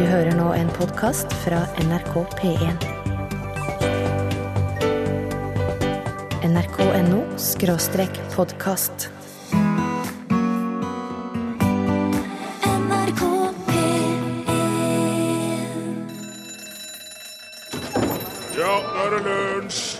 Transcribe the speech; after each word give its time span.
Du 0.00 0.06
hører 0.08 0.32
nå 0.32 0.46
en 0.56 0.70
podkast 0.72 1.28
fra 1.42 1.58
NRK 1.84 2.14
P1. 2.38 2.86
nrk.no 6.48 7.18
skråstrek 7.36 8.16
podkast. 8.32 9.10
NRK 12.64 13.22
P1 13.68 14.24
Ja, 18.56 18.72
nå 18.80 19.04
er 19.04 19.18
det 19.18 19.20
lunsj! 19.28 19.99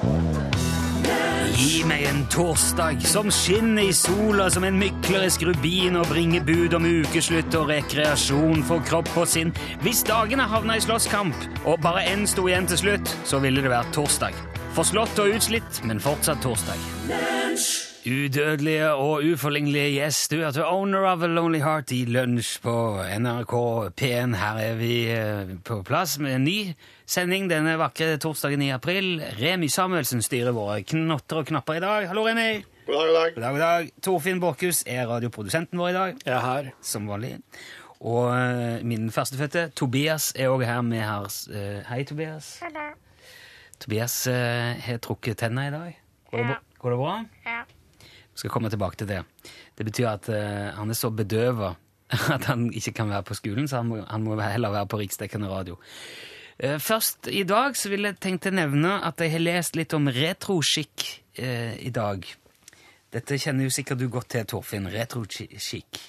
Meg 1.90 2.04
en 2.06 2.20
torsdag 2.30 3.00
som 3.02 3.32
skinner 3.34 3.88
i 3.90 3.94
sola 3.96 4.44
som 4.52 4.62
en 4.66 4.76
myklerisk 4.78 5.42
rubin 5.48 5.98
og 5.98 6.06
bringer 6.12 6.44
bud 6.46 6.76
om 6.78 6.86
ukeslutt 6.86 7.56
og 7.58 7.66
rekreasjon 7.72 8.62
for 8.68 8.84
kropp 8.86 9.10
og 9.18 9.26
sinn. 9.26 9.50
Hvis 9.82 10.04
dagene 10.06 10.46
havna 10.52 10.78
i 10.78 10.84
slåsskamp 10.84 11.34
og 11.64 11.82
bare 11.82 12.06
én 12.12 12.22
sto 12.30 12.46
igjen 12.46 12.70
til 12.70 12.82
slutt, 12.84 13.16
så 13.26 13.42
ville 13.42 13.64
det 13.64 13.74
vært 13.74 13.90
torsdag. 13.96 14.38
Forslått 14.78 15.18
og 15.18 15.34
utslitt, 15.34 15.82
men 15.82 15.98
fortsatt 16.04 16.46
torsdag. 16.46 17.39
Udødelige 18.06 18.86
og 18.96 19.20
uforlignelige 19.32 19.90
gjest, 20.00 20.30
du 20.32 20.38
er 20.40 20.50
til 20.56 20.64
Owner 20.64 21.02
of 21.10 21.22
a 21.22 21.26
Lonely 21.28 21.58
Heart 21.60 21.90
i 21.92 22.04
lunsj 22.08 22.54
på 22.64 22.72
NRK 23.20 23.52
P1. 24.00 24.36
Her 24.40 24.60
er 24.62 24.74
vi 24.78 24.92
eh, 25.12 25.50
på 25.68 25.82
plass 25.84 26.14
med 26.18 26.32
en 26.38 26.44
ny 26.46 26.54
sending 27.04 27.50
denne 27.50 27.74
vakre 27.76 28.14
torsdagen 28.22 28.62
i 28.64 28.70
april. 28.72 29.18
Remi 29.42 29.68
Samuelsen 29.68 30.22
styrer 30.24 30.54
våre 30.56 30.78
knotter 30.80 31.42
og 31.42 31.50
knapper 31.50 31.76
i 31.76 31.82
dag. 31.84 32.06
Hallo, 32.08 32.24
Remi. 32.24 32.62
God 32.86 32.94
dag, 32.96 33.10
god 33.10 33.18
dag. 33.18 33.34
God 33.34 33.42
dag, 33.42 33.52
god 33.52 33.64
dag. 33.66 33.90
Torfinn 34.08 34.40
Borchhus 34.40 34.80
er 34.88 35.04
radioprodusenten 35.10 35.78
vår 35.78 35.88
i 35.92 35.96
dag, 35.98 36.14
Jeg 36.24 36.34
er 36.38 36.46
her. 36.46 36.70
som 36.80 37.04
vanlig. 37.08 37.34
Og 38.00 38.30
eh, 38.32 38.80
min 38.84 39.10
førstefødte, 39.12 39.66
Tobias, 39.76 40.30
er 40.36 40.48
òg 40.48 40.64
her 40.64 40.80
med 40.80 41.04
her. 41.04 41.28
eh, 41.52 41.84
hei, 41.92 42.00
Tobias. 42.08 42.62
Tobias 43.80 44.16
eh, 44.26 44.80
har 44.88 44.98
trukket 45.04 45.36
tenna 45.44 45.68
i 45.68 45.70
dag. 45.76 46.00
Går 46.32 46.38
det, 46.38 46.46
bra? 46.46 46.58
Går 46.80 46.90
det 46.90 46.98
bra? 46.98 47.18
Ja. 47.44 47.60
Skal 48.40 48.52
komme 48.52 48.72
tilbake 48.72 48.96
til 48.96 49.10
det. 49.10 49.20
Det 49.76 49.84
betyr 49.84 50.10
at 50.14 50.28
uh, 50.32 50.72
han 50.78 50.90
er 50.90 50.96
så 50.96 51.12
bedøva 51.12 51.74
at 52.34 52.48
han 52.48 52.70
ikke 52.74 52.94
kan 52.96 53.12
være 53.12 53.28
på 53.28 53.36
skolen, 53.38 53.68
så 53.68 53.82
han 53.82 53.90
må, 53.90 54.02
han 54.08 54.24
må 54.24 54.38
heller 54.40 54.72
være 54.72 54.90
på 54.90 55.00
riksdekkende 55.02 55.50
radio. 55.50 55.76
Uh, 56.56 56.78
først 56.80 57.28
i 57.32 57.44
dag 57.48 57.76
så 57.76 57.92
vil 57.92 58.08
jeg 58.08 58.20
tenke 58.22 58.50
å 58.50 58.56
nevne 58.56 58.96
at 59.06 59.20
jeg 59.20 59.34
har 59.36 59.44
lest 59.44 59.76
litt 59.78 59.96
om 59.96 60.08
retroskikk 60.08 61.04
uh, 61.42 61.76
i 61.76 61.92
dag. 61.92 62.24
Dette 63.10 63.38
kjenner 63.42 63.66
jo 63.66 63.74
sikkert 63.74 64.00
du 64.00 64.08
godt 64.08 64.32
til, 64.36 64.48
Torfinn. 64.48 64.88
Retroskikk. 64.88 66.00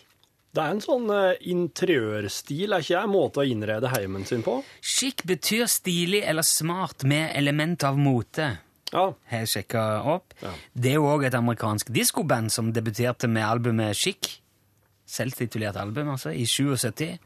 Det 0.51 0.59
er 0.59 0.73
en 0.73 0.81
sånn 0.83 1.07
interiørstil, 1.47 2.73
er 2.75 2.83
ikke 2.83 2.93
jeg? 2.93 3.09
Måte 3.09 3.39
å 3.39 3.45
innrede 3.47 3.89
heimen 3.93 4.27
sin 4.27 4.43
på? 4.43 4.57
Skikk 4.83 5.23
betyr 5.29 5.63
stilig 5.71 6.25
eller 6.27 6.45
smart 6.45 7.05
med 7.07 7.31
element 7.39 7.85
av 7.87 7.95
mote. 7.97 8.49
Ja. 8.91 9.05
har 9.31 9.43
jeg 9.45 9.47
sjekka 9.47 9.83
opp. 10.15 10.33
Ja. 10.41 10.51
Det 10.73 10.91
er 10.91 10.99
jo 10.99 11.07
òg 11.11 11.25
et 11.27 11.35
amerikansk 11.37 11.91
diskoband 11.95 12.51
som 12.51 12.73
debuterte 12.75 13.27
med 13.31 13.43
albumet 13.47 13.95
Chic. 13.95 14.37
Selvtitulert 15.07 15.75
album, 15.79 16.09
altså, 16.13 16.31
i 16.31 16.45
77. 16.47 17.17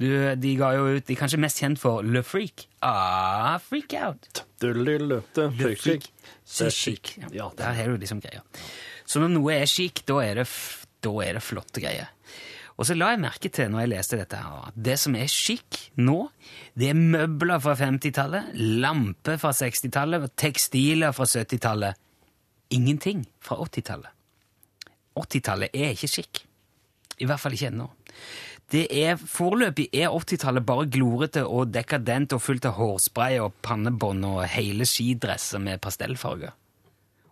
Du, 0.00 0.06
de 0.40 0.52
ga 0.56 0.70
jo 0.78 0.84
ut 0.94 1.04
De 1.04 1.12
er 1.12 1.18
kanskje 1.18 1.40
mest 1.42 1.58
kjent 1.60 1.80
for 1.80 2.04
Le 2.06 2.22
Freak. 2.24 2.66
Ah, 2.86 3.58
Freak 3.60 3.92
Out. 4.00 4.44
Du 4.62 4.70
Le 4.72 5.20
freak, 5.34 5.80
freak. 5.82 6.06
c'est 6.46 6.70
chic. 6.70 7.18
Ja, 7.32 7.48
det 7.50 7.58
Der 7.58 7.72
har 7.72 7.88
du 7.88 7.96
liksom 7.96 8.20
greia. 8.20 8.40
Så 9.06 9.20
når 9.20 9.28
noe 9.34 9.52
er 9.56 9.66
chic, 9.66 10.04
da 10.06 10.20
er 10.22 10.34
det, 10.40 10.46
da 11.02 11.10
er 11.24 11.32
det 11.36 11.42
flotte 11.42 11.80
greier. 11.82 12.08
Og 12.80 12.86
så 12.88 12.94
la 12.96 13.10
jeg 13.12 13.20
merke 13.20 13.50
til 13.52 13.68
når 13.68 13.82
jeg 13.82 13.90
leste 13.92 14.16
dette 14.16 14.38
her, 14.40 14.68
at 14.70 14.76
det 14.88 14.94
som 15.02 15.16
er 15.18 15.28
chic 15.28 15.80
nå, 16.00 16.30
det 16.80 16.88
er 16.88 16.96
møbler 16.96 17.60
fra 17.60 17.74
50-tallet, 17.76 18.54
lamper 18.80 19.36
fra 19.42 19.52
60-tallet, 19.52 20.30
tekstiler 20.40 21.12
fra 21.12 21.28
70-tallet. 21.28 22.00
Ingenting 22.72 23.26
fra 23.44 23.58
80-tallet. 23.60 24.16
80-tallet 25.20 25.76
er 25.76 25.92
ikke 25.92 26.08
chic. 26.08 26.40
I 27.20 27.28
hvert 27.28 27.42
fall 27.42 27.52
ikke 27.52 27.68
ennå. 27.68 27.90
Det 28.70 28.86
er 28.94 29.12
er 29.12 30.14
80-tallet 30.14 30.64
bare 30.64 30.88
glorete 30.88 31.42
og 31.44 31.74
dekadent 31.74 32.32
og 32.32 32.40
fullt 32.40 32.70
av 32.70 32.78
hårspray 32.78 33.40
og 33.44 33.58
pannebånd 33.60 34.24
og 34.24 34.44
hele 34.54 34.86
skidresser 34.88 35.60
med 35.60 35.82
pastellfarger. 35.84 36.54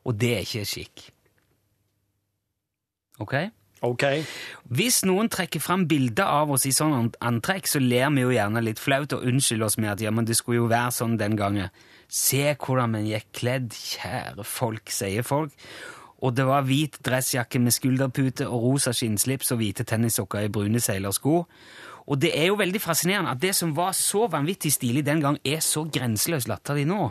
Og 0.05 0.19
det 0.19 0.35
er 0.35 0.45
ikke 0.45 0.65
chic. 0.69 1.09
Ok? 3.23 3.35
OK. 3.87 4.05
Hvis 4.75 5.03
noen 5.07 5.31
trekker 5.31 5.63
fram 5.63 5.85
bilder 5.91 6.27
av 6.27 6.51
oss 6.55 6.67
i 6.67 6.73
sånn 6.75 7.13
antrekk, 7.25 7.69
så 7.71 7.83
ler 7.83 8.11
vi 8.15 8.25
jo 8.25 8.33
gjerne 8.35 8.63
litt 8.65 8.83
flaut 8.83 9.15
og 9.15 9.27
unnskylder 9.29 9.69
oss 9.69 9.79
med 9.79 9.93
at 9.95 10.03
ja, 10.03 10.13
men 10.15 10.27
det 10.29 10.39
skulle 10.39 10.63
jo 10.63 10.71
være 10.73 10.95
sånn 10.97 11.19
den 11.21 11.37
gangen. 11.39 11.71
Se 12.09 12.55
hvordan 12.55 12.97
vi 12.97 13.13
gikk 13.13 13.31
kledd, 13.43 13.71
kjære 13.77 14.47
folk, 14.49 14.91
sier 14.93 15.27
folk. 15.27 15.55
Og 16.19 16.35
det 16.35 16.49
var 16.49 16.65
hvit 16.67 16.99
dressjakke 17.07 17.61
med 17.63 17.75
skulderpute 17.77 18.49
og 18.49 18.65
rosa 18.65 18.95
skinnslips 18.97 19.53
og 19.55 19.61
hvite 19.61 19.87
tennissokker 19.87 20.49
i 20.49 20.51
brune 20.51 20.83
seilersko. 20.83 21.45
Og 22.09 22.19
det 22.19 22.33
er 22.35 22.49
jo 22.49 22.59
veldig 22.59 22.81
fascinerende 22.83 23.37
at 23.37 23.43
det 23.43 23.53
som 23.55 23.75
var 23.77 23.93
så 23.95 24.25
vanvittig 24.33 24.73
stilig 24.75 25.05
den 25.07 25.23
gang, 25.23 25.39
er 25.45 25.63
så 25.63 25.85
grenseløst 25.87 26.49
latterlig 26.51 26.89
nå. 26.89 27.11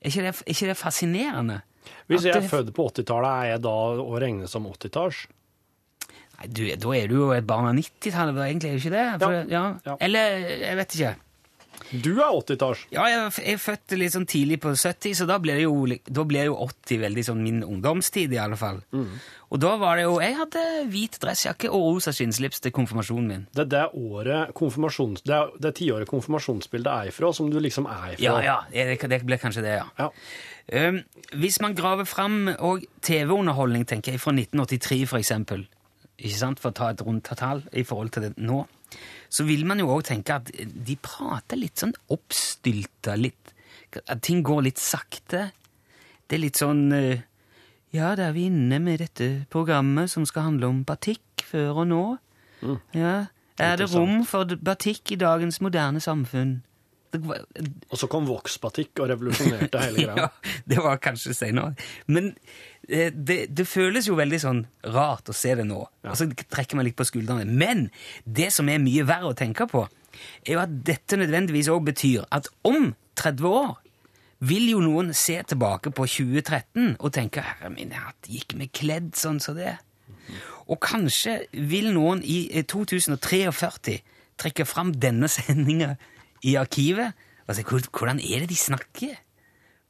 Er 0.00 0.12
ikke 0.12 0.24
det, 0.24 0.34
er 0.38 0.54
ikke 0.54 0.70
det 0.70 0.78
fascinerende? 0.78 1.60
Hvis 2.08 2.24
jeg 2.24 2.38
er 2.38 2.48
født 2.48 2.72
på 2.76 2.86
80-tallet, 2.88 3.30
er 3.30 3.50
jeg 3.54 3.64
da 3.66 3.74
å 4.00 4.20
regne 4.22 4.48
som 4.48 4.68
80-talls? 4.70 5.26
Nei, 6.38 6.48
du, 6.50 6.64
da 6.66 6.96
er 6.96 7.10
du 7.10 7.18
jo 7.18 7.28
et 7.34 7.46
barn 7.46 7.68
av 7.70 7.76
90-tallet, 7.78 8.40
egentlig, 8.46 8.70
er 8.70 8.80
du 8.80 8.82
ikke 8.82 8.96
det? 8.96 9.06
For, 9.22 9.38
ja. 9.52 9.64
Ja. 9.86 9.98
Eller, 10.02 10.48
jeg 10.64 10.80
vet 10.80 10.98
ikke. 10.98 11.14
Du 11.92 12.10
er 12.16 12.32
80-talls. 12.32 12.86
Ja, 12.94 13.04
jeg, 13.10 13.30
jeg 13.44 13.56
er 13.56 13.60
født 13.60 13.94
litt 13.98 14.14
sånn 14.14 14.26
tidlig 14.30 14.58
på 14.62 14.72
70, 14.74 15.14
så 15.18 15.26
da 15.28 15.36
det 15.42 15.60
jo, 15.60 15.74
da 15.86 16.24
ble 16.26 16.46
jo 16.48 16.56
80 16.64 17.02
veldig 17.04 17.24
sånn 17.28 17.42
min 17.44 17.60
ungdomstid, 17.66 18.32
i 18.34 18.40
alle 18.40 18.58
fall. 18.58 18.80
Og 19.54 19.60
da 19.62 19.74
var 19.78 19.98
det 20.00 20.06
jo 20.06 20.16
Jeg 20.22 20.34
hadde 20.34 20.62
hvit 20.90 21.18
dressjakke 21.22 21.68
og 21.70 21.84
rosa 21.94 22.14
skinnslips 22.14 22.64
til 22.64 22.74
konfirmasjonen 22.74 23.28
min. 23.30 23.44
Det 23.54 23.66
er 23.66 23.70
det 23.74 23.84
året 24.00 24.54
konfirmasjons... 24.58 25.22
Det 25.28 25.36
er 25.36 25.52
det 25.62 25.74
tiåret 25.78 26.10
konfirmasjonsbildet 26.10 26.90
er 26.90 27.12
ifra, 27.12 27.30
som 27.36 27.52
du 27.52 27.60
liksom 27.62 27.86
er 27.90 28.16
ifra. 28.16 28.24
Ja, 28.24 28.34
ja, 28.42 28.58
det, 28.72 28.98
det 29.12 29.22
ble 29.28 29.38
kanskje 29.42 29.66
det, 29.66 29.76
ja. 29.78 29.86
Ja. 30.00 30.10
Um, 30.88 31.02
hvis 31.36 31.60
man 31.60 31.76
graver 31.76 32.08
fram 32.08 32.48
TV-underholdning, 33.04 33.84
tenker 33.86 34.14
jeg, 34.16 34.22
fra 34.22 34.32
1983 34.32 35.02
for 35.10 35.20
eksempel, 35.20 35.66
ikke 36.18 36.38
sant, 36.38 36.62
for 36.62 36.70
å 36.70 36.78
ta 36.78 36.90
et 36.92 37.02
rundt 37.04 37.30
tall 37.38 37.64
i 37.72 37.84
forhold 37.86 38.14
til 38.14 38.28
det 38.28 38.32
nå, 38.38 38.62
så 39.32 39.46
vil 39.48 39.64
man 39.66 39.80
jo 39.82 39.90
også 39.90 40.12
tenke 40.12 40.38
at 40.38 40.50
de 40.54 40.96
prater 41.02 41.58
litt 41.58 41.80
sånn 41.82 41.94
oppstylta, 42.14 43.16
litt, 43.18 43.54
at 44.04 44.22
ting 44.22 44.42
går 44.46 44.66
litt 44.68 44.82
sakte. 44.82 45.48
Det 46.26 46.38
er 46.38 46.42
litt 46.44 46.60
sånn, 46.60 46.86
eh, 46.94 47.24
ja, 47.94 48.14
da 48.18 48.28
er 48.28 48.36
vi 48.36 48.48
inne 48.50 48.78
med 48.82 49.02
dette 49.02 49.46
programmet 49.50 50.10
som 50.10 50.26
skal 50.26 50.50
handle 50.50 50.70
om 50.70 50.84
batikk 50.86 51.44
før 51.46 51.82
og 51.82 51.90
nå. 51.90 52.04
Ja, 52.96 53.26
er 53.60 53.76
det 53.78 53.90
rom 53.92 54.24
for 54.26 54.48
batikk 54.56 55.12
i 55.14 55.20
dagens 55.20 55.60
moderne 55.62 56.00
samfunn? 56.02 56.62
Og 57.14 57.98
så 57.98 58.08
kom 58.10 58.26
Vox-batikk 58.26 58.98
og 59.04 59.10
revolusjonerte 59.12 59.82
hele 59.84 60.02
greia. 60.08 60.24
ja, 60.24 60.54
det 60.66 60.80
var 60.82 60.98
kanskje 61.02 61.34
senere. 61.36 61.76
Men 62.10 62.32
eh, 62.34 62.73
det, 62.88 63.38
det 63.56 63.66
føles 63.68 64.08
jo 64.08 64.16
veldig 64.18 64.40
sånn 64.42 64.60
rart 64.94 65.30
å 65.30 65.36
se 65.36 65.54
det 65.58 65.66
nå. 65.68 65.80
Og 66.04 66.18
så 66.18 66.26
trekker 66.28 66.78
man 66.78 66.86
litt 66.88 66.98
på 66.98 67.06
skuldrene. 67.08 67.46
Men 67.48 67.88
det 68.24 68.50
som 68.54 68.68
er 68.68 68.82
mye 68.82 69.06
verre 69.08 69.32
å 69.32 69.38
tenke 69.38 69.66
på, 69.70 69.86
er 70.44 70.56
jo 70.56 70.62
at 70.62 70.76
dette 70.86 71.18
nødvendigvis 71.18 71.70
òg 71.72 71.88
betyr 71.88 72.28
at 72.34 72.50
om 72.66 72.92
30 73.18 73.48
år 73.48 73.74
vil 74.44 74.68
jo 74.74 74.82
noen 74.84 75.12
se 75.16 75.36
tilbake 75.48 75.92
på 75.94 76.06
2013 76.10 76.96
og 76.98 77.12
tenke 77.14 77.44
herre 77.44 77.70
min 77.72 77.94
hatt, 77.96 78.28
gikk 78.28 78.56
vi 78.58 78.68
kledd 78.68 79.14
sånn 79.18 79.40
som 79.42 79.56
det? 79.58 79.76
Og 80.68 80.80
kanskje 80.82 81.44
vil 81.52 81.90
noen 81.94 82.22
i 82.24 82.46
eh, 82.52 82.64
2043 82.68 84.00
trekke 84.40 84.66
fram 84.66 84.92
denne 84.96 85.28
sendinga 85.30 85.94
i 86.44 86.56
arkivet 86.60 87.14
og 87.44 87.56
si 87.56 87.64
hvordan 87.64 88.20
er 88.24 88.44
det 88.44 88.50
de 88.52 88.58
snakker? 88.58 89.16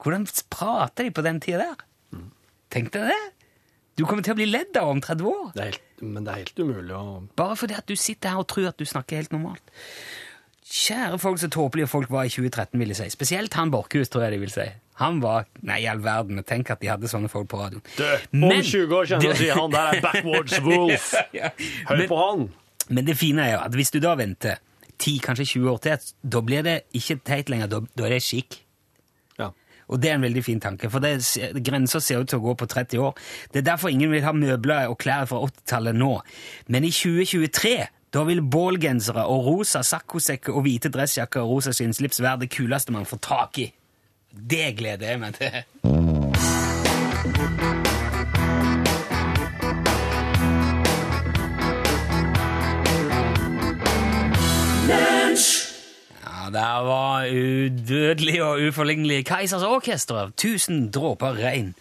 Hvordan 0.03 0.27
prater 0.51 1.07
de 1.07 1.15
på 1.15 1.23
den 1.25 1.39
tida 1.43 1.63
der? 1.63 1.85
Tenk 2.75 2.91
deg 2.95 3.09
det! 3.13 3.23
Du 3.95 4.03
kommer 4.09 4.25
til 4.27 4.35
å 4.35 4.39
bli 4.41 4.49
ledd 4.51 4.75
av 4.81 4.89
om 4.91 5.01
30 5.05 5.29
år. 5.31 5.51
Det 5.55 5.65
helt, 5.69 5.83
men 6.03 6.25
det 6.27 6.33
er 6.33 6.41
helt 6.43 6.59
umulig 6.65 6.95
å 6.99 7.03
Bare 7.39 7.55
fordi 7.61 7.77
at 7.79 7.87
du 7.87 7.95
sitter 7.95 8.35
her 8.35 8.43
og 8.43 8.49
tror 8.51 8.73
at 8.73 8.81
du 8.81 8.87
snakker 8.91 9.21
helt 9.21 9.31
normalt. 9.35 9.63
Kjære 10.65 11.19
folk, 11.23 11.39
så 11.39 11.47
tåpelige 11.53 11.87
folk 11.93 12.11
var 12.11 12.25
i 12.27 12.33
2013, 12.33 12.81
vil 12.81 12.91
jeg 12.91 12.99
si. 12.99 13.07
Spesielt 13.15 13.55
han 13.55 13.71
Borchhus, 13.71 14.09
tror 14.11 14.25
jeg 14.25 14.35
de 14.35 14.41
vil 14.43 14.51
si. 14.51 14.65
Han 14.99 15.21
var 15.23 15.47
Nei, 15.67 15.81
i 15.85 15.87
all 15.91 16.01
verden, 16.03 16.41
tenk 16.47 16.71
at 16.73 16.81
de 16.83 16.89
hadde 16.91 17.11
sånne 17.11 17.29
folk 17.31 17.47
på 17.53 17.61
radioen. 17.61 17.85
Om 18.33 18.49
Men- 18.49 18.63
20 18.65 18.95
år 18.99 19.09
kjenner 19.13 19.39
du 19.39 19.47
han 19.61 19.71
der 19.75 19.93
er 19.93 20.01
backwards 20.03 20.59
wolf. 20.65 21.13
Ja. 21.39 21.51
Hør 21.91 22.07
på 22.11 22.19
han. 22.19 22.49
Men 22.89 23.07
det 23.07 23.17
fine 23.21 23.45
er 23.47 23.53
jo 23.55 23.63
at 23.69 23.77
hvis 23.79 23.91
du 23.95 24.01
da 24.03 24.15
venter 24.19 24.59
10, 24.99 25.19
kanskje 25.23 25.47
20 25.55 25.71
år 25.71 25.79
til, 25.87 26.11
da 26.23 26.41
blir 26.41 26.63
det 26.67 26.77
ikke 26.95 27.21
teit 27.27 27.51
lenger, 27.53 27.71
da, 27.71 27.81
da 27.95 28.07
er 28.09 28.17
det 28.17 28.23
skikk. 28.25 28.64
Og 29.89 30.01
det 30.01 30.11
er 30.11 30.19
en 30.19 30.25
veldig 30.27 30.45
fin 30.45 30.63
tanke, 30.63 30.89
for 30.91 31.05
det, 31.05 31.19
grensa 31.65 32.01
ser 32.01 32.23
ut 32.23 32.31
til 32.33 32.41
å 32.41 32.47
gå 32.47 32.55
på 32.61 32.69
30 32.71 33.03
år. 33.05 33.19
Det 33.53 33.61
er 33.61 33.69
derfor 33.73 33.93
ingen 33.93 34.13
vil 34.15 34.25
ha 34.25 34.33
møbler 34.37 34.89
og 34.93 34.99
klær 35.03 35.29
fra 35.31 35.43
80-tallet 35.45 35.99
nå. 35.99 36.15
Men 36.73 36.89
i 36.89 36.93
2023, 36.95 37.77
Da 38.15 38.23
vil 38.23 38.45
bålgensere 38.47 39.25
og 39.27 39.47
rosa 39.49 39.83
saccosekker 39.83 40.55
og 40.55 40.69
hvite 40.69 40.91
dressjakker 40.95 41.43
og 41.43 41.57
rosa 41.57 41.75
skinnslips 41.75 42.23
være 42.23 42.45
det 42.45 42.53
kuleste 42.55 42.95
man 42.95 43.09
får 43.11 43.23
tak 43.27 43.59
i. 43.59 43.69
Det 44.31 44.71
gleder 44.79 45.15
jeg 45.15 45.23
meg 45.23 45.39
til. 45.41 46.04
Der 56.55 56.83
var 56.87 57.27
udødelig 57.27 58.37
og 58.45 58.61
uforlignelig 58.69 59.25
Keisers 59.27 59.65
Orkester 59.67 60.21
av 60.21 60.35
Tusen 60.39 60.85
dråper 60.95 61.35
regn. 61.41 61.73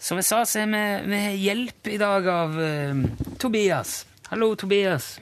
Som 0.00 0.20
jeg 0.20 0.26
sa, 0.28 0.42
så 0.44 0.60
er 0.60 0.66
vi 0.68 0.80
med 1.08 1.38
hjelp 1.40 1.88
i 1.88 1.96
dag 2.00 2.28
av 2.28 2.58
uh, 2.58 3.00
Tobias. 3.40 3.94
Hallo, 4.28 4.50
Tobias. 4.60 5.14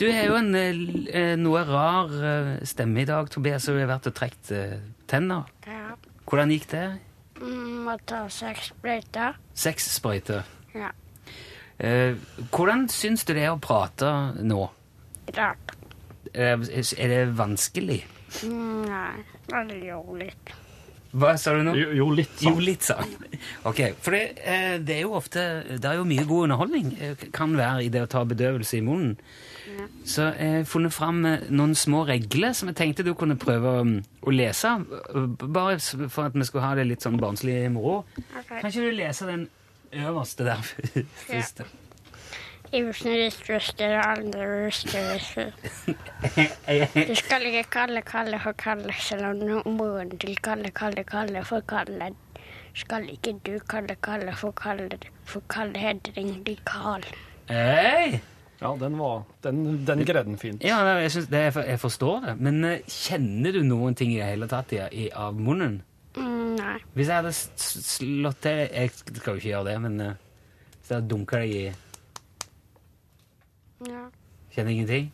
Du 0.00 0.06
har 0.08 0.24
jo 0.24 0.38
en 0.38 0.56
uh, 0.56 1.34
noe 1.40 1.64
rar 1.68 2.14
uh, 2.16 2.54
stemme 2.64 3.04
i 3.04 3.08
dag, 3.08 3.28
Tobias, 3.32 3.68
og 3.68 3.76
du 3.76 3.82
har 3.82 3.92
vært 3.92 4.08
og 4.08 4.16
trukket 4.16 4.54
tenner. 5.12 5.52
Ja. 5.68 5.92
Hvordan 6.24 6.54
gikk 6.56 6.66
det? 6.72 6.86
Mm, 7.42 7.84
Må 7.90 7.98
ta 8.08 8.22
seks 8.32 8.72
sprøyter. 8.72 9.36
Seks 9.66 9.90
sprøyter. 9.98 10.48
Ja. 10.72 10.94
Hvordan 12.52 12.86
syns 12.92 13.26
du 13.26 13.34
det 13.34 13.44
er 13.44 13.52
å 13.52 13.60
prate 13.60 14.08
nå? 14.40 14.64
Rart. 15.36 15.71
Eh, 16.32 16.56
er 16.98 17.08
det 17.12 17.22
vanskelig? 17.36 18.02
Nei, 18.48 19.14
det 19.68 19.80
jo 19.84 20.02
litt. 20.16 20.52
Hva 21.12 21.34
sa 21.36 21.52
du 21.52 21.60
nå? 21.66 21.74
Jo, 21.76 21.90
jo 21.92 22.04
litt 22.16 22.40
Jo, 22.40 22.54
sånn. 22.54 22.62
litt 22.64 22.86
sa 22.88 22.94
Ok, 23.68 23.82
for 24.00 24.14
det, 24.16 24.38
eh, 24.48 24.78
det 24.80 24.94
er 24.96 25.02
jo 25.02 25.10
ofte 25.18 25.42
Det 25.68 25.84
er 25.84 25.98
jo 25.98 26.06
mye 26.08 26.24
god 26.24 26.46
underholdning 26.46 26.86
eh, 26.96 27.26
kan 27.36 27.52
være 27.58 27.82
i 27.84 27.90
det 27.92 28.00
å 28.06 28.08
ta 28.08 28.22
bedøvelse 28.24 28.78
i 28.78 28.80
munnen. 28.86 29.18
Så 30.08 30.30
jeg 30.38 30.54
har 30.56 30.64
funnet 30.64 30.92
fram 30.96 31.20
noen 31.52 31.74
små 31.76 32.06
regler 32.08 32.56
som 32.56 32.70
jeg 32.72 32.78
tenkte 32.80 33.04
du 33.04 33.12
kunne 33.18 33.36
prøve 33.40 33.74
å, 33.82 33.84
å 34.24 34.32
lese. 34.32 34.72
Bare 35.42 35.76
for 36.08 36.30
at 36.30 36.34
vi 36.38 36.48
skulle 36.48 36.64
ha 36.64 36.72
det 36.80 36.88
litt 36.88 37.04
sånn 37.04 37.20
barnslig 37.20 37.58
moro. 37.72 38.02
Okay. 38.16 38.62
Kan 38.62 38.70
ikke 38.72 38.88
du 38.88 38.96
lese 38.96 39.28
den 39.28 39.46
øverste 39.92 40.48
der 40.48 40.64
først? 41.28 41.64
Ivsen 42.72 43.12
ristrøster, 43.20 43.98
andre 44.00 44.66
ristrøster. 44.66 45.50
Du 47.10 47.14
skal 47.14 47.44
ikke 47.50 47.64
kalle 47.70 48.02
Kalle 48.02 48.38
for 48.40 48.52
Kalle, 48.56 48.94
selv 48.96 49.26
om 49.26 49.76
moren 49.76 50.14
til 50.18 50.38
Kalle 50.40 50.70
kalle 50.70 51.04
Kalle 51.04 51.44
for 51.44 51.60
Kalle. 51.68 52.14
Skal 52.74 53.10
ikke 53.12 53.34
du 53.44 53.58
kalle 53.68 53.96
Kalle 54.02 54.32
for 54.36 54.56
Kalle, 54.56 54.98
for 55.24 55.44
Kalle 55.48 55.78
heter 55.78 56.16
egentlig 56.16 56.58
Karl. 56.64 57.04
Hey. 57.48 58.20
Ja, 58.62 58.76
den 58.80 58.98
var 58.98 59.22
Den, 59.42 59.86
den 59.86 60.04
greide 60.06 60.24
den 60.24 60.38
fint. 60.38 60.64
Ja, 60.64 60.78
jeg, 60.86 61.10
det, 61.30 61.56
jeg, 61.56 61.80
forstår 61.80 62.20
det. 62.26 62.36
Men 62.40 62.64
eh, 62.64 62.80
kjenner 62.88 63.52
du 63.52 63.62
noen 63.66 63.94
ting 63.94 64.12
i 64.14 64.20
det 64.20 64.28
hele 64.30 64.48
tatt 64.48 64.72
i, 64.72 64.80
i, 64.92 65.08
av 65.10 65.34
munnen? 65.34 65.82
Mm, 66.16 66.54
nei. 66.56 66.76
Hvis 66.94 67.08
jeg 67.08 67.16
hadde 67.16 67.32
slått 67.34 68.42
til 68.44 68.60
Jeg 68.68 68.92
skal 68.94 69.32
jo 69.32 69.40
ikke 69.40 69.48
gjøre 69.48 69.68
det, 69.72 69.80
men 69.82 70.00
eh, 70.00 70.20
hvis 70.78 70.92
jeg 70.92 70.96
hadde 70.96 71.10
dunka 71.10 71.42
deg 71.42 71.56
i 71.56 71.64
Ja. 73.88 74.06
Kjenner 74.52 74.72
ingenting? 74.72 75.12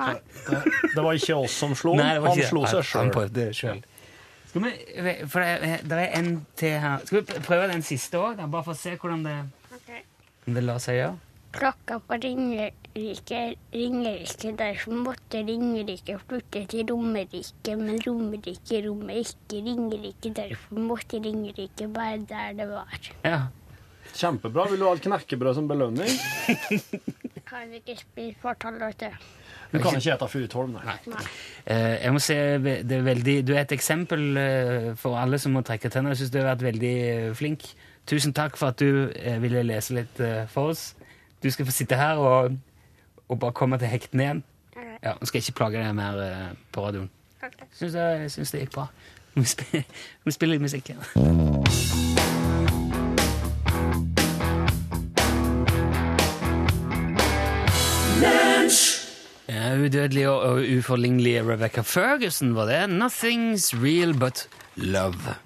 Nei. 0.00 0.14
Det 0.94 1.02
var 1.04 1.16
ikke 1.16 1.36
oss 1.36 1.56
som 1.60 1.74
slo. 1.76 1.94
Nei, 1.98 2.14
han 2.22 2.44
slo 2.48 2.64
seg 2.70 2.84
Han 2.96 3.10
sjøl. 3.52 3.82
Skal 4.50 4.64
vi 4.66 5.14
For 5.30 5.44
det, 5.44 5.80
det 5.86 5.98
er 5.98 6.14
en 6.18 6.30
til 6.58 6.78
her. 6.82 7.02
Skal 7.06 7.20
vi 7.20 7.42
prøve 7.46 7.68
den 7.70 7.84
siste 7.86 8.18
òg, 8.18 8.40
bare 8.50 8.66
for 8.66 8.74
å 8.74 8.80
se 8.80 8.96
hvordan 8.96 9.26
det, 9.26 9.36
okay. 9.76 10.00
om 10.46 10.56
det 10.56 10.64
lar 10.66 10.80
seg 10.82 10.98
gjøre? 10.98 11.18
Klokka 11.50 11.96
på 12.06 12.16
Ringerike 12.22 13.38
ringer 13.74 14.20
ikke, 14.22 14.52
derfor 14.58 14.94
måtte 15.06 15.40
Ringerike 15.46 16.14
flytte 16.22 16.62
til 16.70 16.86
Romerike. 16.90 17.74
Men 17.78 17.98
Romerike 18.06 18.82
rommer 18.86 19.18
ikke 19.18 19.62
Ringerike, 19.66 20.30
derfor 20.36 20.78
måtte 20.78 21.18
Ringerike 21.24 21.88
være 21.90 22.22
der 22.30 22.54
det 22.58 22.68
var. 22.70 23.10
Ja. 23.26 23.40
Kjempebra. 24.16 24.66
Vil 24.70 24.80
du 24.80 24.86
ha 24.88 24.94
et 24.96 25.04
knekkebrød 25.04 25.54
som 25.58 25.68
belønning? 25.70 26.10
Kan 27.50 27.72
ikke 27.74 27.96
spise 27.98 28.38
fortall, 28.42 28.78
vet 28.80 29.00
du. 29.00 29.28
Du 29.72 29.78
kan 29.78 29.94
ikke 29.96 30.14
ete 30.14 30.28
Furutholm, 30.30 30.72
nei. 30.78 30.96
Nei. 31.10 31.24
Eh, 31.66 31.96
jeg 32.04 32.14
må 32.14 32.22
si, 32.22 32.34
det 32.34 32.96
er 32.96 33.04
veldig, 33.06 33.36
Du 33.46 33.52
er 33.54 33.60
et 33.62 33.74
eksempel 33.74 34.36
eh, 34.40 34.88
for 34.98 35.18
alle 35.18 35.38
som 35.38 35.54
må 35.54 35.62
trekke 35.66 35.90
tenner. 35.90 36.14
Jeg 36.14 36.24
syns 36.24 36.32
du 36.34 36.40
har 36.40 36.48
vært 36.52 36.66
veldig 36.66 36.94
eh, 37.10 37.28
flink. 37.38 37.68
Tusen 38.10 38.34
takk 38.34 38.58
for 38.58 38.72
at 38.72 38.82
du 38.82 39.12
eh, 39.14 39.38
ville 39.42 39.62
lese 39.66 39.94
litt 39.94 40.22
for 40.50 40.74
oss. 40.74 40.90
Du 41.42 41.50
skal 41.50 41.68
få 41.68 41.74
sitte 41.74 41.98
her 41.98 42.18
og, 42.18 42.58
og 43.28 43.40
bare 43.40 43.56
komme 43.56 43.78
til 43.78 43.92
hektene 43.92 44.26
igjen. 44.26 44.44
Ja, 45.00 45.14
Nå 45.16 45.24
skal 45.28 45.38
jeg 45.40 45.48
ikke 45.48 45.62
plage 45.62 45.80
deg 45.80 45.94
mer 45.96 46.54
på 46.74 46.84
radioen. 46.84 47.08
Ok. 47.40 47.62
Syns 47.72 47.96
det, 47.96 48.06
jeg 48.26 48.34
syns 48.36 48.52
det 48.52 48.66
gikk 48.66 48.76
bra. 48.76 48.88
Vi 49.38 49.46
spiller 49.54 49.84
må 50.26 50.34
spille 50.34 50.58
litt 50.58 50.66
musikk 50.66 50.92
igjen. 50.92 52.09
Udødelige 59.78 60.30
og, 60.30 60.64
uforlignelige 60.78 61.44
Rebecca 61.46 61.82
Ferguson 61.86 62.54
var 62.56 62.66
det. 62.66 62.80
'Nothing's 62.90 63.70
real 63.76 64.14
but 64.14 64.48
love'. 64.76 65.36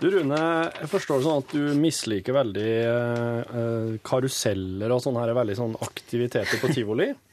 Du 0.00 0.06
Rune, 0.06 0.38
jeg 0.80 0.88
forstår 0.90 1.18
det 1.18 1.26
sånn 1.26 1.40
at 1.42 1.54
du 1.54 1.78
misliker 1.80 2.36
veldig 2.36 2.68
eh, 2.86 3.56
eh, 3.60 3.88
karuseller 4.06 4.92
og 4.94 5.02
sånne 5.02 5.24
her, 5.24 5.32
veldig 5.34 5.56
sånn 5.58 5.74
aktiviteter 5.82 6.62
på 6.62 6.70
tivoli. 6.74 7.10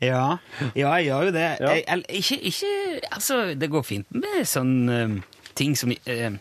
Ja, 0.00 0.38
ja 0.72 0.94
jeg 0.96 1.10
gjør 1.10 1.26
jo 1.28 1.32
det. 1.34 1.48
Ja. 1.60 1.74
Jeg, 1.76 1.82
jeg, 1.84 2.04
ikke, 2.22 2.36
ikke 2.48 2.68
Altså, 3.12 3.40
det 3.52 3.68
går 3.68 3.82
fint 3.84 4.14
med 4.16 4.46
sånne 4.48 4.94
eh, 4.96 5.42
ting 5.52 5.74
som 5.76 5.92
eh, 5.92 6.38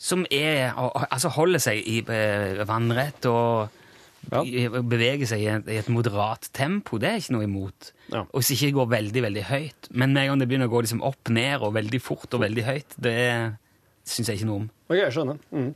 Som 0.00 0.24
er 0.32 0.72
Altså 1.02 1.28
holder 1.36 1.60
seg 1.60 1.82
i 1.84 1.98
eh, 2.00 2.62
vannrett 2.64 3.28
og 3.28 3.81
Ja. 4.30 4.42
beveger 4.86 5.26
seg 5.28 5.42
i 5.42 5.48
et, 5.50 5.66
i 5.68 5.78
et 5.80 5.88
moderat 5.92 6.46
tempo. 6.54 7.00
Det 7.02 7.10
er 7.10 7.18
ikke 7.20 7.34
noe 7.34 7.48
imot. 7.48 7.90
Ja. 8.12 8.22
Og 8.28 8.38
hvis 8.38 8.52
det 8.52 8.58
ikke 8.60 8.78
går 8.78 8.92
veldig, 8.92 9.24
veldig 9.26 9.42
høyt. 9.48 9.90
Men 9.90 10.14
med 10.14 10.22
en 10.22 10.32
gang 10.32 10.44
det 10.44 10.48
begynner 10.52 10.70
å 10.70 10.74
gå 10.74 10.84
liksom 10.86 11.02
opp, 11.04 11.32
ned 11.32 11.64
og 11.66 11.74
veldig 11.76 12.00
fort 12.04 12.38
og 12.38 12.44
veldig 12.44 12.64
høyt, 12.68 12.96
det 13.02 13.18
syns 14.08 14.30
jeg 14.30 14.40
ikke 14.40 14.48
noe 14.48 14.62
om. 14.62 14.70
Ok, 14.88 14.96
jeg 15.00 15.16
skjønner. 15.16 15.42
Mm. 15.50 15.68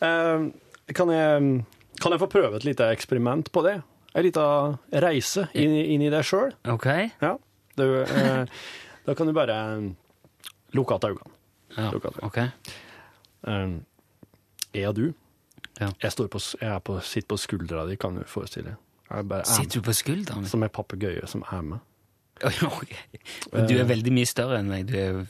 Uh, 0.00 0.90
kan, 0.96 1.14
jeg, 1.14 1.52
kan 2.00 2.16
jeg 2.16 2.22
få 2.24 2.30
prøve 2.32 2.60
et 2.60 2.66
lite 2.68 2.88
eksperiment 2.94 3.52
på 3.54 3.64
det? 3.68 3.78
Ei 4.10 4.24
lita 4.26 4.44
reise 5.04 5.46
inn, 5.54 5.76
inn 5.78 6.02
i 6.02 6.10
deg 6.10 6.26
sjøl? 6.26 6.50
Ok? 6.72 6.88
Ja. 7.22 7.36
Du, 7.78 7.84
eh, 8.02 8.42
da 9.06 9.14
kan 9.14 9.28
du 9.28 9.34
bare 9.36 9.58
lukke 10.74 10.96
igjen 10.98 11.14
øynene. 11.14 11.36
Ja, 11.76 11.92
ok. 12.26 12.40
Jeg 14.74 14.88
og 14.90 14.96
du, 14.98 15.04
Ja. 15.80 15.88
jeg, 16.02 16.12
står 16.12 16.28
på, 16.28 16.40
jeg 16.60 16.82
på, 16.84 17.00
sitter 17.00 17.28
på 17.32 17.38
skuldra 17.40 17.86
di, 17.88 17.96
kan 18.00 18.18
du 18.18 18.24
forestille 18.28 18.74
deg. 18.74 18.86
Er 19.10 19.24
er 19.40 19.44
Sitter 19.48 19.80
du 19.80 19.86
på 19.88 19.94
skulderen? 19.96 20.46
som 20.46 20.62
en 20.62 20.70
papegøye 20.70 21.26
som 21.26 21.42
er 21.50 21.62
med. 21.62 21.78
Men 23.52 23.66
du 23.68 23.74
er 23.76 23.84
veldig 23.88 24.12
mye 24.14 24.28
større 24.28 24.60
enn 24.60 24.68
meg. 24.70 24.86
Du 24.88 24.94
er 24.96 25.24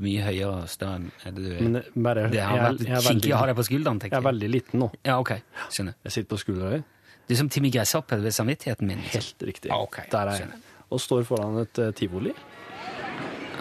mye 0.00 0.24
høyere 0.26 0.48
og 0.64 0.68
større 0.68 0.98
enn 1.28 1.36
du 1.36 1.44
er. 1.52 1.60
Men 1.62 2.04
bare, 2.04 2.26
det 2.32 2.42
har 2.44 2.64
vært 2.66 2.82
jeg, 2.84 3.32
å 3.32 3.38
ha 3.40 3.46
deg 3.48 3.56
på 3.60 3.66
skulderen, 3.68 4.00
jeg 4.02 4.12
Jeg 4.12 4.18
er 4.18 4.26
veldig 4.26 4.50
liten 4.50 4.82
nå. 4.82 4.90
Ja, 5.06 5.20
ok. 5.22 5.36
Skjønner. 5.70 5.96
Jeg 6.04 6.16
sitter 6.16 6.32
på 6.34 6.40
skuldra 6.42 6.72
di. 6.74 6.82
Du 7.28 7.34
er 7.36 7.38
som 7.38 7.48
Timmy 7.52 7.70
Gresshoppe 7.70 8.18
ved 8.20 8.34
samvittigheten 8.34 8.88
min. 8.90 8.98
liksom. 9.04 9.20
Helt 9.22 9.46
riktig. 9.52 9.70
Ah, 9.70 9.84
okay. 9.86 10.08
Der 10.10 10.32
er 10.32 10.42
jeg. 10.42 10.60
Og 10.90 11.00
står 11.00 11.22
foran 11.28 11.60
et 11.62 11.78
uh, 11.78 11.92
tivoli. 11.94 12.34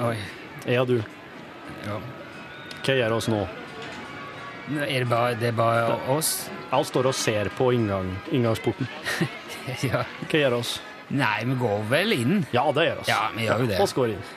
Oi. 0.02 0.16
Jeg 0.66 0.80
og 0.82 0.88
du, 0.90 0.98
Ja. 1.86 2.00
hva 2.84 2.96
gjør 2.98 3.16
oss 3.20 3.28
nå? 3.30 3.44
Er 4.70 5.02
det 5.02 5.08
bare, 5.10 5.34
det 5.40 5.48
er 5.50 5.56
bare 5.58 5.96
oss? 6.14 6.50
Alle 6.70 6.86
står 6.86 7.10
og 7.10 7.16
ser 7.18 7.50
på 7.58 7.72
inngang, 7.74 8.12
inngangsporten. 8.32 8.90
ja. 9.90 10.04
Hva 10.30 10.42
gjør 10.44 10.60
oss? 10.60 10.76
Nei, 11.10 11.40
vi 11.50 11.56
går 11.58 11.88
vel 11.90 12.14
inn. 12.14 12.44
Ja, 12.54 12.68
det 12.76 12.86
gjør 12.86 13.02
oss. 13.02 13.10
Ja, 13.10 13.22
vi 13.34 13.48
gjør 13.48 13.64
jo 13.64 13.70
det. 13.72 13.80
Oss 13.82 13.96
går 13.98 14.14
inn. 14.14 14.28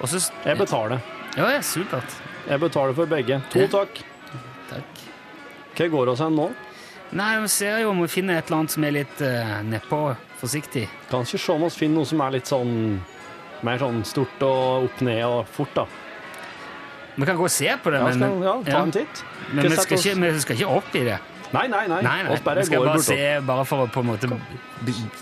Også, 0.00 0.20
Jeg 0.44 0.60
betaler. 0.60 1.02
Ja, 1.36 1.50
ja, 1.52 1.60
supert. 1.64 2.16
Jeg 2.46 2.62
betaler 2.62 2.96
for 2.96 3.10
begge. 3.10 3.40
To 3.52 3.66
takk. 3.72 4.00
Takk. 4.70 5.02
Hva 5.76 5.90
går 5.92 6.12
oss 6.14 6.24
hen 6.24 6.38
nå? 6.38 6.48
Nei, 7.16 7.34
vi 7.44 7.50
ser 7.52 7.82
jo 7.84 7.92
om 7.92 8.00
vi 8.02 8.08
finner 8.10 8.40
et 8.40 8.48
eller 8.48 8.62
annet 8.62 8.74
som 8.74 8.86
er 8.88 8.96
litt 8.96 9.20
uh, 9.22 9.58
nedpå, 9.66 10.00
forsiktig. 10.40 10.86
Kanskje 11.12 11.38
se 11.38 11.52
om 11.52 11.66
vi 11.66 11.70
finner 11.74 12.00
noe 12.00 12.08
som 12.08 12.24
er 12.24 12.34
litt 12.38 12.50
sånn 12.50 12.72
mer 13.66 13.80
sånn 13.80 14.02
stort 14.08 14.42
og 14.44 14.88
opp 14.88 15.04
ned 15.04 15.22
og 15.24 15.46
fort, 15.52 15.72
da. 15.76 15.86
Vi 17.16 17.24
kan 17.24 17.38
gå 17.38 17.46
og 17.48 17.52
se 17.52 17.70
på 17.82 17.92
det, 17.94 18.02
men, 18.04 18.20
skal, 18.20 18.44
ja, 18.44 18.58
ta 18.66 18.82
en 18.84 18.92
titt. 18.92 19.24
men 19.52 19.64
vi, 19.64 19.76
skal 19.80 19.98
ikke, 19.98 20.20
vi 20.20 20.44
skal 20.44 20.58
ikke 20.60 20.76
opp 20.78 20.98
i 20.98 21.04
det. 21.06 21.16
Nei, 21.54 21.66
nei, 21.70 21.86
nei. 21.88 22.00
Nei, 22.02 22.16
nei, 22.26 22.34
vi 22.58 22.64
skal 22.66 22.82
bare 22.84 23.02
se, 23.06 23.18
bare 23.46 23.64
for 23.68 23.84
å 23.84 23.90
på 23.92 24.02
en 24.02 24.08
måte 24.10 24.30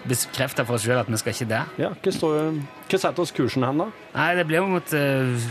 bekrefte 0.08 0.64
for 0.64 0.78
oss 0.78 0.86
sjøl 0.86 1.02
at 1.02 1.10
vi 1.12 1.20
skal 1.20 1.36
ikke 1.36 1.48
der. 1.50 1.74
Ja, 1.80 1.90
hva, 1.94 2.14
står, 2.16 2.56
hva 2.88 3.00
setter 3.02 3.26
oss 3.26 3.34
kursen 3.36 3.66
hen, 3.66 3.82
da? 3.84 3.88
Nei, 4.16 4.30
det 4.40 4.46
blir 4.48 4.64
mot 4.68 4.96
uh, 4.96 5.50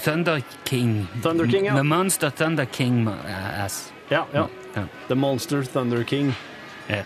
Thunder 0.00 0.42
King. 0.64 1.04
Thunder 1.22 1.50
King, 1.50 1.68
ja. 1.68 1.76
The 1.76 1.86
Monster 1.86 2.32
Thunder 2.34 2.66
King 2.66 3.04
uh, 3.10 3.64
ass. 3.64 3.84
Ja, 4.10 4.24
ja. 4.34 4.48
Ja. 4.74 4.88
The 5.10 5.18
Monster 5.18 5.62
Thunder 5.68 6.02
King. 6.08 6.32
Ja. 6.88 7.02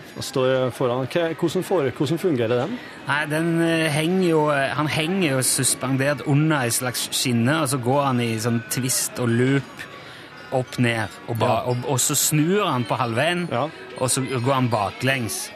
Foran. 0.75 1.05
Hvordan, 1.39 1.63
for, 1.63 1.89
hvordan 1.97 2.19
fungerer 2.19 2.65
den? 2.65 2.73
Nei, 3.07 3.19
den 3.31 3.51
eh, 3.63 3.85
henger 3.95 4.25
jo 4.29 4.41
Han 4.51 4.87
henger 4.91 5.37
jo 5.37 5.43
suspendert 5.47 6.25
under 6.27 6.65
ei 6.65 6.69
slags 6.75 7.05
skinne, 7.15 7.61
og 7.63 7.69
så 7.71 7.79
går 7.83 8.01
han 8.09 8.19
i 8.25 8.33
sånn 8.43 8.59
twist 8.69 9.19
og 9.23 9.29
loop 9.31 9.85
opp 10.51 10.79
ned. 10.81 11.07
Og, 11.29 11.37
ba, 11.37 11.45
Ja. 11.45 11.61
og, 11.69 11.77
og 11.87 11.99
så 12.01 12.15
snur 12.17 12.65
han 12.65 12.83
på 12.89 12.97
halvveien, 12.97 13.47
Ja. 13.51 13.67
og 14.01 14.09
så 14.09 14.21
går 14.25 14.53
han 14.53 14.69
baklengs. 14.69 15.51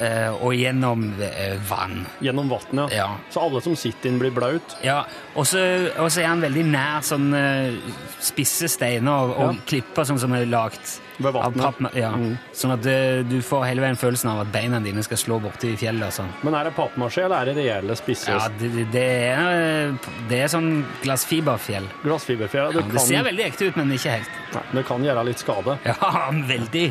eh, 0.00 0.30
og 0.30 0.52
gjennom 0.54 1.00
eh, 1.20 1.56
vann. 1.68 2.06
Gjennom 2.22 2.48
vann, 2.48 2.84
ja. 2.94 3.08
Så 3.34 3.40
alle 3.42 3.60
som 3.60 3.74
sitter 3.76 4.08
inn, 4.12 4.18
blir 4.20 4.30
blaut. 4.30 4.76
Ja, 4.84 5.00
og 5.34 5.44
så 5.46 5.58
er 5.58 6.26
han 6.28 6.40
veldig 6.40 6.62
nær 6.70 7.00
sånn 7.02 7.34
eh, 7.34 7.74
spisse 8.22 8.68
steiner 8.70 9.10
og, 9.26 9.32
og 9.42 9.56
klipper 9.66 10.06
sånn 10.06 10.20
som 10.22 10.32
er 10.38 10.46
lagt 10.46 11.00
Ved 11.18 11.32
vannet. 11.34 11.94
Ja. 11.98 12.12
Mm. 12.14 12.36
Sånn 12.54 12.72
at 12.76 12.84
du 13.28 13.36
får 13.42 13.64
hele 13.66 13.82
veien 13.82 13.96
følelsen 13.98 14.30
av 14.30 14.44
at 14.44 14.52
beina 14.54 14.78
dine 14.84 15.02
skal 15.02 15.18
slå 15.18 15.40
borti 15.42 15.72
fjellet 15.80 16.14
sånn. 16.14 16.30
Men 16.46 16.54
er 16.54 16.68
det 16.68 16.74
pappmasjé, 16.76 17.24
eller 17.26 17.42
er 17.42 17.50
det 17.50 17.56
reelle 17.58 17.96
spisse 17.98 18.30
Ja, 18.30 18.46
det, 18.60 18.70
det- 18.76 18.86
det, 18.92 19.04
er, 19.34 19.92
det 20.30 20.38
er 20.44 20.52
sånn 20.52 20.70
glassfiberfjell. 21.02 21.88
Glassfiberfjell, 22.04 22.70
Ja, 22.72 22.80
Det, 22.80 22.92
det 22.92 23.00
ser 23.02 23.24
veldig 23.26 23.44
ekte 23.50 23.68
ut, 23.72 23.76
men 23.76 23.90
ikke 23.98 24.14
helt. 24.18 24.30
nei, 24.54 24.62
det 24.78 24.86
kan 24.86 25.02
gjøre 25.04 25.24
litt 25.26 25.38
skade. 25.42 25.78
Ja, 25.88 26.30
veldig. 26.30 26.86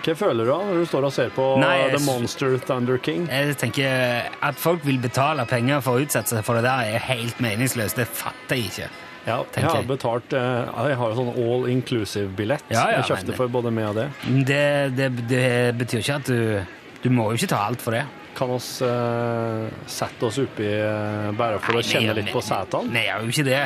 Hva 0.00 0.14
føler 0.16 0.46
du 0.46 0.50
da 0.50 0.58
når 0.64 0.78
du 0.80 0.86
står 0.88 1.04
og 1.04 1.12
ser 1.12 1.28
på 1.36 1.46
Nei, 1.60 1.74
jeg 1.76 1.90
The 1.98 2.04
Monster 2.06 2.54
Thunder 2.64 2.96
King? 3.04 3.26
Jeg 3.28 3.56
tenker 3.60 4.30
At 4.40 4.56
folk 4.56 4.80
vil 4.88 4.96
betale 4.98 5.44
penger 5.48 5.82
for 5.84 5.98
å 5.98 6.04
utsette 6.06 6.32
seg 6.38 6.44
for 6.46 6.56
det 6.56 6.64
der, 6.64 6.94
er 6.96 7.04
helt 7.04 7.36
meningsløst. 7.44 7.96
Det 8.00 8.06
fatter 8.08 8.56
jeg 8.56 8.70
ikke. 8.70 8.88
Ja, 9.26 9.40
jeg 9.52 9.66
har 9.66 9.84
betalt 9.84 10.32
eh, 10.32 10.70
Jeg 10.88 10.96
har 10.96 11.10
jo 11.12 11.16
sånn 11.18 11.30
all 11.42 11.66
inclusive-billett. 11.72 12.64
Ja, 12.72 12.86
ja, 12.88 13.00
jeg 13.00 13.10
kjøpte 13.10 13.36
for 13.36 13.52
både 13.52 13.72
meg 13.74 13.90
og 13.90 13.98
det. 13.98 14.06
Det, 14.48 14.62
det, 14.96 15.10
det 15.30 15.50
betyr 15.80 16.00
ikke 16.00 16.18
at 16.22 16.30
du 16.30 17.04
Du 17.04 17.10
må 17.12 17.30
jo 17.30 17.40
ikke 17.40 17.50
ta 17.52 17.62
alt 17.68 17.84
for 17.84 17.96
det. 17.96 18.04
Kan 18.36 18.52
oss 18.54 18.78
uh, 18.84 19.66
sette 19.90 20.28
oss 20.28 20.38
oppi 20.40 20.68
uh, 20.68 21.32
bare 21.36 21.58
for 21.60 21.80
å 21.80 21.84
kjenne 21.84 22.14
nei, 22.14 22.20
litt 22.20 22.32
på 22.32 22.42
setene? 22.44 22.92
Nei, 22.94 23.04
jeg 23.08 23.12
gjør 23.12 23.26
jo 23.26 23.34
ikke 23.34 23.46
det. 23.48 23.62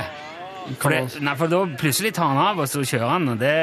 For, 0.80 0.94
det, 0.94 1.22
nei, 1.22 1.34
for 1.36 1.52
da 1.52 1.60
plutselig 1.78 2.14
tar 2.16 2.30
han 2.32 2.40
av, 2.40 2.62
og 2.64 2.70
så 2.70 2.80
kjører 2.80 3.10
han, 3.10 3.28
og 3.34 3.42
det 3.42 3.56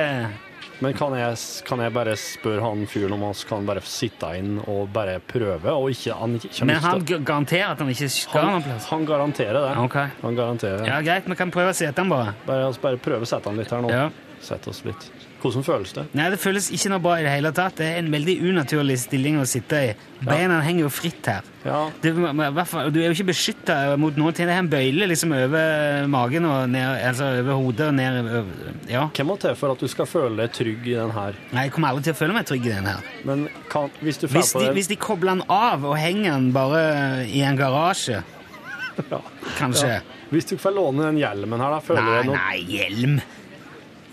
Men 0.82 0.96
kan 0.98 1.14
jeg, 1.14 1.38
kan 1.68 1.82
jeg 1.84 1.94
bare 1.94 2.16
spørre 2.18 2.64
han 2.66 2.88
fyren 2.90 3.14
om 3.14 3.26
han 3.28 3.36
kan 3.48 3.68
bare 3.70 3.84
sitte 3.86 4.32
inn 4.40 4.56
og 4.66 4.88
bare 4.94 5.20
prøve, 5.22 5.70
og 5.76 5.92
ikke 5.94 6.16
han 6.18 6.40
Men 6.66 6.82
han 6.82 7.04
garanterer 7.06 7.76
at 7.76 7.84
han 7.84 7.92
ikke 7.94 8.10
skal 8.10 8.48
noen 8.50 8.66
plass. 8.66 8.88
han 8.90 9.06
garanterer 9.06 9.60
det. 9.62 9.76
Okay. 9.86 10.08
Han 10.24 10.40
garanterer. 10.40 10.86
Ja, 10.90 10.98
greit, 11.06 11.30
vi 11.30 11.38
kan 11.38 11.54
prøve 11.54 11.76
å 11.76 11.78
sette 11.78 12.02
han 12.02 12.10
bare. 12.10 12.34
Bare, 12.48 12.66
altså, 12.72 12.82
bare 12.82 12.98
prøve 12.98 13.28
å 13.28 13.30
sette 13.30 13.52
han 13.52 13.62
litt 13.62 13.70
her 13.70 13.86
nå. 13.86 13.94
Ja. 13.94 14.08
Sett 14.42 14.66
oss 14.68 14.82
litt. 14.88 15.12
Hvordan 15.42 15.64
føles 15.66 15.92
det? 15.98 16.04
Nei, 16.14 16.28
det 16.30 16.38
føles 16.40 16.68
ikke 16.76 16.90
noe 16.94 17.02
bra 17.02 17.16
i 17.20 17.24
det 17.26 17.32
hele 17.34 17.50
tatt. 17.58 17.80
Det 17.80 17.88
er 17.88 18.00
en 18.04 18.12
veldig 18.14 18.36
unaturlig 18.52 18.98
stilling 19.02 19.40
å 19.42 19.46
sitte 19.50 19.80
i. 19.88 19.92
Beina 20.22 20.60
henger 20.62 20.84
jo 20.86 20.92
fritt 20.94 21.26
her. 21.26 21.48
Ja, 21.66 21.80
Det, 22.02 22.12
du 22.14 23.00
er 23.02 23.08
jo 23.08 23.16
ikke 23.16 23.26
beskytta 23.32 23.78
mot 24.02 24.16
noen 24.18 24.34
ting. 24.38 24.46
Det 24.50 24.54
er 24.54 24.62
en 24.62 24.70
bøyle 24.70 25.08
liksom 25.10 25.34
over 25.34 26.06
magen 26.14 26.46
og 26.46 26.70
ned, 26.70 27.02
altså 27.10 27.32
over 27.40 27.58
hodet 27.58 27.88
og 27.90 27.96
ned 27.98 28.20
over, 28.22 28.52
Ja. 28.90 29.08
Hvem 29.18 29.30
må 29.32 29.40
til 29.42 29.56
for 29.58 29.74
at 29.74 29.82
du 29.82 29.88
skal 29.90 30.06
føle 30.10 30.38
deg 30.44 30.54
trygg 30.54 30.86
i 30.94 30.96
den 31.00 31.12
her? 31.18 31.38
Nei, 31.52 31.66
jeg 31.68 31.74
kommer 31.74 31.90
aldri 31.96 32.04
til 32.10 32.14
å 32.14 32.22
føle 32.22 32.38
meg 32.38 32.46
trygg 32.50 32.70
i 32.70 32.74
den 32.76 32.90
her. 32.92 33.02
Men 33.26 33.48
kan, 33.70 33.90
hvis 34.02 34.22
du 34.22 34.28
Hvis 34.28 34.54
de, 34.54 34.68
på 34.70 34.74
hvis 34.78 34.88
de 34.94 35.00
kobler 35.02 35.36
den 35.40 35.46
av 35.50 35.86
og 35.90 35.98
henger 35.98 36.32
den 36.38 36.52
bare 36.54 37.26
i 37.26 37.42
en 37.42 37.58
garasje, 37.58 38.22
Ja. 39.10 39.22
kanskje 39.58 39.88
Ja. 39.88 40.02
Hvis 40.32 40.46
du 40.48 40.56
får 40.60 40.72
låne 40.76 41.10
den 41.10 41.18
hjelmen 41.20 41.60
her, 41.60 41.74
da 41.76 41.80
føler 41.84 42.06
Nei, 42.08 42.20
du 42.24 42.30
noe 42.30 42.38
nei, 42.40 42.60
hjelm. 42.72 43.18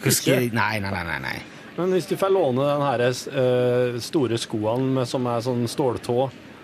Ikke? 0.02 0.34
jeg- 0.40 0.52
Nei, 0.54 0.78
nei, 0.80 0.90
nei, 1.04 1.18
nei. 1.18 1.36
Men 1.78 1.92
hvis 1.94 2.06
du 2.10 2.16
får 2.18 2.30
låne 2.34 2.64
den 2.66 2.82
her 2.82 3.00
eh, 3.06 3.98
store 4.02 4.38
skoene 4.38 4.94
med, 4.96 5.06
som 5.08 5.26
er 5.30 5.40
sånn 5.44 5.66
ståltå 5.70 6.16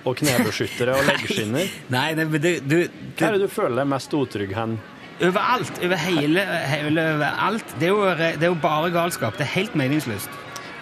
og 0.04 0.16
knebeskyttere 0.18 0.96
og 0.98 1.04
leggskinner, 1.10 1.68
Nei, 1.94 2.14
nei 2.18 2.24
men 2.24 2.40
du, 2.42 2.48
hva 3.16 3.28
er 3.28 3.36
det, 3.38 3.44
du 3.46 3.48
føler 3.48 3.76
deg 3.82 3.86
mest 3.92 4.12
utrygg 4.14 4.52
hen? 4.56 4.78
Overalt, 5.22 5.78
over 5.86 5.96
hele, 6.02 6.42
hele 6.66 7.04
overalt. 7.14 7.76
Det 7.78 7.86
er, 7.86 7.92
jo, 7.94 8.00
det 8.18 8.42
er 8.42 8.50
jo 8.50 8.56
bare 8.58 8.90
galskap. 8.90 9.36
Det 9.38 9.46
er 9.46 9.52
helt 9.54 9.76
meningsløst. 9.78 10.28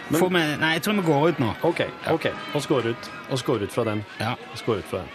Men- 0.09 0.21
Får 0.21 0.31
vi- 0.33 0.57
nei, 0.61 0.73
jeg 0.79 0.83
tror 0.87 0.95
vi 0.95 1.03
går 1.11 1.29
ut 1.29 1.39
nå. 1.45 1.51
OK, 1.69 1.83
ok, 2.11 2.31
Vi 2.55 2.61
går 2.69 2.87
ut. 2.95 3.11
Oss 3.31 3.43
går 3.43 3.63
ut 3.63 3.73
fra 3.73 3.85
den. 3.85 4.05
Ja. 4.19 4.35
Oss 4.55 4.63
går 4.67 4.79
ut 4.81 4.89
fra 4.89 4.99
den. 5.05 5.09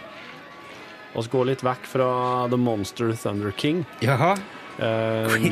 Vi 1.18 1.26
går 1.32 1.44
litt 1.50 1.62
vekk 1.66 1.86
fra 1.90 2.08
The 2.48 2.56
Monster 2.56 3.12
Thunder 3.12 3.50
King. 3.58 3.84
Jaha? 4.00 4.36
Eh, 4.78 5.50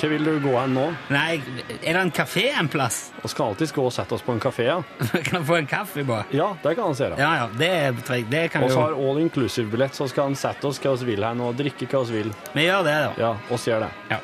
hva 0.00 0.08
vil 0.10 0.24
du 0.24 0.32
gå 0.42 0.52
hen 0.56 0.74
nå? 0.74 0.84
Nei, 1.14 1.36
er 1.78 1.94
det 1.94 2.00
en 2.00 2.10
kafé 2.14 2.48
en 2.58 2.68
plass? 2.72 3.12
Vi 3.22 3.30
skal 3.30 3.52
alltids 3.52 3.72
gå 3.76 3.84
og 3.86 3.92
sette 3.94 4.16
oss 4.16 4.24
på 4.26 4.34
en 4.34 4.40
kafé, 4.42 4.66
ja. 4.66 4.80
kan 5.30 5.44
få 5.46 5.60
en 5.60 5.68
kaffe 5.70 6.04
bare? 6.08 6.26
Ja, 6.34 6.52
det 6.62 6.74
kan 6.78 6.90
vi 6.90 7.04
gjøre. 7.04 7.18
Ja, 7.20 7.30
ja, 7.42 7.48
det, 7.58 7.70
er 7.70 8.26
det 8.30 8.44
kan 8.52 8.64
Vi 8.64 8.72
vi 8.72 8.80
har 8.80 8.96
all 8.96 9.22
inclusive-billett, 9.22 9.94
så 9.94 10.08
skal 10.10 10.30
han 10.30 10.38
sette 10.38 10.66
oss 10.66 10.80
hva 10.82 10.96
vi 11.02 11.12
vil 11.12 11.26
her 11.26 11.38
nå, 11.38 11.52
og 11.52 11.58
drikke 11.60 11.86
hva 11.92 12.04
vi 12.08 12.22
vil. 12.22 12.36
Vi 12.52 12.66
gjør 12.66 12.86
det, 12.88 12.96
da. 13.06 13.12
Ja, 13.20 13.32
oss 13.54 13.68
gjør 13.68 13.86
det. 13.86 13.92
Ja. 14.10 14.20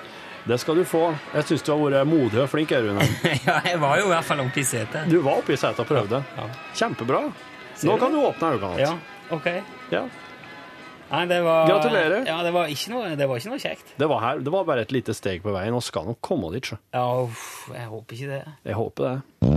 Det 0.48 0.56
skal 0.58 0.78
du 0.80 0.84
få. 0.88 1.02
Jeg 1.34 1.44
syns 1.44 1.64
du 1.66 1.74
har 1.74 1.80
vært 1.82 2.08
modig 2.08 2.40
og 2.40 2.48
flink, 2.48 2.72
Rune. 2.72 3.04
ja, 3.48 3.58
jeg 3.68 3.80
var 3.82 3.98
jo 4.00 4.06
i 4.06 4.12
hvert 4.14 4.24
fall 4.24 4.40
oppe 4.46 4.62
i 4.62 4.64
setet. 4.64 5.10
Du 5.12 5.18
var 5.20 5.42
oppe 5.42 5.52
i 5.52 5.60
setet 5.60 5.82
og 5.84 5.90
prøvde. 5.90 6.22
Ja. 6.38 6.46
Kjempebra. 6.80 7.26
Nå 7.84 7.98
kan 8.00 8.14
du 8.14 8.22
åpne 8.22 8.54
øynene. 8.56 8.78
Ja, 8.80 8.94
ok. 9.34 9.50
Ja. 9.92 10.06
Nei, 11.08 11.24
det 11.26 11.38
var, 11.44 11.68
Gratulerer. 11.68 12.26
Ja, 12.28 12.42
det 12.44 12.52
var 12.52 12.68
ikke 12.68 12.92
noe, 12.92 13.14
det 13.16 13.28
var 13.28 13.40
ikke 13.40 13.52
noe 13.54 13.62
kjekt. 13.62 13.94
Det 13.96 14.08
var 14.10 14.20
her. 14.24 14.42
Det 14.44 14.52
var 14.52 14.66
bare 14.68 14.84
et 14.84 14.92
lite 14.92 15.14
steg 15.16 15.40
på 15.44 15.54
veien, 15.56 15.76
og 15.76 15.84
skal 15.84 16.04
nok 16.10 16.20
komme 16.24 16.52
dit, 16.52 16.68
sjø. 16.68 16.76
Ja, 16.92 17.06
uff, 17.24 17.70
jeg 17.72 17.88
håper 17.88 18.18
ikke 18.18 18.30
det. 18.34 18.42
Jeg 18.68 18.76
håper 18.76 19.08
det. 19.08 19.48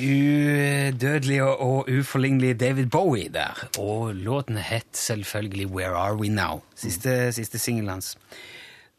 Udødelig 0.00 1.42
og, 1.42 1.88
uforlignelig 1.90 2.60
David 2.60 2.86
Bowie 2.86 3.28
der. 3.28 3.68
Og 3.78 4.14
låten 4.14 4.56
het 4.56 4.86
selvfølgelig 4.92 5.66
Where 5.66 5.94
Are 5.94 6.16
We 6.16 6.28
Now? 6.28 6.62
Siste, 6.74 7.32
siste 7.32 7.58
singelen 7.58 7.88
hans. 7.88 8.16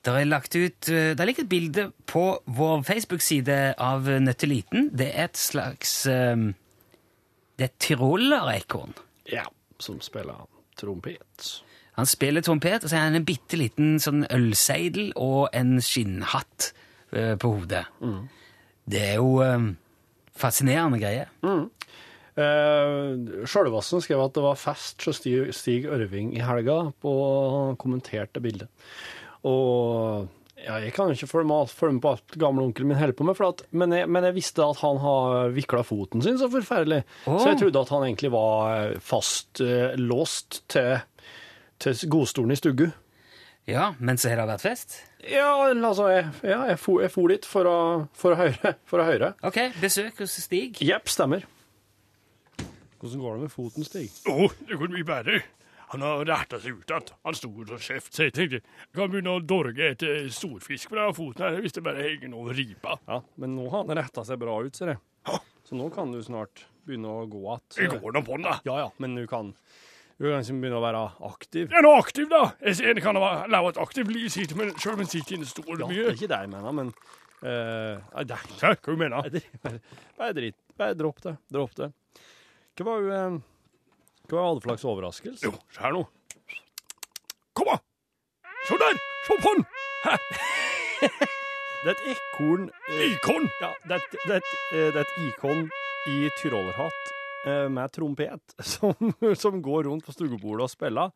Det 0.06 0.14
er 0.18 0.24
lagt 0.26 0.56
ut 0.56 0.86
Det 0.86 1.18
Det 1.18 1.26
ligger 1.26 1.44
et 1.44 1.50
bilde 1.50 1.92
på 2.08 2.42
vår 2.46 2.82
Facebook-side 2.82 3.74
av 3.78 4.08
Nøtteliten. 4.22 4.90
Det 4.98 5.12
er 5.14 5.24
et 5.30 5.38
slags 5.38 6.08
eh, 6.08 6.36
Det 7.62 7.68
er 7.68 7.74
Trollerekorn. 7.78 8.96
Ja. 9.30 9.44
Som 9.78 10.00
spiller 10.02 10.48
trompet. 10.80 11.52
Han 12.00 12.08
spiller 12.10 12.42
trompet, 12.42 12.82
og 12.82 12.90
så 12.90 12.98
har 12.98 13.12
han 13.12 13.20
en 13.20 13.28
bitte 13.28 13.60
liten 13.60 14.00
sånn 14.02 14.24
ølseidel 14.34 15.12
og 15.14 15.54
en 15.54 15.76
skinnhatt 15.84 16.72
eh, 17.14 17.36
på 17.38 17.52
hodet. 17.54 17.84
Det 18.90 19.04
er 19.12 19.20
jo 19.20 19.46
um, 19.46 19.76
fascinerende 20.34 20.98
greier. 21.04 21.30
Uh, 21.46 21.70
Sjølvassen 23.46 24.02
skrev 24.02 24.26
at 24.26 24.34
det 24.34 24.48
var 24.48 24.58
fest 24.58 25.06
hos 25.06 25.22
Stig, 25.22 25.54
Stig 25.54 25.86
Ørving 25.86 26.34
i 26.34 26.42
helga, 26.42 26.88
og 27.06 27.78
kommenterte 27.78 28.42
bildet. 28.42 28.74
Og 29.46 30.26
ja, 30.62 30.78
jeg 30.84 30.94
kan 30.96 31.10
jo 31.10 31.18
ikke 31.18 31.30
følge 31.30 31.50
med, 31.50 31.72
følge 31.74 31.98
med 31.98 32.04
på 32.04 32.14
alt 32.16 32.36
gamleonkelen 32.42 32.92
min 32.92 33.00
holder 33.00 33.18
på 33.18 33.28
med, 33.28 33.38
for 33.38 33.50
at, 33.50 33.64
men, 33.72 33.94
jeg, 33.96 34.10
men 34.12 34.28
jeg 34.28 34.38
visste 34.38 34.66
at 34.66 34.82
han 34.84 35.00
har 35.04 35.54
vikla 35.56 35.84
foten 35.88 36.24
sin 36.26 36.40
så 36.42 36.50
forferdelig. 36.52 37.04
Oh. 37.26 37.40
Så 37.42 37.52
jeg 37.52 37.62
trodde 37.64 37.86
at 37.86 37.94
han 37.96 38.08
egentlig 38.08 38.34
var 38.34 38.98
fast 39.06 39.62
eh, 39.66 39.96
låst 40.00 40.62
til, 40.72 41.00
til 41.82 42.04
godstolen 42.14 42.54
i 42.54 42.60
stugu. 42.60 42.90
Ja, 43.70 43.92
men 44.00 44.18
så 44.18 44.32
har 44.32 44.42
det 44.42 44.50
vært 44.50 44.64
fest. 44.66 44.98
Ja, 45.30 45.52
altså, 45.70 46.08
jeg, 46.10 46.28
ja, 46.44 46.64
jeg, 46.72 46.80
for, 46.82 47.02
jeg 47.04 47.14
for 47.14 47.32
dit 47.32 47.46
for 47.46 47.70
å, 47.70 47.80
for 48.18 48.34
å 48.34 48.40
høre. 48.40 48.76
For 48.90 49.04
å 49.04 49.08
høre. 49.08 49.34
Ok, 49.46 49.60
besøk 49.82 50.24
hos 50.24 50.34
Stig. 50.42 50.82
Jepp, 50.82 51.10
stemmer. 51.12 51.46
Hvordan 53.02 53.22
går 53.22 53.38
det 53.38 53.48
med 53.48 53.54
foten, 53.54 53.86
Stig? 53.86 54.10
Å, 54.30 54.50
det 54.68 54.78
går 54.78 54.94
mye 54.94 55.08
bedre. 55.08 55.42
Han 55.92 56.04
har 56.06 56.26
retta 56.26 56.60
seg 56.64 56.80
ut 56.80 56.92
igjen. 56.92 57.14
Han 57.28 57.36
sto 57.36 57.50
og 57.52 57.72
kjeft, 57.84 58.14
så 58.16 58.28
jeg 58.28 58.36
tenkte 58.38 58.62
jeg 58.62 58.96
kan 58.96 59.12
begynne 59.12 59.36
å 59.36 59.44
dorge 59.44 59.92
etter 59.92 60.30
storfisk 60.32 60.92
på 60.92 61.00
denne 61.00 61.16
foten 61.18 61.46
her, 61.46 61.60
hvis 61.64 61.76
det 61.76 61.84
bare 61.86 62.06
henger 62.06 62.32
noe 62.32 62.56
ripa. 62.56 62.96
Ja, 63.10 63.22
men 63.42 63.58
nå 63.58 63.68
har 63.70 63.84
han 63.84 64.00
retta 64.00 64.24
seg 64.28 64.40
bra 64.40 64.58
ut, 64.64 64.78
ser 64.78 64.94
jeg. 64.94 65.02
Så 65.68 65.78
nå 65.80 65.90
kan 65.94 66.14
du 66.14 66.22
snart 66.24 66.66
begynne 66.88 67.12
å 67.12 67.28
gå 67.30 67.58
Jeg 67.78 67.92
går 67.94 68.16
nå 68.16 68.24
på 68.26 68.38
den, 68.40 68.48
da. 68.48 68.58
Ja, 68.68 68.78
ja, 68.86 68.90
men 69.04 69.16
du 69.20 69.26
kan 69.30 69.54
du 70.22 70.28
kan 70.28 70.38
liksom 70.38 70.60
begynne 70.62 70.78
å 70.78 70.84
være 70.84 71.00
aktiv. 71.26 71.72
Er 71.74 71.82
nå 71.82 71.96
aktiv, 71.98 72.28
da. 72.30 72.52
Jeg 72.62 72.78
ser 72.78 73.00
kan 73.02 73.18
leve 73.18 73.72
et 73.72 73.80
aktivt 73.82 74.12
liv, 74.14 74.28
selv 74.30 74.92
om 74.94 75.02
en 75.02 75.10
sitter 75.10 75.34
inne, 75.34 75.48
står 75.50 75.72
mye. 75.72 75.80
Ja, 75.82 75.88
det 75.90 76.04
er 76.12 76.20
ikke 76.20 76.30
det 76.30 76.42
jeg 76.44 76.52
mener, 76.52 76.76
men 76.78 76.92
uh, 77.42 78.20
det 78.30 78.38
er 78.38 78.76
hva 78.76 78.76
du 78.86 79.00
mener 79.02 79.32
du? 79.34 79.40
bare, 79.64 79.80
bare 80.20 80.36
drit. 80.38 80.60
Bare 80.78 80.98
dropp 81.00 81.24
det. 81.26 81.34
Dropp 81.50 81.74
det. 81.80 81.90
Hva 82.78 82.86
var 82.86 83.02
jo 83.02 83.16
Hva 84.32 84.46
var 84.48 84.62
slags 84.64 84.86
overraskelse? 84.88 85.44
Jo, 85.44 85.52
se 85.76 85.82
her 85.84 85.92
nå. 85.92 86.06
Kom, 87.52 87.68
da! 87.68 87.82
Se 88.64 88.78
der! 88.80 89.00
Se 89.28 89.36
på 89.44 89.52
den! 89.58 89.66
Det 91.82 91.90
er 91.90 91.96
et 91.98 92.10
ekorn 92.14 92.68
eh, 92.94 93.00
Ikon! 93.10 93.48
Ja, 93.58 93.72
det 93.90 93.96
er, 93.96 94.04
et, 94.04 94.12
det, 94.14 94.36
er 94.36 94.38
et, 94.38 94.52
eh, 94.70 94.90
det 94.94 95.00
er 95.02 95.08
et 95.08 95.16
ikon 95.26 95.64
i 96.12 96.18
tyrolerhatt 96.38 97.10
eh, 97.50 97.66
med 97.74 97.90
trompet 97.96 98.54
som, 98.62 98.94
som 99.44 99.58
går 99.66 99.90
rundt 99.90 100.06
på 100.06 100.14
stuebordet 100.14 100.68
og 100.68 100.70
spiller. 100.70 101.10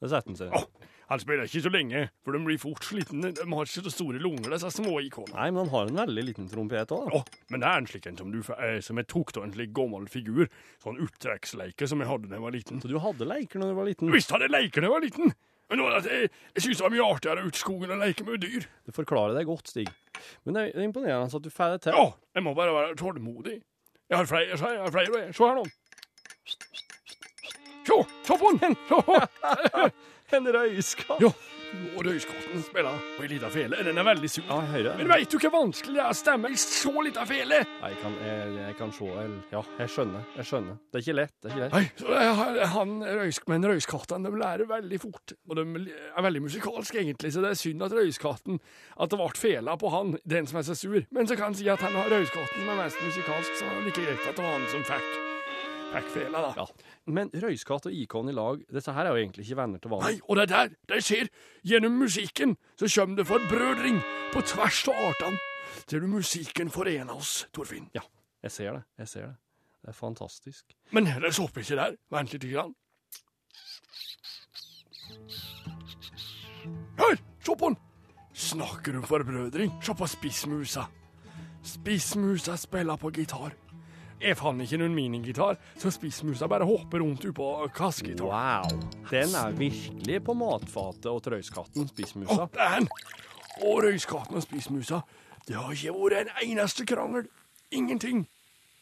Det 0.00 0.08
setter 0.08 0.32
han 0.32 0.38
seg. 0.40 0.56
Å, 0.56 0.62
Han 1.12 1.20
spiller 1.20 1.44
ikke 1.44 1.60
så 1.60 1.70
lenge, 1.72 2.06
for 2.24 2.32
de 2.32 2.38
blir 2.40 2.56
fort 2.60 2.86
slitne. 2.88 3.34
De 3.36 3.44
har 3.44 3.66
ikke 3.68 3.82
så 3.84 3.90
store 3.92 4.20
lunger, 4.22 4.48
disse 4.54 4.70
små 4.72 4.94
ikonene. 5.04 5.36
Nei, 5.36 5.50
men 5.52 5.66
han 5.66 5.72
har 5.74 5.90
en 5.90 5.98
veldig 6.00 6.22
liten 6.24 6.46
trompet 6.48 6.94
òg. 6.96 7.10
Oh, 7.18 7.26
men 7.52 7.60
det 7.60 7.68
er 7.68 7.82
en 7.82 7.88
slik 7.90 8.06
en 8.08 8.16
som, 8.16 8.30
du, 8.32 8.38
eh, 8.56 8.78
som 8.80 8.96
jeg 8.96 9.08
tok 9.12 9.34
av 9.36 9.44
en 9.44 9.52
slik 9.52 9.74
gammel 9.76 10.06
figur. 10.08 10.48
Sånn 10.80 11.02
opptrekksleike 11.04 11.88
som 11.90 12.00
jeg 12.00 12.08
hadde 12.08 12.30
da 12.30 12.38
jeg 12.38 12.44
var 12.46 12.54
liten. 12.56 12.80
Så 12.80 12.88
du 12.88 12.96
hadde 13.02 13.28
leker 13.28 13.60
når 13.60 13.74
du 13.74 13.76
var 13.82 13.90
liten? 13.90 14.12
Visst 14.14 14.32
hadde 14.32 14.48
jeg 14.48 14.54
leker 14.54 14.80
da 14.80 14.88
jeg 14.88 14.94
var 14.94 15.04
liten. 15.04 15.34
Men 15.68 15.82
nå, 15.82 15.90
jeg, 15.98 16.30
jeg 16.56 16.64
synes 16.64 16.80
det 16.80 16.86
var 16.86 16.94
mye 16.94 17.10
artigere 17.10 17.44
ut 17.44 17.58
i 17.58 17.60
skogen 17.60 17.92
å 17.92 17.98
leke 18.00 18.24
med 18.28 18.40
dyr. 18.46 18.64
Du 18.88 18.96
forklarer 18.96 19.36
deg 19.36 19.50
godt, 19.50 19.68
Stig. 19.74 19.92
Men 20.46 20.56
det 20.56 20.64
det 20.72 20.80
er 20.80 20.88
imponerende 20.88 21.28
at 21.28 21.44
du 21.44 21.52
får 21.52 21.76
det 21.76 21.82
til. 21.90 21.98
Ja, 21.98 22.08
jeg 22.38 22.46
må 22.48 22.56
bare 22.56 22.72
være 22.78 22.96
tålmodig. 23.00 23.58
Jeg 24.08 24.16
har 24.16 24.28
flere, 24.32 24.56
jeg 24.56 24.80
har 24.80 24.96
flere. 24.96 25.26
Se 25.36 25.44
her 25.44 25.60
nå. 25.60 25.68
Se, 27.82 28.00
se 28.24 28.40
på 28.40 28.56
den! 28.62 28.76
En 30.32 30.46
røyskatt! 30.54 31.20
Ja, 31.20 31.28
og 31.96 32.02
røyskatten 32.04 32.60
spiller 32.66 32.96
på 33.16 33.22
en 33.24 33.30
liten 33.32 33.50
fele. 33.52 33.78
Den 33.84 33.96
er 34.00 34.04
veldig 34.04 34.28
sur. 34.28 34.42
Ja, 34.48 34.58
jeg 34.60 34.70
hører 34.74 34.98
Men 35.00 35.08
veit 35.08 35.32
du 35.32 35.38
hvor 35.40 35.52
vanskelig 35.54 35.94
det 35.96 36.02
er 36.04 36.12
å 36.12 36.16
stemme 36.18 36.50
i 36.52 36.58
så 36.60 36.92
liten 37.06 37.28
fele? 37.30 37.58
Jeg 37.64 37.96
kan, 38.02 38.16
jeg, 38.26 38.50
jeg 38.58 38.76
kan 38.76 38.92
se 38.96 39.08
el- 39.22 39.38
Ja, 39.54 39.62
jeg 39.80 39.92
skjønner. 39.94 40.26
Jeg 40.36 40.48
skjønner. 40.50 40.76
Det 40.92 41.00
er 41.00 41.04
ikke 41.06 41.16
lett. 41.16 41.34
det 41.40 41.48
er 41.48 41.54
ikke 41.54 41.62
lett. 41.64 41.72
Nei, 41.72 41.84
så 42.02 42.12
jeg 42.18 42.60
er, 42.60 42.70
han 42.74 42.92
røysk, 43.22 43.48
men 43.52 43.68
røyskattene 43.72 44.28
de 44.32 44.42
lærer 44.44 44.68
veldig 44.72 45.00
fort. 45.06 45.34
Og 45.48 45.56
de 45.60 45.66
er 45.96 46.26
veldig 46.28 46.44
musikalske, 46.48 47.00
egentlig, 47.06 47.32
så 47.36 47.44
det 47.44 47.52
er 47.54 47.60
synd 47.64 47.86
at 47.88 47.96
røyskatten 47.96 48.60
At 49.00 49.12
det 49.12 49.20
ble 49.22 49.30
fela 49.40 49.76
på 49.80 49.92
han, 49.96 50.16
den 50.28 50.48
som 50.50 50.60
er 50.60 50.68
så 50.68 50.76
sur. 50.76 51.00
Men 51.10 51.28
så 51.28 51.36
kan 51.40 51.50
han 51.52 51.56
si 51.60 51.68
at 51.72 51.80
han 51.84 51.96
har 51.96 52.12
røyskatten 52.12 52.60
som 52.66 52.72
er 52.76 52.82
mest 52.84 53.00
musikalsk, 53.04 53.56
så 53.60 53.68
det 53.68 53.76
er 53.80 53.86
like 53.88 54.08
greit 54.08 54.26
at 54.28 54.36
det 54.36 54.44
var 54.44 54.58
han 54.58 54.68
som 54.76 54.84
fikk, 54.92 55.12
fikk 55.96 56.12
fela, 56.20 56.44
da. 56.50 56.52
Ja. 56.60 56.91
Men 57.06 57.32
røyskatt 57.34 57.88
og 57.90 57.94
ikon 57.98 58.30
i 58.30 58.34
lag, 58.36 58.60
disse 58.70 58.92
her 58.94 59.08
er 59.08 59.16
jo 59.16 59.22
egentlig 59.24 59.42
ikke 59.46 59.58
venner 59.58 59.80
til 59.82 59.90
Nei, 59.90 60.20
og 60.22 60.38
det 60.38 60.42
er 60.44 60.50
der 60.52 60.74
det 60.92 61.00
skjer. 61.02 61.30
Gjennom 61.66 61.96
musikken 61.98 62.54
så 62.78 62.86
kommer 62.94 63.18
det 63.18 63.26
forbrødring 63.26 63.98
på 64.32 64.42
tvers 64.52 64.84
av 64.92 65.00
artene. 65.08 65.40
Du 65.90 66.06
musikken 66.06 66.70
forener 66.70 67.14
oss, 67.16 67.48
Torfinn? 67.54 67.88
Ja, 67.94 68.04
jeg 68.44 68.54
ser 68.54 68.78
det. 68.78 68.84
Jeg 69.02 69.08
ser 69.08 69.26
det. 69.26 69.36
Det 69.82 69.90
er 69.90 69.98
fantastisk. 69.98 70.76
Men 70.94 71.10
det 71.10 71.34
stopper 71.34 71.64
ikke 71.64 71.80
der. 71.80 71.96
Vent 72.14 72.32
litt. 72.36 72.46
Grann. 72.52 72.74
Hør! 77.00 77.18
Se 77.42 77.56
på 77.58 77.72
den! 77.72 77.78
Snakker 78.32 78.96
om 79.00 79.08
forbrødring. 79.08 79.74
Se 79.82 79.94
på 79.98 80.06
spissmusa. 80.06 80.86
Spissmusa 81.66 82.56
spiller 82.56 82.96
på 82.96 83.10
gitar. 83.10 83.56
Jeg 84.22 84.36
fant 84.38 84.62
ikke 84.62 84.78
noen 84.78 84.92
minigitar, 84.94 85.56
så 85.82 85.90
spissmusa 85.90 86.46
bare 86.50 86.66
hopper 86.68 87.02
rundt 87.02 87.24
oppå 87.26 87.48
kassegitaren. 87.74 88.30
Wow! 88.30 89.08
Den 89.10 89.34
er 89.34 89.56
virkelig 89.58 90.20
på 90.22 90.36
matfatet 90.38 91.08
og 91.10 91.26
røyskatten, 91.26 91.88
spissmusa. 91.90 92.46
den! 92.54 92.86
Og 93.66 93.82
røyskatten 93.82 94.38
og 94.38 94.44
spissmusa. 94.44 95.00
Det 95.48 95.58
har 95.58 95.74
ikke 95.74 95.96
vært 95.96 96.20
en 96.20 96.52
eneste 96.52 96.86
krangel. 96.86 97.26
Ingenting. 97.74 98.22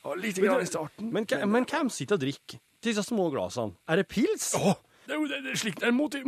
Ja, 0.05 0.13
litt 0.19 0.37
grann 0.41 0.61
i 0.61 0.69
starten. 0.69 1.09
Men, 1.15 1.27
men 1.49 1.67
hvem 1.69 1.89
sitter 1.93 2.19
og 2.19 2.25
drikker 2.27 2.61
disse 2.85 3.05
små 3.09 3.31
glassene? 3.33 3.77
Er 3.89 4.01
det 4.01 4.09
pils? 4.13 4.53
Å, 4.61 4.75
det 5.11 5.17
er 5.17 5.21
jo 5.21 5.27
det, 5.27 5.39
det 5.43 5.51
er 5.51 5.57
slik 5.59 5.81
dem. 5.83 5.97
Det 5.99 6.23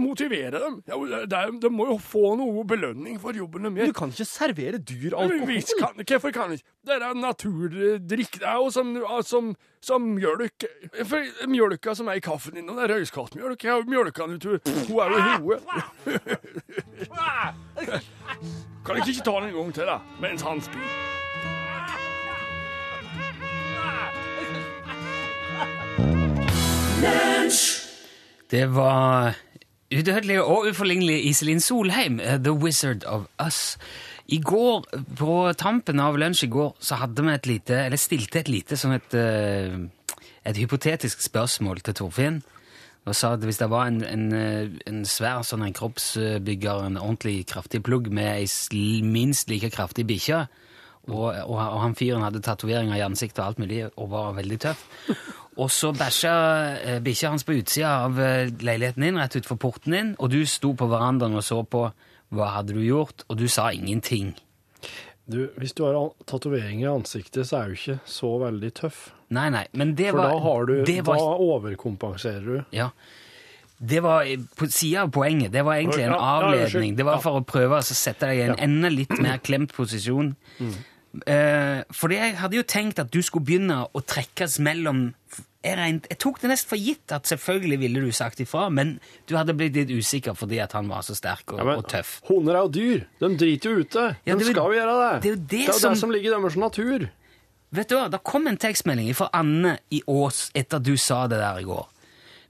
er 0.91 0.99
det 1.31 1.39
er, 1.39 1.55
de 1.63 1.69
må 1.71 1.87
jo 1.87 1.95
få 2.03 2.35
noe 2.35 2.65
belønning 2.67 3.15
for 3.23 3.31
jobben 3.37 3.63
de 3.69 3.85
Du 3.87 3.93
kan 3.95 4.11
ikke 4.11 4.25
servere 4.27 4.79
dyr 4.83 5.15
alkohol. 5.15 5.47
visst 5.47 5.71
kan, 5.79 5.95
hvorfor 6.03 6.31
kan 6.35 6.51
ikke? 6.57 6.67
Det 6.83 6.91
er 6.97 7.15
naturdrikk. 7.15 8.41
Det 8.41 8.49
er 8.49 8.57
jo 8.59 8.71
som, 8.75 8.91
som, 9.23 9.55
som 9.79 10.03
mjølk. 10.17 10.67
For 11.07 11.23
Mjølka 11.47 11.95
som 11.95 12.11
er 12.11 12.19
i 12.19 12.21
kaffen 12.27 12.55
din, 12.59 12.67
og 12.71 12.75
det 12.81 12.85
er 12.89 12.93
røyskattmjølk. 12.97 13.65
Ja, 13.71 13.79
mjølka 13.87 14.27
du 14.27 14.39
tror, 14.43 14.59
hun 14.67 14.99
er 14.99 15.07
jo 15.15 15.19
i 15.23 15.39
hodet. 15.39 15.63
Kan 18.83 18.99
du 18.99 19.07
ikke 19.07 19.23
ta 19.23 19.39
den 19.39 19.47
en 19.53 19.59
gang 19.61 19.71
til, 19.79 19.87
da? 19.87 20.03
Mens 20.19 20.43
han 20.43 20.59
spiller. 20.61 20.91
Det 28.53 28.67
var 28.75 29.33
udødelig 29.93 30.43
og 30.43 30.67
uforlignelig 30.71 31.27
Iselin 31.27 31.61
Solheim, 31.61 32.21
eh, 32.21 32.37
The 32.37 32.53
Wizard 32.53 33.05
of 33.05 33.23
Us. 33.47 33.79
I 34.29 34.41
går, 34.41 34.85
på 35.17 35.53
tampen 35.59 36.01
av 36.01 36.19
lunsj 36.19 36.45
i 36.45 36.51
går, 36.53 36.77
så 36.81 36.99
hadde 37.01 37.25
vi 37.25 37.33
et 37.33 37.47
lite, 37.47 37.79
eller 37.87 37.97
stilte 37.97 38.41
et 38.41 38.49
lite 38.49 38.77
som 38.77 38.93
et, 38.93 39.15
eh, 39.15 39.79
et 40.45 40.57
hypotetisk 40.57 41.23
spørsmål 41.23 41.81
til 41.81 41.95
Torfinn. 41.95 42.43
Og 43.07 43.17
sa 43.17 43.33
at 43.33 43.41
hvis 43.41 43.59
det 43.59 43.71
var 43.71 43.87
en, 43.87 44.05
en, 44.05 44.33
eh, 44.33 44.69
en 44.87 45.05
svær 45.05 45.43
sånn 45.43 45.65
en 45.65 45.73
kroppsbygger, 45.73 46.87
en 46.87 47.01
ordentlig 47.01 47.47
kraftig 47.47 47.83
plugg 47.83 48.13
med 48.13 48.37
ei 48.37 49.03
minst 49.03 49.49
like 49.49 49.71
kraftig 49.71 50.07
bikkje, 50.07 50.47
og, 51.09 51.35
og, 51.35 51.57
og 51.57 51.81
han 51.81 51.95
fyren 51.95 52.23
hadde 52.23 52.41
tatoveringer 52.41 52.97
i 52.97 53.01
ansiktet 53.03 53.39
og 53.39 53.47
alt 53.47 53.59
mulig, 53.59 53.89
og 53.97 54.11
var 54.11 54.37
veldig 54.37 54.61
tøff. 54.61 54.85
Og 55.61 55.69
så 55.73 55.91
bæsja 55.93 56.33
eh, 56.81 57.01
bikkja 57.05 57.33
hans 57.35 57.45
på 57.45 57.59
utsida 57.59 57.91
av 58.07 58.21
eh, 58.21 58.49
leiligheten 58.65 59.05
din, 59.05 59.19
rett 59.21 59.37
utfor 59.37 59.59
porten 59.61 59.97
din, 59.97 60.15
og 60.19 60.33
du 60.33 60.41
sto 60.49 60.73
på 60.79 60.89
verandaen 60.89 61.37
og 61.37 61.45
så 61.45 61.61
på 61.65 61.87
hva 62.33 62.53
hadde 62.55 62.73
du 62.73 62.81
gjort, 62.87 63.27
og 63.29 63.37
du 63.37 63.45
sa 63.53 63.69
ingenting. 63.77 64.33
Du, 65.29 65.45
hvis 65.61 65.75
du 65.77 65.85
har 65.85 65.99
tatoveringer 66.27 66.87
i 66.87 66.93
ansiktet, 66.93 67.45
så 67.49 67.61
er 67.61 67.69
du 67.69 67.77
ikke 67.77 67.99
så 68.09 68.31
veldig 68.43 68.71
tøff. 68.81 69.03
Nei, 69.33 69.49
nei, 69.53 69.67
men 69.77 69.93
det 69.97 70.11
For 70.11 70.21
var 70.23 70.33
da, 70.33 70.39
har 70.47 70.65
du, 70.69 70.73
det 70.89 71.03
var, 71.07 71.21
da 71.21 71.51
overkompenserer 71.53 72.49
du. 72.49 72.57
Ja. 72.75 72.89
Det 73.83 74.01
var 74.05 74.25
eh, 74.29 74.41
på 74.57 74.69
sida 74.73 75.05
av 75.07 75.13
poenget. 75.15 75.53
Det 75.53 75.65
var 75.67 75.81
egentlig 75.81 76.07
en 76.07 76.17
avledning. 76.17 76.97
Det 76.97 77.07
var 77.07 77.21
for 77.25 77.41
å 77.41 77.45
prøve 77.47 77.81
å 77.81 77.87
sette 77.87 78.29
deg 78.31 78.41
i 78.41 78.49
en 78.49 78.59
enda 78.71 78.91
litt 78.93 79.15
mer 79.21 79.41
klemt 79.45 79.75
posisjon. 79.77 80.33
Eh, 81.27 81.83
fordi 81.93 82.17
jeg 82.17 82.37
hadde 82.41 82.57
jo 82.57 82.63
tenkt 82.65 82.99
at 83.03 83.11
du 83.13 83.21
skulle 83.23 83.45
begynne 83.45 83.83
å 83.93 84.01
trekkes 84.01 84.59
mellom 84.65 85.11
jeg, 85.63 85.77
regnet, 85.79 86.07
jeg 86.11 86.19
tok 86.19 86.41
det 86.41 86.49
nesten 86.51 86.71
for 86.73 86.81
gitt 86.81 87.13
at 87.15 87.29
selvfølgelig 87.29 87.77
ville 87.85 88.01
du 88.03 88.11
sagt 88.17 88.41
ifra, 88.43 88.65
men 88.73 88.97
du 89.31 89.37
hadde 89.37 89.55
blitt 89.55 89.77
litt 89.77 89.93
usikker 89.95 90.35
fordi 90.35 90.59
at 90.65 90.73
han 90.75 90.89
var 90.91 91.05
så 91.07 91.15
sterk 91.15 91.53
og, 91.53 91.61
Ja, 91.61 91.67
men 91.69 91.79
og 91.79 91.87
tøff. 91.93 92.17
Hunder 92.27 92.57
er 92.59 92.65
jo 92.65 92.73
dyr. 92.75 93.05
De 93.21 93.31
driter 93.39 93.71
jo 93.77 93.85
ute. 93.85 94.07
Ja, 94.27 94.35
De 94.41 94.49
skal 94.49 94.73
jo 94.73 94.79
gjøre 94.81 94.97
det. 95.03 95.13
det 95.23 95.29
er 95.31 95.35
jo 95.37 95.43
det 95.43 95.49
det 95.51 95.69
er 95.69 95.79
som- 95.79 95.93
det 95.93 96.01
som 96.01 96.11
ligger 96.11 96.33
i 96.33 96.41
deres 96.41 96.57
natur. 96.57 97.09
Vet 97.73 97.89
du 97.89 97.95
hva, 97.97 98.11
Det 98.11 98.23
kom 98.25 98.47
en 98.49 98.57
tekstmelding 98.57 99.15
fra 99.15 99.29
Anne 99.33 99.79
i 99.91 100.03
Ås 100.09 100.51
etter 100.55 100.77
at 100.77 100.83
du 100.83 100.97
sa 100.97 101.27
det 101.29 101.39
der 101.39 101.61
i 101.61 101.63
går. 101.65 101.87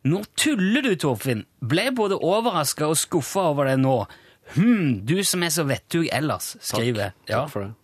Nå 0.05 0.25
tuller 0.35 0.83
du, 0.83 0.97
Torfinn. 0.97 1.45
Ble 1.63 1.91
både 1.93 2.17
overraska 2.19 2.89
og 2.89 2.97
skuffa 2.97 3.51
over 3.53 3.67
det 3.67 3.79
nå. 3.79 4.07
Hm, 4.55 5.05
du 5.05 5.23
som 5.23 5.43
er 5.43 5.49
så 5.51 5.65
vettug 5.65 6.09
ellers, 6.11 6.57
skriver 6.61 7.13
Takk 7.27 7.51
for 7.51 7.61
det. 7.61 7.75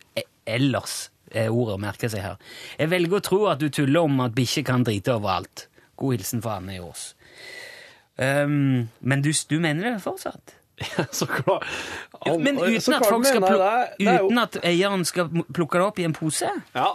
Ellers 0.48 0.96
er 1.28 1.50
ordet 1.52 1.76
å 1.76 1.82
merke 1.82 2.08
seg 2.08 2.22
her. 2.24 2.38
Jeg 2.80 2.88
velger 2.92 3.18
å 3.18 3.24
tro 3.26 3.40
at 3.52 3.61
du 3.61 3.68
tuller 3.68 4.06
om 4.08 4.20
at 4.24 4.32
bikkjer 4.37 4.64
kan 4.68 4.84
drite 4.87 5.12
overalt. 5.18 5.66
God 6.00 6.14
hilsen 6.16 6.40
fra 6.44 6.56
Anne 6.61 6.78
i 6.78 6.80
Ås. 6.80 7.11
Um, 8.18 8.88
men 9.00 9.22
du, 9.22 9.30
du 9.50 9.58
mener 9.62 9.92
det 9.92 10.02
fortsatt? 10.02 10.54
så 11.14 11.26
klart. 11.26 11.66
Ja, 12.24 12.34
men 12.38 12.58
Så 12.58 12.66
uten 12.70 12.94
at, 12.96 13.06
folk 13.06 13.26
skal 13.26 13.42
mener 13.42 13.52
pluk- 13.52 13.62
det. 13.62 14.06
Det 14.06 14.12
er 14.14 14.24
uten 14.26 14.40
at 14.42 14.58
eieren 14.66 15.04
skal 15.06 15.28
plukke 15.54 15.78
det 15.80 15.87
opp 15.90 15.98
i 16.02 16.06
en 16.08 16.14
pose? 16.16 16.50
Ja, 16.74 16.88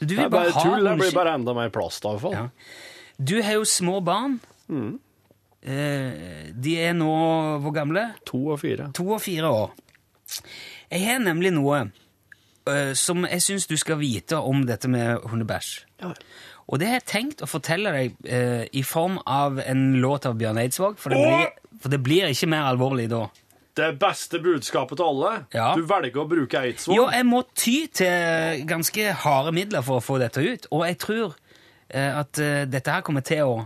Du 0.00 0.12
det 0.14 0.18
er 0.26 0.30
bare 0.32 0.52
ha 0.52 0.62
tull. 0.62 0.84
Det 0.84 0.94
blir 1.00 1.14
bare 1.16 1.34
enda 1.38 1.54
mer 1.56 1.72
plast, 1.72 2.04
i 2.04 2.08
hvert 2.12 2.22
fall. 2.24 2.36
Ja. 2.36 2.46
Du 3.16 3.34
har 3.42 3.56
jo 3.58 3.64
små 3.68 3.98
barn. 4.04 4.38
Mm. 4.68 4.98
Eh, 5.66 6.50
de 6.52 6.74
er 6.84 6.92
nå 6.94 7.10
hvor 7.64 7.72
gamle? 7.74 8.10
To 8.28 8.42
og 8.54 8.60
fire. 8.62 8.90
To 8.96 9.08
og 9.16 9.22
fire 9.24 9.48
år. 9.50 9.72
Jeg 10.92 11.00
har 11.08 11.22
nemlig 11.24 11.52
noe 11.56 11.86
eh, 12.70 12.92
som 12.98 13.26
jeg 13.28 13.44
syns 13.44 13.68
du 13.70 13.76
skal 13.80 14.00
vite 14.00 14.38
om 14.38 14.64
dette 14.68 14.90
med 14.90 15.24
hundebæsj. 15.30 15.72
Ja. 16.02 16.12
Og 16.66 16.80
det 16.82 16.90
har 16.90 16.98
jeg 16.98 17.08
tenkt 17.10 17.42
å 17.44 17.46
fortelle 17.46 17.92
deg 17.94 18.14
uh, 18.26 18.64
i 18.74 18.82
form 18.82 19.20
av 19.22 19.60
en 19.62 20.00
låt 20.02 20.24
av 20.26 20.34
Bjørn 20.34 20.58
Eidsvåg, 20.58 20.96
for, 20.98 21.14
for 21.78 21.92
det 21.92 22.00
blir 22.02 22.26
ikke 22.32 22.48
mer 22.50 22.66
alvorlig 22.72 23.06
da. 23.12 23.28
Det 23.78 23.92
beste 24.00 24.40
budskapet 24.42 24.98
til 24.98 25.06
alle. 25.06 25.30
Ja. 25.54 25.68
Du 25.78 25.86
velger 25.86 26.24
å 26.24 26.26
bruke 26.26 26.64
Eidsvåg. 26.66 26.96
Jo, 26.96 27.06
jeg 27.14 27.28
må 27.28 27.44
ty 27.54 27.76
til 27.94 28.66
ganske 28.66 29.14
harde 29.22 29.54
midler 29.54 29.86
for 29.86 30.00
å 30.00 30.02
få 30.02 30.18
dette 30.18 30.42
ut, 30.42 30.66
og 30.72 30.82
jeg 30.88 30.98
tror 31.06 31.36
eh, 31.86 32.10
at 32.10 32.42
dette 32.72 32.98
her 32.98 33.06
kommer 33.06 33.22
til 33.22 33.46
å 33.46 33.56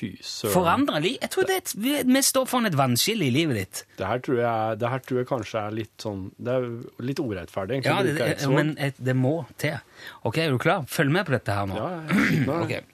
Fy 0.00 0.14
søren. 0.24 0.52
forandre 0.54 1.00
liv. 1.04 1.16
Jeg 1.20 1.30
tror 1.34 1.44
det 1.48 1.54
er 1.58 1.60
et, 1.60 1.72
vi, 2.08 2.22
står 2.24 2.46
foran 2.48 2.66
et 2.70 2.76
vannskille 2.78 3.26
i 3.26 3.32
livet 3.34 3.58
ditt. 3.60 3.82
Det 4.00 4.06
her, 4.08 4.22
tror 4.24 4.38
jeg, 4.40 4.78
det 4.80 4.88
her 4.94 5.02
tror 5.04 5.18
jeg 5.20 5.28
kanskje 5.28 5.60
er 5.66 5.74
litt 5.76 5.92
sånn 6.00 6.22
Det 6.40 6.54
er 6.56 6.68
litt 7.04 7.20
urettferdig. 7.20 7.82
Ja, 7.84 7.98
det, 8.06 8.14
det, 8.16 8.48
men 8.48 8.72
et- 8.80 8.96
det 8.96 9.12
må 9.16 9.34
til. 9.60 9.76
Ok, 10.24 10.38
er 10.40 10.50
du 10.54 10.58
klar? 10.62 10.86
Følg 10.88 11.12
med 11.12 11.26
på 11.28 11.36
dette 11.36 11.52
her 11.52 11.68
nå. 11.68 11.76
Ja, 11.76 11.90
jeg, 12.08 12.48
okay. 12.48 12.80
Ok. 12.80 12.86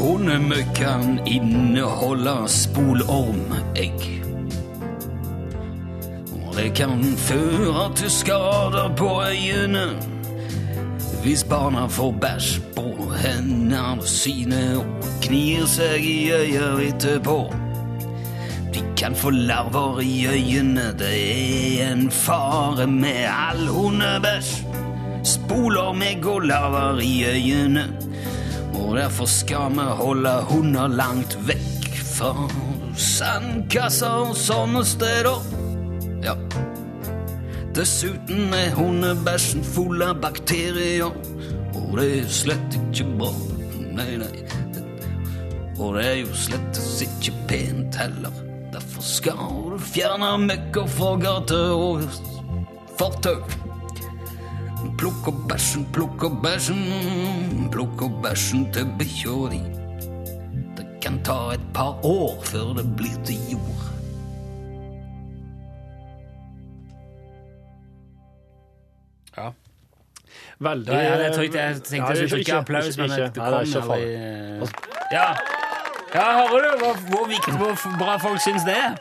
Hundemøkkan 0.00 1.18
inneholder 1.28 2.46
spolormegg. 2.48 4.00
Og 6.46 6.56
det 6.56 6.70
kan 6.74 7.02
føre 7.28 7.84
til 8.00 8.10
skader 8.10 8.94
på 8.96 9.10
øyene 9.28 9.84
hvis 11.22 11.44
barna 11.44 11.86
får 11.86 12.12
bæsj 12.22 12.60
på 12.76 13.12
hendene 13.12 14.06
sine 14.08 14.60
og 14.80 15.08
knir 15.24 15.66
seg 15.68 16.04
i 16.04 16.30
øyet 16.32 16.80
etterpå. 16.88 17.38
De 18.74 18.82
kan 18.96 19.14
få 19.14 19.30
larver 19.30 20.00
i 20.00 20.26
øynene. 20.26 20.94
Det 20.98 21.12
er 21.82 21.92
en 21.92 22.10
fare 22.10 22.86
med 22.86 23.26
all 23.28 23.66
hundebæsj. 23.68 24.64
Spoler 25.24 25.92
meg 25.92 26.26
og 26.26 26.46
larver 26.48 27.00
i 27.04 27.24
øynene. 27.28 27.88
Og 28.74 28.96
derfor 28.96 29.26
skal 29.26 29.74
vi 29.76 29.86
holde 30.02 30.34
hunder 30.48 30.88
langt 30.88 31.38
vekk 31.46 32.02
fra 32.16 32.34
sandkasser 32.96 34.30
og 34.30 34.36
sånne 34.36 34.84
steder. 34.84 35.48
Ja. 36.24 36.36
Dessuten 37.74 38.54
er 38.54 38.72
hundebæsjen 38.74 39.62
full 39.64 40.02
av 40.02 40.16
bakterier, 40.24 41.12
og 41.78 41.92
det 42.00 42.06
er 42.16 42.30
slett 42.34 42.74
ikke 42.74 43.06
bra. 43.20 43.30
Nei, 43.94 44.16
nei. 44.18 44.32
Og 45.78 45.94
det 45.96 46.02
er 46.04 46.16
jo 46.20 46.34
slett 46.34 46.80
ikke 47.06 47.32
pent 47.48 47.96
heller. 48.00 48.34
Derfor 48.74 49.06
skal 49.06 49.54
du 49.70 49.78
fjerne 49.92 50.32
møkka 50.48 50.82
fra 50.96 51.12
gater 51.22 51.70
og 51.72 52.02
fortau. 52.98 53.38
Plukk 55.00 55.30
opp 55.30 55.38
bæsjen, 55.48 55.86
plukk 55.94 56.26
opp 56.26 56.40
bæsjen, 56.42 56.82
plukk 57.72 58.02
opp 58.04 58.18
bæsjen 58.24 58.66
til 58.74 58.90
bikkja 58.98 59.36
di. 59.54 59.62
Det 60.76 60.88
kan 61.00 61.22
ta 61.24 61.38
et 61.54 61.70
par 61.76 62.02
år 62.04 62.34
før 62.50 62.74
det 62.80 62.88
blir 62.98 63.16
til 63.24 63.54
jord. 63.54 63.79
Veldig 70.60 70.92
Ja, 70.92 70.98
jeg, 71.00 71.08
jeg, 71.20 71.52
jeg 71.54 71.82
tenkte 71.88 72.14
jeg 72.16 72.28
skulle 72.28 72.40
ikke- 72.44 72.58
applaus, 72.60 72.96
men 72.98 73.08
det 73.10 73.16
det 73.34 73.34
kom 73.34 73.90
aldri 73.90 74.72
Ja, 75.12 75.28
ja 76.14 76.24
hører 76.36 76.66
du 76.66 76.84
hvor, 76.84 76.94
hvor, 77.08 77.24
viktig, 77.30 77.54
hvor 77.56 77.98
bra 77.98 78.16
folk 78.20 78.40
syns 78.44 78.64
det 78.68 78.74
er? 78.76 78.96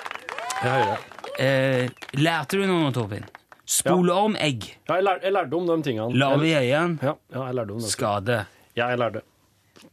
Jeg 0.63 0.71
hører. 0.71 0.97
Eh, 1.39 1.89
lærte 2.19 2.57
du 2.59 2.65
noe 2.67 2.85
nå, 2.85 2.91
Torfinn? 2.95 3.25
Spoleormegg, 3.69 4.63
Ja, 4.89 4.95
jeg, 4.95 5.03
lær, 5.03 5.19
jeg 5.23 5.31
lærte 5.35 5.53
om 5.55 5.67
de 5.67 5.75
tingene. 5.85 6.15
larve 6.17 6.47
i 6.47 6.53
øynene, 6.57 6.97
Ja, 7.03 7.13
ja, 7.33 7.45
jeg 7.45 7.55
lærte 7.55 7.71
om 7.71 7.79
det. 7.83 7.89
skade. 7.91 8.45
Ja, 8.75 8.87
jeg 8.89 8.97
lærte. 8.99 9.21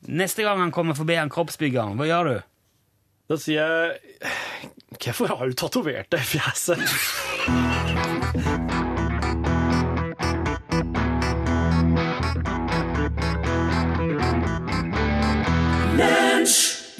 Neste 0.08 0.42
gang 0.42 0.58
han 0.60 0.70
kommer 0.72 0.94
forbi 0.94 1.14
han 1.14 1.28
kroppsbyggeren, 1.30 1.96
hva 1.98 2.06
gjør 2.06 2.24
du? 2.32 2.40
Da 3.28 3.36
sier 3.36 3.66
jeg 3.66 3.98
Hvorfor 5.02 5.26
har 5.36 5.46
du 5.46 5.52
tatovert 5.52 6.10
det 6.10 6.20
i 6.20 6.38
fjeset? 6.38 6.78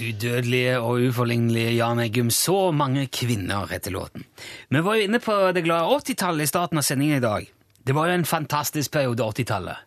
Udødelige 0.07 0.79
og 0.79 1.01
uforlignelige 1.09 1.73
Jan 1.79 1.99
Eggum, 2.05 2.31
så 2.31 2.71
mange 2.71 3.07
kvinner 3.11 3.67
etter 3.75 3.91
låten. 3.91 4.27
Vi 4.71 4.83
var 4.85 4.99
jo 4.99 5.07
inne 5.09 5.19
på 5.23 5.35
det 5.57 5.65
glade 5.67 5.89
80-tallet 5.99 6.47
i 6.47 6.51
starten 6.51 6.79
av 6.79 6.87
sendingen 6.87 7.19
i 7.19 7.25
dag. 7.25 7.49
Det 7.87 7.95
var 7.95 8.11
jo 8.11 8.19
en 8.19 8.29
fantastisk 8.29 8.93
periode, 8.95 9.23
80-tallet. 9.23 9.83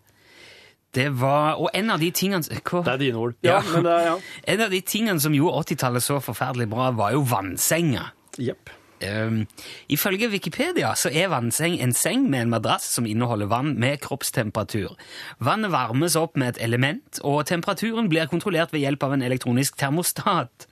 Det 0.96 1.10
var, 1.22 1.60
Og 1.62 1.70
en 1.74 1.92
av 1.94 2.00
de 2.02 2.10
tingene 2.12 2.42
hva? 2.44 2.82
Det 2.84 2.94
er 2.96 3.02
dine 3.04 3.22
ord. 3.22 3.36
Ja, 3.46 3.60
men 3.62 3.86
det 3.86 3.96
ja. 4.08 4.16
En 4.56 4.62
av 4.66 4.74
de 4.74 4.82
tingene 4.82 5.22
som 5.22 5.36
gjorde 5.36 5.64
80-tallet 5.70 6.04
så 6.04 6.20
forferdelig 6.24 6.68
bra, 6.72 6.90
var 6.92 7.14
jo 7.14 7.22
vannsenga. 7.30 8.10
Jepp. 8.42 8.72
Um, 9.00 9.46
ifølge 9.88 10.28
Wikipedia 10.28 10.92
så 11.00 11.12
er 11.16 11.32
vannseng 11.32 11.78
en 11.80 11.94
seng 11.96 12.26
med 12.30 12.46
en 12.46 12.52
madrass 12.52 12.88
som 12.98 13.08
inneholder 13.08 13.48
vann 13.52 13.74
med 13.80 14.02
kroppstemperatur. 14.04 14.98
Vannet 15.40 15.72
varmes 15.72 16.18
opp 16.20 16.36
med 16.40 16.56
et 16.56 16.64
element, 16.68 17.22
og 17.24 17.46
temperaturen 17.48 18.10
blir 18.12 18.28
kontrollert 18.32 18.74
ved 18.76 18.84
hjelp 18.84 19.06
av 19.08 19.16
en 19.16 19.24
elektronisk 19.24 19.80
termostat. 19.80 20.68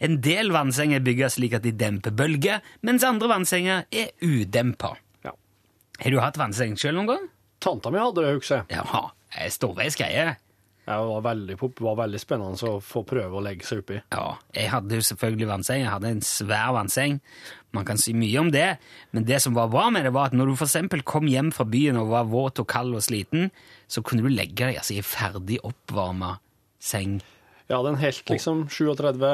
En 0.00 0.20
del 0.24 0.52
vannsenger 0.56 1.04
bygges 1.04 1.36
slik 1.36 1.56
at 1.56 1.66
de 1.66 1.74
demper 1.76 2.16
bølger, 2.16 2.64
mens 2.86 3.04
andre 3.04 3.28
vannsenger 3.32 3.84
er 3.92 4.12
udempa. 4.24 4.94
Ja. 5.26 5.36
Har 6.00 6.16
du 6.16 6.20
hatt 6.24 6.40
vannseng 6.40 6.76
sjøl 6.80 6.96
noen 6.96 7.12
gang? 7.12 7.28
Tanta 7.60 7.92
mi 7.92 8.00
hadde 8.00 8.24
det, 8.24 8.34
husker 8.36 8.62
jeg. 8.62 8.76
Jaha, 8.76 9.06
ved 9.76 10.00
greie. 10.00 10.36
Det 10.86 10.96
var 11.02 11.20
veldig, 11.20 11.56
var 11.82 11.96
veldig 11.98 12.18
spennende 12.22 12.68
å 12.68 12.76
få 12.84 13.00
prøve 13.08 13.40
å 13.40 13.42
legge 13.42 13.66
seg 13.66 13.80
oppi. 13.82 13.96
Ja, 14.14 14.36
jeg 14.54 14.70
hadde 14.70 15.00
jo 15.00 15.06
selvfølgelig 15.08 15.48
vannseng. 15.50 15.80
Jeg 15.82 15.90
hadde 15.90 16.12
en 16.14 16.22
svær 16.22 16.76
vannseng. 16.76 17.16
Man 17.76 17.86
kan 17.88 18.00
si 18.00 18.14
mye 18.16 18.40
om 18.40 18.50
det, 18.54 18.76
men 19.12 19.26
det 19.28 19.42
som 19.44 19.54
var 19.56 19.70
bra 19.72 19.88
med 19.94 20.06
det, 20.06 20.14
var 20.16 20.30
at 20.30 20.36
når 20.36 20.50
du 20.50 20.56
for 20.56 20.68
eksempel 20.68 21.04
kom 21.06 21.28
hjem 21.30 21.52
fra 21.54 21.66
byen 21.68 21.98
og 22.00 22.12
var 22.14 22.28
våt 22.30 22.62
og 22.62 22.68
kald 22.72 22.96
og 22.96 23.04
sliten, 23.04 23.50
så 23.86 24.02
kunne 24.02 24.24
du 24.24 24.32
legge 24.32 24.64
deg 24.64 24.80
altså, 24.80 24.96
i 24.96 25.04
ferdig 25.04 25.60
oppvarma 25.66 26.36
seng. 26.82 27.20
Ja, 27.70 27.80
den 27.82 27.98
helt 27.98 28.30
liksom 28.30 28.66
37 28.70 29.24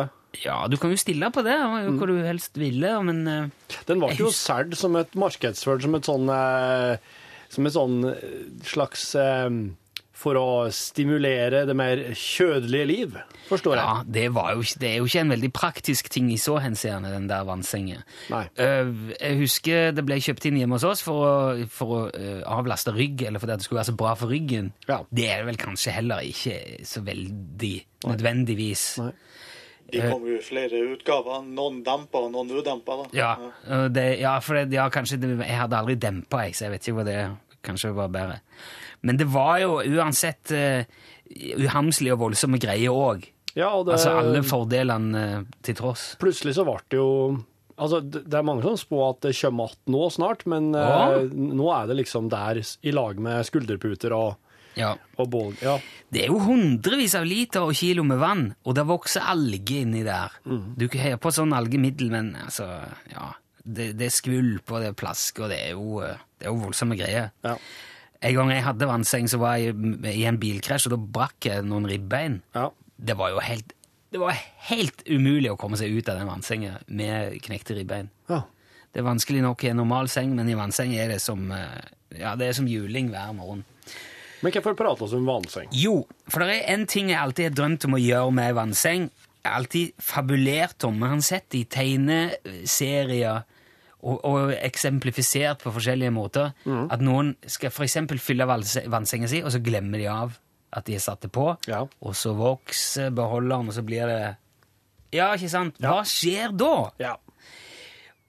Ja, 0.40 0.56
du 0.68 0.78
kan 0.80 0.92
jo 0.92 1.00
stille 1.00 1.28
på 1.34 1.42
det, 1.44 1.52
jo 1.52 1.96
hva 1.98 2.08
du 2.08 2.14
helst 2.24 2.56
ville, 2.56 2.94
men 3.04 3.26
eh, 3.28 3.74
Den 3.88 4.00
var 4.00 4.14
ikke 4.14 4.30
jo 4.30 4.32
solgt 4.32 4.78
som 4.80 4.96
et 4.96 5.12
markedsført 5.18 5.84
som 5.84 5.98
et 5.98 6.08
sånn 6.08 6.32
eh, 6.32 6.96
Som 7.52 7.68
et 7.68 7.76
sånn 7.76 7.98
eh, 8.08 8.46
slags 8.64 9.10
For 10.22 10.38
å 10.38 10.48
stimulere 10.74 11.64
det 11.66 11.74
mer 11.74 12.00
kjødelige 12.14 12.86
liv, 12.86 13.16
forstår 13.48 13.74
jeg. 13.74 13.82
ja, 13.82 14.02
det, 14.18 14.26
var 14.36 14.52
jo, 14.54 14.66
det 14.78 14.88
er 14.88 15.00
jo 15.00 15.08
ikke 15.08 15.24
en 15.24 15.34
veldig 15.34 15.50
praktisk 15.56 16.10
ting 16.14 16.28
i 16.30 16.38
så 16.38 16.58
henseende, 16.62 17.10
den 17.10 17.26
der 17.30 17.46
vannsengen. 17.48 18.04
Nei. 18.30 18.44
Eh, 18.54 18.92
jeg 19.16 19.40
husker 19.40 19.96
det 19.96 20.04
ble 20.06 20.20
kjøpt 20.22 20.46
inn 20.46 20.60
hjemme 20.60 20.78
hos 20.78 20.86
oss 20.86 21.02
for 21.02 21.26
å, 21.26 21.34
for 21.72 21.96
å 21.96 22.00
eh, 22.14 22.38
avlaste 22.46 22.94
rygg, 22.94 23.24
eller 23.26 23.42
fordi 23.42 23.58
det 23.58 23.66
skulle 23.66 23.82
være 23.82 23.90
så 23.90 23.96
bra 24.04 24.14
for 24.18 24.30
ryggen. 24.30 24.70
Ja. 24.86 25.00
Det 25.10 25.26
er 25.26 25.42
det 25.42 25.50
vel 25.50 25.60
kanskje 25.64 25.96
heller 25.98 26.22
ikke 26.26 26.60
så 26.86 27.02
veldig 27.06 27.74
nødvendigvis. 28.06 28.86
Nei. 29.02 29.12
De 29.92 30.00
kommer 30.06 30.30
jo 30.30 30.38
i 30.38 30.44
flere 30.44 30.78
utgaver. 30.94 31.42
Noen 31.52 31.82
dempa 31.84 32.22
og 32.24 32.30
noen 32.32 32.54
udempa. 32.54 33.02
da. 33.02 33.10
Ja, 33.12 33.88
det, 33.92 34.06
ja, 34.22 34.38
for 34.40 34.56
det, 34.56 34.70
ja, 34.72 34.86
kanskje 34.88 35.18
det, 35.20 35.34
Jeg 35.42 35.58
hadde 35.58 35.82
aldri 35.82 35.98
dempa, 36.00 36.46
jeg, 36.46 36.56
så 36.56 36.64
jeg 36.68 36.76
vet 36.76 36.86
ikke 36.86 37.00
hva 37.02 37.08
det 37.10 37.18
Kanskje 37.62 37.92
det 37.92 37.94
var 37.94 38.08
bedre. 38.10 38.40
Men 39.02 39.18
det 39.18 39.26
var 39.32 39.58
jo 39.62 39.80
uansett 39.82 40.52
uh, 40.54 40.82
uhamslige 41.58 42.14
og 42.16 42.20
voldsomme 42.28 42.60
greier 42.62 42.92
òg. 42.94 43.24
Ja, 43.56 43.70
og 43.76 43.86
det, 43.86 43.98
Altså 43.98 44.12
alle 44.22 44.42
fordelene 44.46 45.22
uh, 45.42 45.48
til 45.66 45.76
tross. 45.76 46.12
plutselig 46.20 46.54
så 46.56 46.64
ble 46.68 46.78
det 46.88 47.00
jo 47.00 47.08
Altså, 47.82 47.98
det 48.04 48.36
er 48.36 48.44
mange 48.44 48.62
som 48.62 48.76
spår 48.78 49.02
at 49.08 49.20
det 49.24 49.30
kommer 49.40 49.72
igjen 49.72 49.92
nå 49.94 50.00
snart, 50.12 50.42
men 50.46 50.66
eh, 50.76 51.22
nå 51.32 51.70
er 51.72 51.86
det 51.88 51.96
liksom 52.02 52.28
der 52.30 52.60
i 52.60 52.92
lag 52.94 53.18
med 53.18 53.46
skulderputer 53.48 54.12
og, 54.14 54.36
Ja. 54.76 54.90
og 55.18 55.30
bål. 55.32 55.56
Ja. 55.64 55.78
Det 56.12 56.20
er 56.22 56.28
jo 56.30 56.38
hundrevis 56.44 57.16
av 57.18 57.24
liter 57.26 57.64
og 57.64 57.72
kilo 57.74 58.04
med 58.06 58.20
vann, 58.20 58.44
og 58.68 58.76
det 58.76 58.84
vokser 58.86 59.24
alger 59.24 59.80
inni 59.82 60.04
der. 60.06 60.36
Du 60.44 60.84
kan 60.92 61.00
ha 61.08 61.16
på 61.16 61.32
sånn 61.34 61.56
algemiddel, 61.56 62.12
men 62.12 62.36
altså, 62.44 62.68
ja, 63.10 63.32
det, 63.64 63.96
det 63.98 64.06
er 64.12 64.14
skvulp 64.20 64.70
og 64.76 64.84
det 64.84 64.92
er 64.92 65.00
plask, 65.02 65.40
og 65.42 65.50
det 65.50 65.58
er 65.64 65.72
jo, 65.72 66.02
eh, 66.04 66.22
det 66.38 66.46
er 66.46 66.52
jo 66.52 66.62
voldsomme 66.68 67.00
greier. 67.00 67.32
Ja. 67.42 67.56
En 68.22 68.34
gang 68.38 68.52
jeg 68.54 68.62
hadde 68.62 68.86
vannseng, 68.86 69.28
så 69.28 69.38
var 69.42 69.56
jeg 69.58 69.74
i 70.14 70.24
en 70.28 70.38
bilkrasj, 70.38 70.86
og 70.88 70.94
da 70.94 70.98
brakk 71.18 71.48
jeg 71.48 71.66
noen 71.66 71.88
ribbein. 71.90 72.42
ja. 72.54 72.70
Det 73.02 73.16
var 73.18 73.32
jo 73.32 73.40
helt, 73.42 73.72
det 74.14 74.20
var 74.22 74.36
helt 74.68 75.00
umulig 75.10 75.48
å 75.50 75.56
komme 75.58 75.74
seg 75.80 75.90
ut 75.90 76.06
av 76.12 76.20
den 76.20 76.28
vannsenga 76.28 76.76
med 76.86 77.40
knekte 77.42 77.74
ribbein. 77.74 78.12
ja. 78.30 78.44
Det 78.92 79.00
er 79.00 79.06
vanskelig 79.06 79.40
nok 79.40 79.62
i 79.64 79.70
en 79.70 79.78
normal 79.80 80.10
seng, 80.12 80.34
men 80.36 80.50
i 80.52 80.54
vannseng 80.54 80.92
er 81.00 81.08
det 81.08 81.20
som, 81.24 81.46
eh, 81.50 82.18
ja, 82.18 82.34
det 82.36 82.50
er 82.50 82.52
som 82.52 82.66
juling 82.68 83.08
hver 83.08 83.32
morgen. 83.32 83.64
Men 84.42 84.52
hvorfor 84.52 84.76
prate 84.76 85.06
oss 85.06 85.14
om 85.16 85.24
vannseng? 85.24 85.70
Jo, 85.72 86.02
for 86.28 86.44
det 86.44 86.58
er 86.58 86.74
en 86.74 86.84
ting 86.86 87.08
jeg 87.08 87.18
alltid 87.18 87.48
har 87.48 87.56
drømt 87.56 87.86
om 87.88 87.96
å 87.96 88.02
gjøre 88.02 88.34
med 88.36 88.54
vannseng. 88.54 89.08
Jeg 89.42 89.48
har 89.48 89.58
alltid 89.62 89.92
fabulert 89.98 90.84
om, 90.84 91.00
jeg 91.00 91.08
har 91.14 91.24
sett 91.24 91.56
i 91.56 91.64
tegneserier 91.64 93.42
og, 94.02 94.20
og 94.24 94.52
eksemplifisert 94.56 95.62
på 95.62 95.72
forskjellige 95.72 96.10
måter, 96.14 96.52
at 96.90 97.00
noen 97.00 97.36
skal 97.46 97.70
eksempel 97.84 98.18
fylle 98.18 98.46
vannse- 98.50 98.84
vannsenga 98.90 99.28
si, 99.30 99.42
og 99.42 99.52
så 99.54 99.60
glemmer 99.62 99.98
de 100.02 100.08
av 100.10 100.38
at 100.72 100.84
de 100.88 100.92
har 100.96 101.00
satt 101.04 101.20
det 101.20 101.30
på, 101.32 101.56
Ja. 101.68 101.82
og 102.00 102.14
så 102.16 102.32
vokser 102.34 103.10
beholderen, 103.14 103.68
og 103.68 103.74
så 103.76 103.82
blir 103.86 104.06
det 104.08 104.36
Ja, 105.12 105.34
ikke 105.36 105.50
sant? 105.52 105.76
Hva 105.78 106.00
skjer 106.08 106.54
da? 106.56 106.90
Ja. 106.98 107.16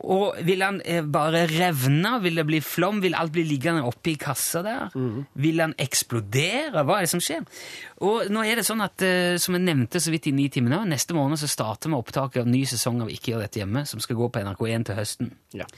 Og 0.04 0.40
vil 0.44 0.64
han 0.66 0.82
eh, 0.84 1.04
bare 1.08 1.46
revne? 1.48 2.18
Vil 2.24 2.40
det 2.40 2.44
bli 2.48 2.60
flom? 2.64 3.00
Vil 3.04 3.16
alt 3.16 3.32
bli 3.36 3.46
liggende 3.48 3.86
oppe 3.88 4.12
i 4.12 4.18
kassa 4.20 4.64
der? 4.66 4.96
Vil 5.40 5.62
han 5.64 5.76
eksplodere? 5.80 6.84
Hva 6.84 6.98
er 6.98 7.06
det 7.06 7.12
som 7.14 7.24
skjer? 7.24 7.46
Og 8.04 8.28
nå 8.34 8.44
er 8.44 8.60
det 8.60 8.66
sånn 8.68 8.84
at, 8.84 9.06
eh, 9.06 9.38
som 9.40 9.56
jeg 9.56 9.64
nevnte 9.64 10.02
så 10.04 10.12
vidt 10.12 10.28
i 10.28 10.36
Ni 10.36 10.50
timer 10.52 10.76
nå, 10.76 10.82
neste 10.92 11.16
måned 11.16 11.40
så 11.40 11.48
starter 11.48 11.92
vi 11.92 12.00
opptaket 12.00 12.44
av 12.44 12.52
ny 12.52 12.66
sesong 12.68 13.00
av 13.06 13.14
Ikke 13.14 13.32
gjør 13.32 13.46
dette 13.46 13.62
hjemme, 13.62 13.86
som 13.88 14.04
skal 14.04 14.20
gå 14.20 14.28
på 14.28 14.44
NRK1 14.44 14.90
til 14.90 15.00
høsten. 15.00 15.32
Ja. 15.56 15.70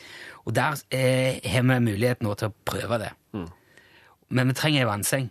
Og 0.46 0.58
der 0.58 0.82
eh, 0.90 1.38
har 1.46 1.68
vi 1.70 1.80
mulighet 1.92 2.26
nå 2.26 2.34
til 2.40 2.50
å 2.50 2.58
prøve 2.66 3.02
det. 3.04 3.14
Men 4.34 4.50
vi 4.50 4.58
trenger 4.58 4.82
ei 4.82 4.90
vannseng. 4.90 5.30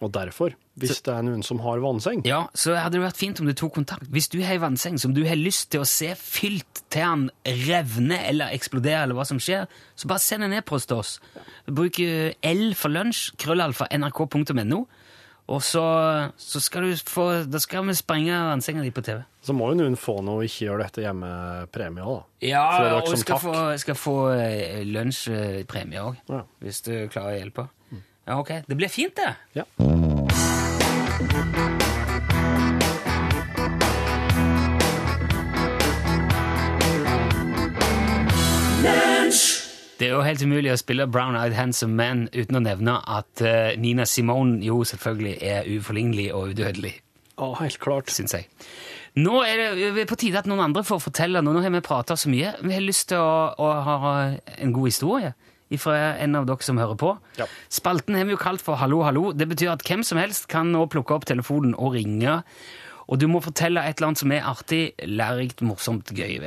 Og 0.00 0.12
derfor, 0.14 0.54
hvis 0.80 1.02
det 1.06 1.12
er 1.14 1.22
noen 1.26 1.42
som 1.46 1.58
har 1.64 1.80
vannseng 1.82 2.22
Ja, 2.28 2.44
så 2.54 2.74
hadde 2.78 2.98
det 2.98 3.04
vært 3.06 3.20
fint 3.20 3.40
om 3.42 3.46
du 3.46 3.54
tok 3.58 3.74
kontakt. 3.78 4.06
Hvis 4.14 4.28
du 4.32 4.38
har 4.42 4.54
ei 4.56 4.62
vannseng 4.62 4.98
som 5.02 5.14
du 5.16 5.24
har 5.28 5.36
lyst 5.38 5.70
til 5.74 5.82
å 5.84 5.88
se 5.88 6.12
fylt 6.18 6.84
til 6.88 7.02
den 7.04 7.26
revner 7.68 8.22
eller 8.30 8.54
eksploderer, 8.56 9.02
eller 9.06 9.18
hva 9.18 9.26
som 9.28 9.38
skjer, 9.42 9.66
så 9.98 10.08
bare 10.08 10.22
send 10.24 10.46
en 10.46 10.54
e-post 10.56 10.88
til 10.88 11.02
oss. 11.02 11.18
Bruk 11.66 11.98
eh, 12.00 12.32
L 12.42 12.70
for 12.78 12.88
lunsj, 12.94 13.34
krøllalfa, 13.42 13.90
nrk.no, 13.98 14.86
Og 15.48 15.62
så, 15.64 15.82
så 16.36 16.60
skal 16.60 16.84
du 16.84 16.90
få 17.08 17.22
Da 17.48 17.56
skal 17.62 17.86
vi 17.88 17.94
sprenge 17.96 18.36
vannsenga 18.50 18.82
di 18.84 18.90
på 18.92 19.00
TV. 19.06 19.22
Så 19.40 19.54
må 19.56 19.70
jo 19.72 19.78
noen 19.78 19.94
få 19.96 20.18
noe 20.20 20.44
ikke 20.44 20.66
gjøre 20.66 20.84
dette 20.84 21.00
hjemme-premie 21.06 22.04
òg, 22.04 22.18
da. 22.18 22.48
Ja, 22.50 22.66
og 22.98 23.08
som 23.08 23.16
skal 23.22 23.38
takk. 23.38 23.46
få, 23.46 23.62
skal 23.80 23.96
få 23.96 24.16
eh, 24.36 24.82
lunsjpremie 24.84 26.04
òg, 26.04 26.20
Ja. 26.28 26.42
hvis 26.60 26.82
du 26.84 26.92
klarer 27.08 27.36
å 27.36 27.40
hjelpe. 27.40 27.68
Ja, 28.28 28.36
ok. 28.42 28.50
Det 28.68 28.76
blir 28.76 28.92
fint, 28.92 29.16
det. 29.16 29.30
Ja. 29.56 29.64
Det 39.98 40.06
er 40.06 40.12
jo 40.14 40.20
helt 40.22 40.42
umulig 40.46 40.70
å 40.70 40.78
spille 40.78 41.08
Brown 41.10 41.34
Eyed 41.34 41.56
Handsome 41.58 41.96
Man 41.98 42.20
uten 42.30 42.54
å 42.54 42.62
nevne 42.62 43.00
at 43.02 43.42
eh, 43.42 43.72
Nina 43.82 44.04
Simone 44.06 44.60
jo 44.62 44.84
selvfølgelig 44.86 45.32
er 45.42 45.66
uforlignelig 45.74 46.28
og 46.38 46.52
udødelig, 46.52 46.92
Ja, 47.38 47.48
helt 47.58 47.78
klart. 47.82 48.10
syns 48.14 48.34
jeg. 48.36 48.46
Nå 49.18 49.40
er 49.42 49.74
det 49.74 50.06
på 50.06 50.18
tide 50.18 50.38
at 50.38 50.46
noen 50.46 50.62
andre 50.68 50.84
får 50.86 51.02
fortelle 51.02 51.42
noe. 51.42 51.56
Nå 51.56 51.64
har 51.64 51.74
vi 51.74 51.80
prata 51.82 52.14
så 52.14 52.30
mye. 52.30 52.52
Vi 52.62 52.74
har 52.76 52.84
lyst 52.84 53.08
til 53.10 53.18
å, 53.18 53.54
å 53.58 53.70
ha 53.82 54.12
en 54.58 54.72
god 54.76 54.86
historie 54.86 55.34
fra 55.76 56.16
en 56.16 56.38
av 56.38 56.48
dere 56.48 56.64
som 56.64 56.80
hører 56.80 56.96
på. 56.96 57.12
Ja. 57.36 57.44
Spalten 57.68 58.16
har 58.16 58.24
vi 58.24 58.32
jo 58.32 58.40
kalt 58.40 58.64
for 58.64 58.80
Hallo, 58.80 59.02
hallo. 59.04 59.32
Det 59.36 59.48
betyr 59.50 59.74
at 59.74 59.84
hvem 59.84 60.04
som 60.06 60.20
helst 60.22 60.48
kan 60.48 60.72
nå 60.72 60.86
plukke 60.88 61.12
opp 61.12 61.28
telefonen 61.28 61.76
og 61.76 61.98
ringe. 61.98 62.40
Og 63.08 63.20
du 63.20 63.28
må 63.28 63.40
fortelle 63.44 63.84
et 63.84 63.98
eller 63.98 64.10
annet 64.10 64.22
som 64.22 64.32
er 64.32 64.48
artig, 64.48 64.82
lærerikt, 65.04 65.60
morsomt, 65.64 66.12
gøy. 66.12 66.38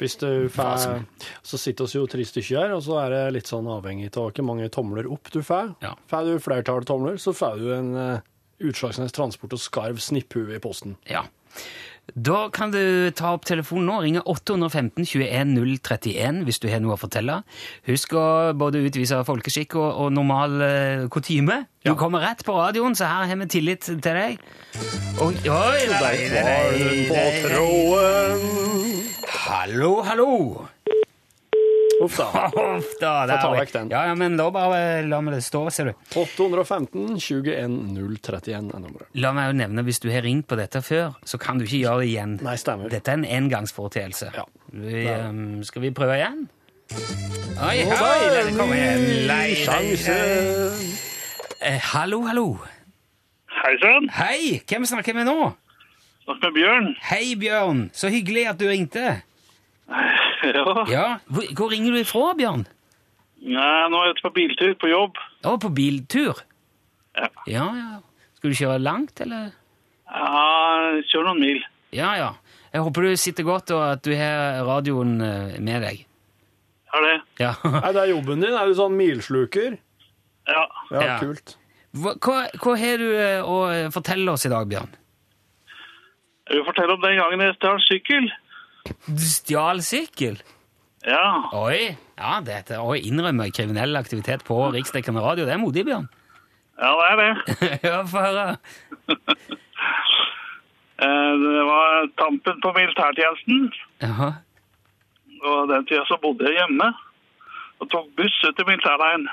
Hvis 0.00 0.16
du 0.16 0.48
får 0.48 1.02
Så 1.44 1.58
sitter 1.60 1.84
oss 1.84 1.94
jo 1.94 2.06
tre 2.08 2.24
stykker 2.24 2.62
her, 2.62 2.74
og 2.74 2.82
så 2.86 3.00
er 3.02 3.14
det 3.14 3.22
litt 3.36 3.50
sånn 3.50 3.68
avhengig 3.68 4.12
av 4.14 4.30
hvor 4.30 4.46
mange 4.46 4.70
tomler 4.72 5.10
opp 5.10 5.30
du 5.34 5.42
får. 5.44 5.74
Ja. 5.84 5.94
Får 6.10 6.26
du 6.26 6.42
flertall 6.42 6.86
tomler, 6.88 7.18
så 7.20 7.34
får 7.36 7.60
du 7.60 7.68
en 7.74 7.92
uh, 7.98 8.22
Utslagsnes 8.60 9.12
Transport 9.16 9.56
og 9.56 9.60
Skarv 9.60 10.00
snipphue 10.00 10.56
i 10.56 10.62
posten. 10.62 10.96
Ja. 11.10 11.26
Da 12.16 12.48
kan 12.52 12.72
du 12.74 13.10
ta 13.16 13.34
opp 13.36 13.44
telefonen 13.48 13.86
nå 13.86 13.96
og 14.00 14.04
ringe 14.06 14.22
815 14.26 15.04
21 15.06 15.54
031 15.84 16.42
hvis 16.46 16.58
du 16.62 16.68
har 16.72 16.80
noe 16.82 16.96
å 16.96 17.00
fortelle. 17.00 17.40
Husk 17.86 18.14
å 18.18 18.24
både 18.58 18.82
utvise 18.88 19.20
folkeskikk 19.28 19.76
og, 19.78 19.88
og 20.06 20.12
normal 20.16 20.56
uh, 20.60 21.08
kutyme. 21.12 21.64
Du 21.84 21.92
Ja. 21.92 21.96
kommer 21.96 22.20
rett 22.20 22.42
på 22.44 22.52
radioen, 22.58 22.94
så 22.98 23.06
her 23.08 23.24
har 23.30 23.36
vi 23.40 23.46
tillit 23.48 23.80
til 23.86 24.00
deg. 24.02 24.40
Oi, 25.20 25.32
oi, 25.32 25.48
oi, 25.48 25.78
oi, 25.88 25.94
oi, 25.96 26.34
Var 26.34 26.76
hun 26.76 27.06
på 27.08 27.14
nei, 27.14 27.30
nei. 27.30 27.40
tråden? 27.46 29.00
Hallo, 29.46 29.92
hallo! 30.04 30.30
Uff 32.00 32.16
da. 32.16 32.48
Uff 32.78 32.94
da, 33.00 33.10
Få 33.22 33.26
der 33.28 33.42
ta 33.42 33.50
vekk 33.52 33.72
den. 33.74 33.90
Ja, 33.92 34.04
ja, 34.08 34.14
men 34.16 34.38
da 34.40 34.46
bare 34.54 35.02
la 35.04 35.20
meg 35.24 35.36
det 35.36 35.42
stå, 35.44 35.66
ser 35.74 35.90
du. 35.90 35.92
815 36.16 37.18
21 37.20 37.76
031 37.92 38.56
er 38.56 38.64
nummeret. 38.80 39.10
La 39.20 39.34
meg 39.36 39.50
jo 39.50 39.58
nevne, 39.60 39.84
hvis 39.84 40.00
du 40.00 40.08
har 40.12 40.24
ringt 40.24 40.48
på 40.48 40.56
dette 40.60 40.80
før, 40.84 41.18
så 41.28 41.40
kan 41.42 41.60
du 41.60 41.66
ikke 41.66 41.82
gjøre 41.82 42.04
det 42.04 42.08
igjen. 42.14 42.38
Nei, 42.46 42.56
stemmer. 42.60 42.88
Dette 42.92 43.12
er 43.12 43.20
en 43.20 43.28
engangsforeteelse. 43.28 44.32
Ja. 44.36 44.46
Vi, 44.72 45.04
um, 45.12 45.60
skal 45.66 45.84
vi 45.84 45.92
prøve 45.94 46.16
igjen? 46.16 46.44
Oi, 47.60 47.78
oi, 47.84 48.20
den 48.34 48.56
kommer 48.56 48.76
igjen. 48.78 49.08
Lei, 49.28 49.46
sjanse. 49.60 50.20
Eh, 51.60 51.80
hallo, 51.92 52.22
hallo. 52.26 52.46
Hei 53.60 53.74
sann, 53.82 54.06
Hei, 54.16 54.60
hvem 54.64 54.86
snakker 54.88 55.12
vi 55.12 55.26
nå? 55.26 55.50
Snakker 56.24 56.48
med 56.48 56.56
Bjørn. 56.56 56.86
Hei, 57.10 57.34
Bjørn. 57.36 57.82
Så 57.92 58.08
hyggelig 58.08 58.46
at 58.48 58.60
du 58.60 58.68
ringte. 58.70 59.20
Ja. 60.50 60.84
Ja, 60.88 61.06
Hvor, 61.28 61.44
hvor 61.58 61.70
ringer 61.72 61.92
du 61.92 61.98
ifra, 62.00 62.30
Bjørn? 62.38 62.62
Nei, 63.40 63.88
nå 63.92 63.98
er 64.00 64.06
jeg 64.10 64.14
ute 64.16 64.24
på 64.26 64.30
biltur 64.36 64.72
på 64.80 64.88
jobb. 64.90 65.18
Å, 65.48 65.54
på 65.60 65.70
biltur? 65.76 66.40
Ja. 67.16 67.28
Ja, 67.50 67.66
ja. 67.76 67.98
Skal 68.38 68.52
du 68.52 68.56
kjøre 68.56 68.78
langt, 68.80 69.20
eller? 69.24 69.50
Ja, 70.10 71.00
kjør 71.10 71.26
noen 71.30 71.40
mil. 71.42 71.60
Ja, 71.96 72.12
ja. 72.18 72.30
Jeg 72.72 72.84
håper 72.86 73.08
du 73.08 73.16
sitter 73.20 73.44
godt, 73.48 73.72
og 73.74 73.82
at 73.96 74.04
du 74.06 74.12
har 74.16 74.60
radioen 74.68 75.16
eh, 75.24 75.56
med 75.60 75.82
deg. 75.84 76.04
Har 76.94 77.04
det? 77.06 77.16
Ja. 77.42 77.52
Er 77.82 77.92
det 77.96 78.08
jobben 78.12 78.40
din? 78.44 78.54
Er 78.56 78.70
du 78.70 78.76
sånn 78.78 78.96
milsluker? 78.98 79.76
Ja. 80.48 80.64
Ja, 80.94 81.02
Ja. 81.04 81.16
kult. 81.22 81.56
Hva, 81.98 82.14
hva, 82.22 82.36
hva 82.62 82.76
har 82.78 83.00
du 83.02 83.08
eh, 83.10 83.40
å 83.42 83.56
fortelle 83.94 84.30
oss 84.32 84.46
i 84.46 84.52
dag, 84.52 84.68
Bjørn? 84.70 84.92
Jeg 86.50 86.58
vil 86.60 86.66
fortelle 86.66 86.94
om 86.96 87.02
den 87.04 87.18
gangen 87.20 87.42
jeg 87.44 87.56
stjal 87.58 87.80
sykkel. 87.86 88.30
Du 89.06 89.22
stjal 89.24 89.80
sykkel? 89.86 90.40
Ja, 91.06 91.22
Oi! 91.56 91.96
Ja, 92.20 92.40
dette, 92.44 92.76
å 92.84 92.92
innrømme 92.98 93.46
kriminell 93.56 93.96
aktivitet 93.96 94.42
på 94.44 94.58
riksdekkende 94.74 95.22
radio, 95.24 95.46
det 95.48 95.54
er 95.54 95.62
modig, 95.62 95.86
Bjørn. 95.88 96.08
ja 96.80 96.90
det 96.98 97.06
er 97.08 97.16
det. 97.22 97.30
ja, 97.88 98.02
få 98.04 98.26
høre. 98.26 98.46
Eh, 101.00 101.32
Det 101.40 101.62
var 101.64 102.10
tampen 102.20 102.58
på 102.60 102.72
militærtjenesten, 102.76 103.70
Jaha. 104.02 104.26
og 105.48 105.68
den 105.70 105.86
tida 105.88 106.02
så 106.04 106.18
bodde 106.20 106.44
jeg 106.44 106.58
hjemme. 106.58 106.90
Og 107.80 107.88
tok 107.88 108.10
buss 108.18 108.36
ut 108.44 108.52
til 108.58 108.66
militærleiren. 108.68 109.24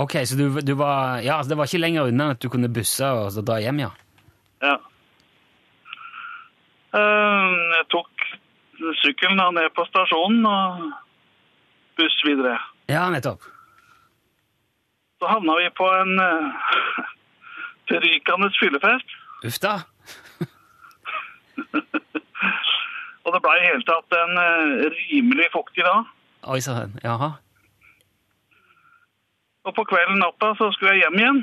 Ok, 0.00 0.14
så 0.24 0.38
du, 0.40 0.46
du 0.64 0.72
var 0.80 1.18
Ja, 1.20 1.36
altså 1.36 1.52
det 1.52 1.58
var 1.60 1.68
ikke 1.68 1.82
lenger 1.82 2.08
unna 2.08 2.30
at 2.32 2.40
du 2.40 2.48
kunne 2.48 2.72
busse 2.72 3.04
og 3.12 3.28
så 3.34 3.44
dra 3.44 3.58
hjem, 3.60 3.82
ja? 3.84 3.90
Ja. 4.64 4.78
Eh, 6.96 7.60
Jeg 7.76 7.84
tok 7.92 8.08
sykkelen 9.00 9.40
da 9.40 9.50
ned 9.54 9.70
på 9.76 9.84
stasjonen 9.88 10.46
og 10.46 10.92
buss 11.98 12.18
videre. 12.26 12.58
Ja, 12.90 13.08
nettopp. 13.10 13.42
Så 15.18 15.30
havna 15.30 15.56
vi 15.60 15.68
på 15.78 15.86
en 16.00 16.12
uh, 16.18 17.04
berykende 17.90 18.50
fyllefest. 18.58 19.08
Uff 19.46 19.58
da. 19.62 19.74
Og 23.22 23.30
det 23.34 23.40
ble 23.44 23.54
i 23.54 23.68
hele 23.68 23.84
tatt 23.86 24.18
en 24.18 24.34
uh, 24.34 24.90
rimelig 24.96 25.48
fuktig 25.54 25.84
dag. 25.86 26.10
Oi 26.50 26.60
sann. 26.64 26.98
Jaha. 27.04 27.30
Og 29.62 29.74
på 29.76 29.84
kvelden 29.86 30.18
natta 30.18 30.54
så 30.58 30.72
skulle 30.74 30.96
jeg 30.96 31.04
hjem 31.04 31.20
igjen. 31.20 31.42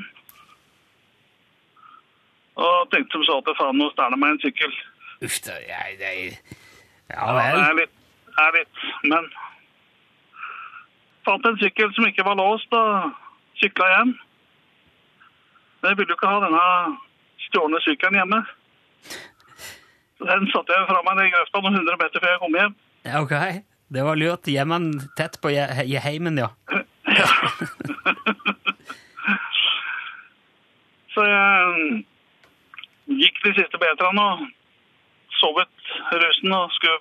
Og 2.60 2.90
tenkte 2.92 3.16
som 3.16 3.24
så 3.24 3.38
at 3.40 3.58
faen, 3.62 3.80
nå 3.80 3.88
stjeler 3.94 4.20
meg 4.20 4.36
en 4.36 4.42
sykkel. 4.44 4.74
Uff 5.24 5.38
da. 5.46 5.56
Jeg, 5.64 5.96
det, 6.02 6.12
ja 7.10 7.26
Ja, 7.26 7.34
det 7.36 7.46
vel. 7.58 7.76
litt, 7.82 7.96
er 8.40 8.52
litt, 8.58 8.78
men 9.12 9.24
fant 11.26 11.46
en 11.46 11.58
sykkel 11.62 11.94
som 11.96 12.06
ikke 12.08 12.26
var 12.26 12.36
låst, 12.40 12.72
og 12.74 13.12
sykla 13.62 13.88
hjem. 13.96 14.14
Men 15.82 15.90
jeg 15.92 15.98
ville 15.98 16.12
jo 16.14 16.18
ikke 16.20 16.28
ha 16.32 16.40
denne 16.46 16.64
stjålne 17.48 17.80
sykkelen 17.86 18.20
hjemme. 18.20 18.40
Den 20.20 20.48
satte 20.52 20.74
jeg 20.76 20.88
fra 20.90 21.02
meg 21.08 21.22
i 21.26 21.32
grøfta 21.34 21.62
noen 21.64 21.78
hundre 21.80 21.98
meter 22.02 22.20
før 22.24 22.34
jeg 22.34 22.40
kom 22.46 22.56
hjem. 22.60 22.74
Ja, 23.06 23.22
Ok. 23.24 23.36
Det 23.90 24.04
var 24.06 24.16
lurt. 24.20 24.46
Hjemmen 24.46 24.92
tett 25.18 25.40
på 25.42 25.50
je- 25.50 25.86
i 25.90 25.96
heimen, 25.98 26.38
ja. 26.38 26.50
Så 31.14 31.24
jeg 31.26 32.04
gikk 33.20 33.40
de 33.48 33.54
siste 33.58 33.80
meterne 33.82 34.22
og 34.34 34.44
sovet 35.40 35.72
rusen 36.24 36.54
og 36.56 36.72
skulle 36.76 37.00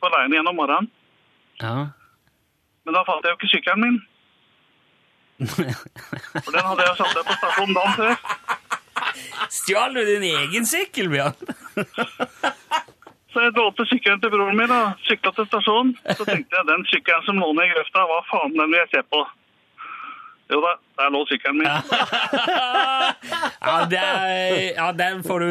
på- 0.00 0.10
leiren 0.12 0.34
igjen 0.36 0.50
om 0.52 0.58
morgenen. 0.60 0.90
ja. 1.62 1.86
Men 2.86 2.94
da 2.94 3.00
fant 3.02 3.24
jeg 3.26 3.32
jo 3.32 3.38
ikke 3.40 3.48
sykkelen 3.50 3.80
min. 3.82 3.96
For 5.48 6.52
den 6.54 6.62
hadde 6.68 6.84
jeg 6.86 6.96
satt 7.00 7.16
der 7.16 7.24
på 7.26 7.34
stasjonen 7.40 7.74
dagen 7.74 7.96
før. 7.96 8.14
Stjal 9.56 9.96
du 9.96 10.04
din 10.06 10.22
egen 10.28 10.68
sykkel, 10.70 11.08
Bjørn? 11.10 11.34
Så 13.34 13.42
jeg 13.42 13.52
lånte 13.58 13.84
sykkelen 13.90 14.22
til 14.22 14.30
broren 14.32 14.56
min 14.56 14.70
og 14.72 15.02
sykla 15.08 15.32
til 15.36 15.48
stasjonen. 15.50 15.90
Så 16.16 16.24
tenkte 16.24 16.56
jeg 16.56 16.68
den 16.70 16.86
sykkelen 16.92 17.26
som 17.26 17.42
lå 17.42 17.50
ned 17.58 17.66
i 17.68 17.74
grøfta, 17.74 18.06
hva 18.08 18.20
faen 18.30 18.54
den 18.56 18.70
vil 18.70 18.78
jeg 18.84 18.92
se 18.94 19.02
på? 19.12 19.24
Jo 20.46 20.60
da, 20.62 20.76
der 20.98 21.10
lå 21.10 21.24
sykkelen 21.26 21.58
min. 21.58 21.66
Ja, 23.66 23.80
der, 23.90 24.26
ja, 24.76 24.92
den 24.94 25.22
får 25.26 25.42
du 25.42 25.48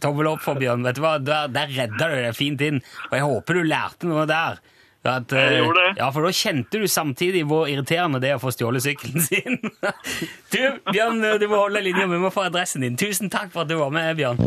tommel 0.00 0.30
opp 0.30 0.40
for, 0.44 0.56
Bjørn. 0.56 0.84
Vet 0.86 0.96
du 0.96 1.02
hva? 1.04 1.18
Der, 1.20 1.50
der 1.52 1.68
redda 1.68 2.08
du 2.08 2.14
deg 2.16 2.36
fint 2.36 2.62
inn. 2.64 2.78
Og 3.10 3.16
jeg 3.18 3.26
håper 3.28 3.58
du 3.58 3.66
lærte 3.68 4.08
noe 4.08 4.24
der. 4.28 4.62
At, 5.02 5.34
Jeg 5.34 5.58
eh, 5.58 5.58
gjorde 5.58 5.82
det. 5.82 5.92
Ja, 5.98 6.08
For 6.14 6.24
da 6.24 6.30
kjente 6.36 6.78
du 6.80 6.86
samtidig 6.88 7.42
hvor 7.50 7.66
irriterende 7.68 8.20
det 8.22 8.30
er 8.30 8.38
å 8.38 8.42
få 8.42 8.54
stjålet 8.54 8.84
sykkelen 8.86 9.20
sin. 9.26 9.58
Du, 10.52 10.60
Bjørn, 10.92 11.20
du 11.40 11.46
må 11.50 11.56
holde 11.64 11.80
linja. 11.84 12.06
Vi 12.08 12.22
må 12.22 12.30
få 12.32 12.46
adressen 12.48 12.84
din. 12.86 12.96
Tusen 13.00 13.32
takk 13.32 13.52
for 13.52 13.66
at 13.66 13.72
du 13.72 13.76
var 13.80 13.92
med, 13.92 14.16
Bjørn. 14.16 14.40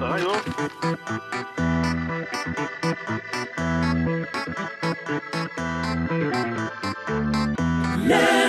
Det 0.00 0.08
jo. 0.24 0.32
jo. 8.08 8.45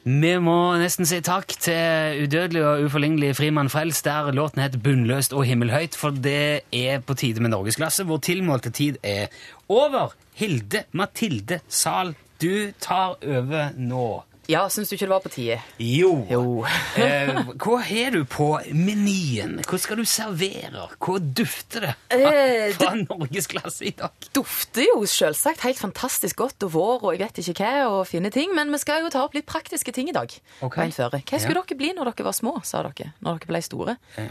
Vi 0.00 0.30
må 0.40 0.78
nesten 0.80 1.04
si 1.04 1.18
takk 1.20 1.52
til 1.60 2.22
udødelig 2.24 2.62
og 2.64 2.86
uforlignelig 2.86 3.34
Frimann 3.36 3.68
Frels, 3.68 4.00
der 4.00 4.30
låten 4.32 4.62
het 4.62 4.78
Bunnløst 4.80 5.34
og 5.36 5.44
himmelhøyt, 5.44 5.92
for 5.92 6.16
det 6.16 6.62
er 6.72 7.04
på 7.04 7.14
tide 7.20 7.44
med 7.44 7.52
norgesklasse, 7.52 8.06
hvor 8.08 8.16
tilmålte 8.24 8.72
tid 8.72 8.96
er 9.04 9.28
over. 9.68 10.14
Hilde 10.40 10.86
Mathilde 10.96 11.60
Zahl, 11.68 12.14
du 12.40 12.72
tar 12.80 13.18
over 13.20 13.76
nå. 13.76 14.24
Ja, 14.50 14.64
syns 14.72 14.90
du 14.90 14.96
ikke 14.96 15.06
det 15.06 15.12
var 15.14 15.22
på 15.24 15.30
tide? 15.32 15.60
Jo. 15.78 16.12
Jo. 16.30 16.44
Eh, 17.00 17.30
hva 17.62 17.76
har 17.86 18.10
du 18.12 18.24
på 18.28 18.46
menyen? 18.74 19.60
Hva 19.64 19.78
skal 19.80 20.00
du 20.00 20.04
servere? 20.08 20.88
Hva 21.00 21.14
dufter 21.22 21.84
det 21.86 21.92
fra, 22.10 22.32
fra 22.76 22.90
norgesklasse 22.98 23.86
i 23.88 23.92
dag? 23.96 24.10
dufter 24.36 24.84
jo 24.88 25.04
selvsagt 25.08 25.62
helt 25.64 25.78
fantastisk 25.80 26.36
godt 26.42 26.66
og 26.66 26.72
vår 26.74 27.04
og 27.06 27.14
jeg 27.14 27.22
vet 27.30 27.40
ikke 27.54 27.54
hva 27.70 27.86
og 27.94 28.02
fine 28.10 28.30
ting, 28.34 28.52
men 28.56 28.72
vi 28.74 28.80
skal 28.82 29.04
jo 29.06 29.12
ta 29.14 29.22
opp 29.24 29.34
litt 29.38 29.46
praktiske 29.48 29.94
ting 29.96 30.10
i 30.10 30.14
dag. 30.16 30.34
Ok. 30.60 30.74
på 30.76 30.82
en 30.84 30.92
føre. 30.96 31.22
Hva 31.22 31.40
skulle 31.40 31.60
Ja. 31.62 31.64
dere 31.70 31.78
bli 31.80 31.92
når 31.96 32.10
dere 32.12 32.26
var 32.28 32.36
små, 32.36 32.56
sa 32.66 32.82
dere? 32.88 33.12
Når 33.22 33.38
dere 33.40 33.50
ble 33.54 33.62
store? 33.64 33.96
Ja, 34.18 34.28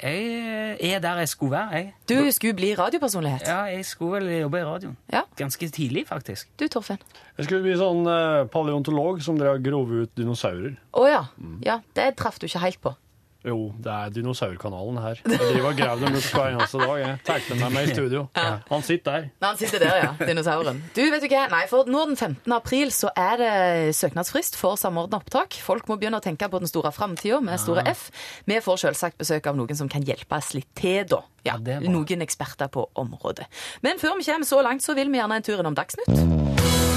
jeg 0.00 0.94
er 0.96 0.98
der 1.04 1.22
jeg 1.22 1.28
skulle 1.28 1.52
være, 1.52 1.70
jeg. 1.76 1.94
Du 2.08 2.30
skulle 2.32 2.54
bli 2.58 2.72
radiopersonlighet. 2.78 3.46
Ja, 3.46 3.60
jeg 3.70 3.84
skulle 3.86 4.20
vel 4.24 4.40
jobbe 4.40 4.58
i 4.60 4.64
radioen. 4.64 4.96
Ja. 5.12 5.22
Ganske 5.38 5.68
tidlig, 5.68 6.06
faktisk. 6.08 6.48
Du, 6.58 6.66
Torfinn? 6.68 6.98
Jeg 7.36 7.48
skulle 7.48 7.62
bli 7.66 7.74
sånn 7.76 8.06
eh, 8.08 8.44
paleontolog 8.52 9.20
som 9.24 9.36
drev 9.40 9.58
og 9.58 9.66
grov 9.66 9.90
ut 10.04 10.14
dinosaurer. 10.16 10.78
Å 10.96 11.08
ja. 11.10 11.24
ja. 11.66 11.80
Det 11.96 12.14
traff 12.16 12.38
du 12.40 12.46
ikke 12.48 12.62
helt 12.64 12.80
på. 12.80 12.94
Jo, 13.46 13.68
det 13.78 13.92
er 13.92 14.08
dinosaurkanalen 14.10 14.96
her. 14.98 15.20
Jeg 15.22 15.36
driver 15.38 15.68
og 15.68 15.76
graver 15.78 16.00
dem 16.08 16.16
ut 16.18 16.24
hver 16.34 16.48
eneste 16.56 16.80
dag. 16.80 16.94
Jeg 16.98 17.18
tar 17.28 17.44
dem 17.46 17.60
med 17.62 17.74
meg 17.76 17.86
i 17.86 17.92
studio. 17.94 18.22
Han 18.34 18.82
sitter 18.82 19.12
der. 19.12 19.28
Nei, 19.38 19.50
han 19.52 19.60
sitter 19.60 19.84
der, 19.84 19.98
ja. 20.02 20.08
Dinosauren. 20.18 20.80
Du, 20.96 21.02
vet 21.12 21.22
du 21.22 21.28
hva? 21.30 21.44
Nei, 21.52 21.60
for 21.70 21.86
nå 21.86 22.00
den 22.10 22.18
15. 22.18 22.40
april 22.56 22.90
så 22.90 23.12
er 23.14 23.38
det 23.38 23.52
søknadsfrist 24.00 24.58
for 24.58 24.74
samordna 24.80 25.20
opptak. 25.22 25.54
Folk 25.62 25.86
må 25.86 25.94
begynne 26.00 26.18
å 26.18 26.24
tenke 26.24 26.48
på 26.50 26.58
den 26.58 26.72
store 26.72 26.90
framtida 26.96 27.38
med 27.44 27.62
store 27.62 27.86
F. 27.92 28.08
Vi 28.50 28.58
får 28.64 28.82
selvsagt 28.88 29.20
besøk 29.22 29.46
av 29.46 29.60
noen 29.60 29.78
som 29.78 29.92
kan 29.94 30.02
hjelpe 30.02 30.40
oss 30.40 30.50
litt 30.56 30.72
til, 30.74 31.04
da. 31.14 31.22
Ja, 31.46 31.54
Ja, 31.54 31.60
det 31.62 31.76
er 31.76 31.84
bra. 31.84 31.92
noen 31.94 32.26
eksperter 32.26 32.66
på 32.74 32.88
området. 32.98 33.46
Men 33.86 34.02
før 34.02 34.18
vi 34.18 34.26
kommer 34.26 34.50
så 34.50 34.58
langt, 34.66 34.82
så 34.82 34.98
vil 34.98 35.12
vi 35.14 35.22
gjerne 35.22 35.38
en 35.38 35.46
tur 35.46 35.62
innom 35.62 35.78
Dagsnytt. 35.78 36.35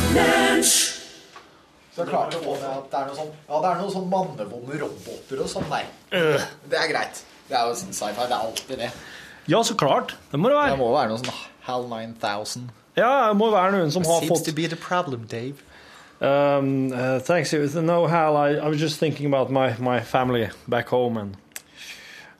Så 0.09 2.05
jeg 2.05 2.09
klarte 2.09 2.39
å 2.39 2.41
få 2.41 2.55
med 2.57 2.67
at 2.69 2.85
det 2.89 2.97
er 2.97 3.07
noe 3.09 3.17
sånn 3.17 3.29
Ja, 3.29 3.59
det 3.61 3.69
er 3.69 3.79
noen 3.81 3.93
sånn 3.93 4.09
mannevonde 4.09 4.79
roboter 4.81 5.43
og 5.43 5.49
sånn 5.51 5.67
der. 5.69 5.87
Det 6.09 6.79
er 6.79 6.89
greit. 6.89 7.21
Det 7.49 7.57
er 7.57 7.69
jo 7.69 7.75
sånn 7.77 7.93
sci-fi. 7.93 8.25
Det 8.25 8.35
er 8.35 8.39
alltid 8.39 8.81
det. 8.85 8.89
Ja, 9.49 9.61
så 9.65 9.75
klart. 9.77 10.15
Det 10.31 10.39
må 10.39 10.49
det 10.49 10.57
være. 10.57 10.73
Det 10.73 10.81
må 10.81 10.89
være 10.93 11.11
noe 11.11 11.21
sånn 11.21 11.41
HAL 11.67 11.87
9000. 11.91 12.69
Ja, 12.97 13.11
det 13.29 13.37
må 13.37 13.49
være 13.53 13.75
noen 13.77 13.93
som 13.93 14.05
har 14.07 14.23
Seems 14.23 14.33
fått 14.33 14.49
to 14.49 14.55
be 14.57 14.67
the 14.71 14.79
problem, 14.79 15.27
Dave. 15.29 15.61
Um, 16.21 16.91
uh, 16.91 17.19
thanks. 17.19 17.53
No, 17.75 18.07
Hal, 18.07 18.35
I, 18.37 18.57
I 18.57 18.67
was 18.67 18.79
just 18.79 18.99
thinking 18.99 19.25
about 19.27 19.49
my, 19.51 19.75
my 19.79 19.99
family 20.01 20.49
back 20.67 20.89
home, 20.89 21.17
and 21.17 21.37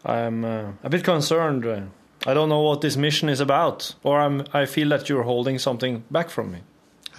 I'm 0.03 0.43
uh, 0.43 0.71
a 0.84 0.89
bit 0.89 1.03
concerned. 1.03 1.65
Uh, 1.65 1.82
I 2.27 2.34
don't 2.34 2.49
know 2.49 2.62
what 2.62 2.82
this 2.82 2.97
mission 2.97 3.29
is 3.29 3.39
about, 3.39 3.95
or 4.03 4.19
I'm, 4.19 4.43
I 4.53 4.65
feel 4.65 4.89
that 4.89 5.08
you're 5.08 5.23
holding 5.23 5.60
something 5.60 6.03
back 6.12 6.29
from 6.29 6.51
me. 6.51 6.60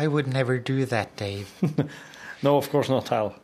I 0.04 0.06
would 0.06 0.26
never 0.26 0.58
do 0.58 0.84
that, 0.86 1.16
Dave. 1.16 1.46
No, 2.42 2.56
of 2.56 2.70
course 2.70 2.88
not, 2.88 3.08
Hal. 3.08 3.34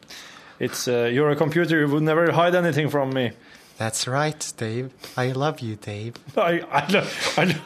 It's 0.58 0.88
uh, 0.88 1.10
you're 1.12 1.30
a 1.30 1.36
computer. 1.36 1.80
You 1.80 1.88
would 1.92 2.02
never 2.02 2.32
hide 2.32 2.54
anything 2.54 2.88
from 2.88 3.10
me. 3.12 3.32
That's 3.76 4.08
right, 4.08 4.52
Dave. 4.56 4.88
I 5.18 5.32
love 5.32 5.60
you, 5.60 5.76
Dave. 5.76 6.14
I, 6.34 6.62
I, 6.72 6.86
lo- 6.88 7.06
I, 7.36 7.44
lo- 7.44 7.60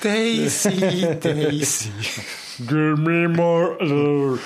Daisy, 0.00 1.14
Daisy. 1.20 1.92
Give 2.66 2.98
me 2.98 3.28
more 3.28 3.76
love. 3.80 4.40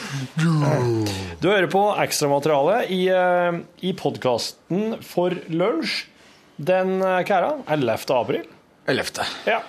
Du 1.41 1.49
hører 1.49 1.67
på 1.73 1.83
ekstramateriale 2.05 2.83
i, 2.93 3.01
uh, 3.09 3.59
i 3.81 3.95
podkasten 3.97 4.99
For 5.05 5.33
lunsj 5.49 6.03
den 6.61 6.99
uh, 7.01 7.23
kæra 7.25 7.55
11. 7.73 7.97
april. 8.21 8.45
11. 8.89 9.25
Ja. 9.49 9.63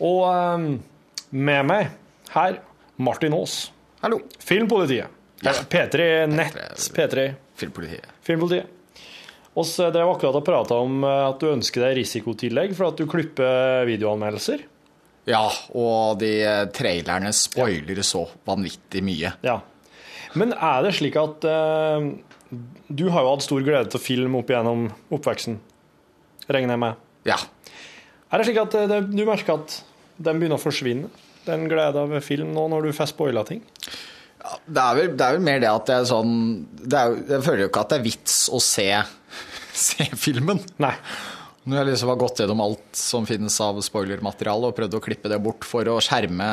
Og 0.00 0.24
um, 0.54 0.66
med 1.30 1.62
meg 1.68 1.90
her 2.32 2.58
Martin 2.96 3.34
Aas. 3.36 3.72
Hallo. 4.00 4.20
Filmpolitiet. 4.38 5.12
Ja. 5.44 5.52
P3 5.52 6.26
Nett. 6.26 6.56
P3 6.94 7.34
Filmpolitiet. 7.56 8.06
Filmpolitiet. 8.24 8.72
oss 9.56 9.76
drev 9.76 10.10
akkurat 10.10 10.36
og 10.36 10.44
prata 10.44 10.78
om 10.80 11.04
uh, 11.04 11.28
at 11.30 11.40
du 11.40 11.50
ønsker 11.50 11.86
deg 11.86 11.98
risikotillegg 12.00 12.74
for 12.76 12.90
at 12.90 13.00
du 13.00 13.06
klipper 13.08 13.86
videoanmeldelser. 13.88 14.64
Ja, 15.26 15.46
og 15.74 16.20
de 16.20 16.30
eh, 16.46 16.68
trailerne 16.70 17.32
spoiler 17.34 17.98
så 18.06 18.22
vanvittig 18.46 19.02
mye. 19.02 19.32
Ja. 19.42 19.56
Men 20.38 20.52
er 20.54 20.84
det 20.86 20.92
slik 20.94 21.16
at 21.18 21.46
uh, 21.48 22.06
Du 22.86 23.08
har 23.10 23.24
jo 23.24 23.32
hatt 23.32 23.42
stor 23.42 23.64
glede 23.66 23.90
til 23.90 24.02
film 24.02 24.36
opp 24.38 24.52
igjennom 24.52 24.86
oppveksten, 25.10 25.58
regner 26.46 26.76
jeg 26.76 26.82
med? 26.84 27.00
Ja. 27.26 27.40
Er 28.30 28.38
det 28.38 28.46
slik 28.48 28.60
at 28.62 28.76
eh, 28.78 28.86
det, 28.90 29.00
du 29.10 29.24
merker 29.26 29.58
at 29.58 29.80
den 30.16 30.38
begynner 30.38 30.60
å 30.60 30.62
forsvinne, 30.62 31.10
den 31.48 31.66
gleden 31.70 32.12
ved 32.12 32.24
film 32.24 32.52
nå, 32.56 32.66
når 32.72 32.88
du 32.88 32.96
får 32.96 33.12
spoila 33.12 33.44
ting? 33.48 33.62
Det 34.66 34.82
er, 34.82 34.98
vel, 34.98 35.14
det 35.18 35.24
er 35.26 35.38
vel 35.38 35.46
mer 35.46 35.62
det 35.62 35.70
at 35.72 35.88
jeg 35.90 36.06
sånn 36.06 36.34
det 36.78 36.94
er, 36.94 37.16
Jeg 37.32 37.42
føler 37.42 37.64
jo 37.64 37.70
ikke 37.70 37.82
at 37.82 37.90
det 37.90 37.96
er 37.98 38.04
vits 38.04 38.36
å 38.54 38.60
se, 38.62 38.86
se 39.86 40.06
filmen. 40.14 40.60
Nei. 40.82 40.92
Når 41.66 41.80
jeg 41.80 41.88
liksom 41.88 42.12
har 42.12 42.20
gått 42.20 42.42
gjennom 42.44 42.62
alt 42.62 42.98
som 43.00 43.26
finnes 43.26 43.56
av 43.64 43.80
spoilermateriale, 43.82 44.68
og 44.70 44.76
prøvd 44.76 45.00
å 45.00 45.02
klippe 45.02 45.32
det 45.32 45.40
bort 45.42 45.66
for 45.66 45.88
å 45.90 45.96
skjerme 46.04 46.46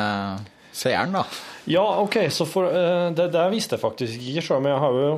seeren, 0.74 1.14
da. 1.14 1.22
Ja, 1.70 1.84
OK, 2.02 2.18
så 2.34 2.48
for, 2.50 2.66
eh, 2.66 3.12
det, 3.14 3.28
det 3.30 3.44
visste 3.52 3.78
jeg 3.78 3.84
faktisk 3.84 4.18
ikke 4.18 4.42
sjøl, 4.42 4.64
men 4.64 4.74
jeg 4.74 4.82
har 4.82 4.98
jo 4.98 5.12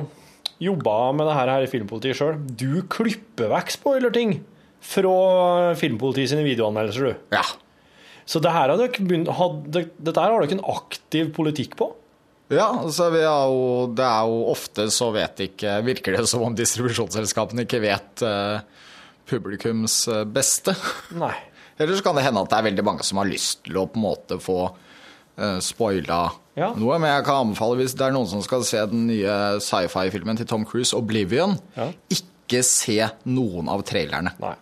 jobba 0.67 0.97
med 1.17 1.27
det 1.29 1.37
her 1.39 1.53
i 1.65 1.71
Filmpolitiet 1.71 2.19
sjøl. 2.19 2.37
Du 2.45 2.83
klipper 2.93 3.49
vekk 3.55 3.73
spoilerting 3.73 4.37
fra 4.85 5.73
Filmpolitiet 5.79 6.35
sine 6.35 6.45
videoanmeldelser, 6.45 7.09
du. 7.09 7.33
Ja. 7.33 7.43
Så 8.27 8.41
det 8.43 8.51
her 8.51 8.73
begynt, 8.75 9.29
had, 9.31 9.61
det, 9.71 9.85
dette 10.03 10.19
her 10.19 10.33
har 10.35 10.43
dere 10.43 10.57
en 10.59 10.65
aktiv 10.73 11.29
politikk 11.35 11.77
på? 11.79 11.93
Ja, 12.51 12.69
altså 12.83 13.09
vi 13.11 13.21
har 13.23 13.47
jo, 13.51 13.87
det 13.95 14.03
er 14.07 14.27
jo 14.27 14.37
ofte 14.53 14.85
så 14.95 15.09
vet 15.11 15.41
ikke 15.49 15.73
Virker 15.83 16.15
det 16.15 16.29
som 16.31 16.45
om 16.47 16.53
distribusjonsselskapene 16.55 17.65
ikke 17.65 17.81
vet 17.83 18.23
eh, 18.23 18.59
publikums 19.27 20.05
eh, 20.11 20.23
beste. 20.23 20.75
Nei. 21.19 21.33
Eller 21.79 21.95
så 21.99 22.03
kan 22.05 22.15
det 22.17 22.23
hende 22.25 22.41
at 22.41 22.49
det 22.51 22.57
er 22.59 22.67
veldig 22.71 22.85
mange 22.87 23.03
som 23.05 23.19
har 23.21 23.27
lyst 23.29 23.65
til 23.67 23.77
å 23.77 23.83
på 23.91 23.99
en 23.99 24.05
måte 24.07 24.39
få 24.43 24.59
eh, 25.37 25.59
spoila 25.63 26.21
Ja. 26.57 26.71
noe. 26.73 26.95
Men 26.97 27.11
jeg 27.11 27.25
kan 27.27 27.43
anbefale, 27.45 27.77
hvis 27.83 27.93
det 27.99 28.07
er 28.07 28.15
noen 28.15 28.29
som 28.31 28.41
skal 28.45 28.63
se 28.65 28.79
den 28.89 29.05
nye 29.11 29.35
sci-fi-filmen 29.61 30.39
til 30.39 30.47
Tom 30.49 30.63
Cruise, 30.65 30.95
'Oblivion', 30.95 31.59
Ja. 31.77 31.91
ikke 32.09 32.63
se 32.65 32.97
noen 33.29 33.69
av 33.69 33.83
trailerne. 33.85 34.31
Nei. 34.41 34.55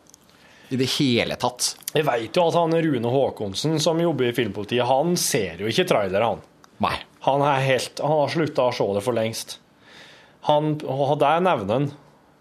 I 0.70 0.80
det 0.80 0.88
hele 0.98 1.38
tatt. 1.40 1.74
Jeg 1.94 2.06
veit 2.08 2.38
jo 2.38 2.48
at 2.50 2.58
han 2.58 2.74
Rune 2.86 3.12
Haakonsen, 3.14 3.78
som 3.82 4.00
jobber 4.02 4.30
i 4.30 4.36
Filmpolitiet, 4.36 4.88
han 4.90 5.14
ser 5.20 5.62
jo 5.62 5.70
ikke 5.70 5.88
trailere, 5.90 6.32
han. 6.34 6.42
Nei. 6.84 6.96
Han, 7.26 7.42
er 7.42 7.64
helt, 7.66 8.02
han 8.02 8.20
har 8.20 8.34
slutta 8.34 8.68
å 8.70 8.74
se 8.76 8.86
det 8.98 9.04
for 9.06 9.18
lengst. 9.18 9.60
Han, 10.50 10.76
og 10.86 11.16
der 11.22 11.42
nevner 11.42 11.80
han, 11.80 11.88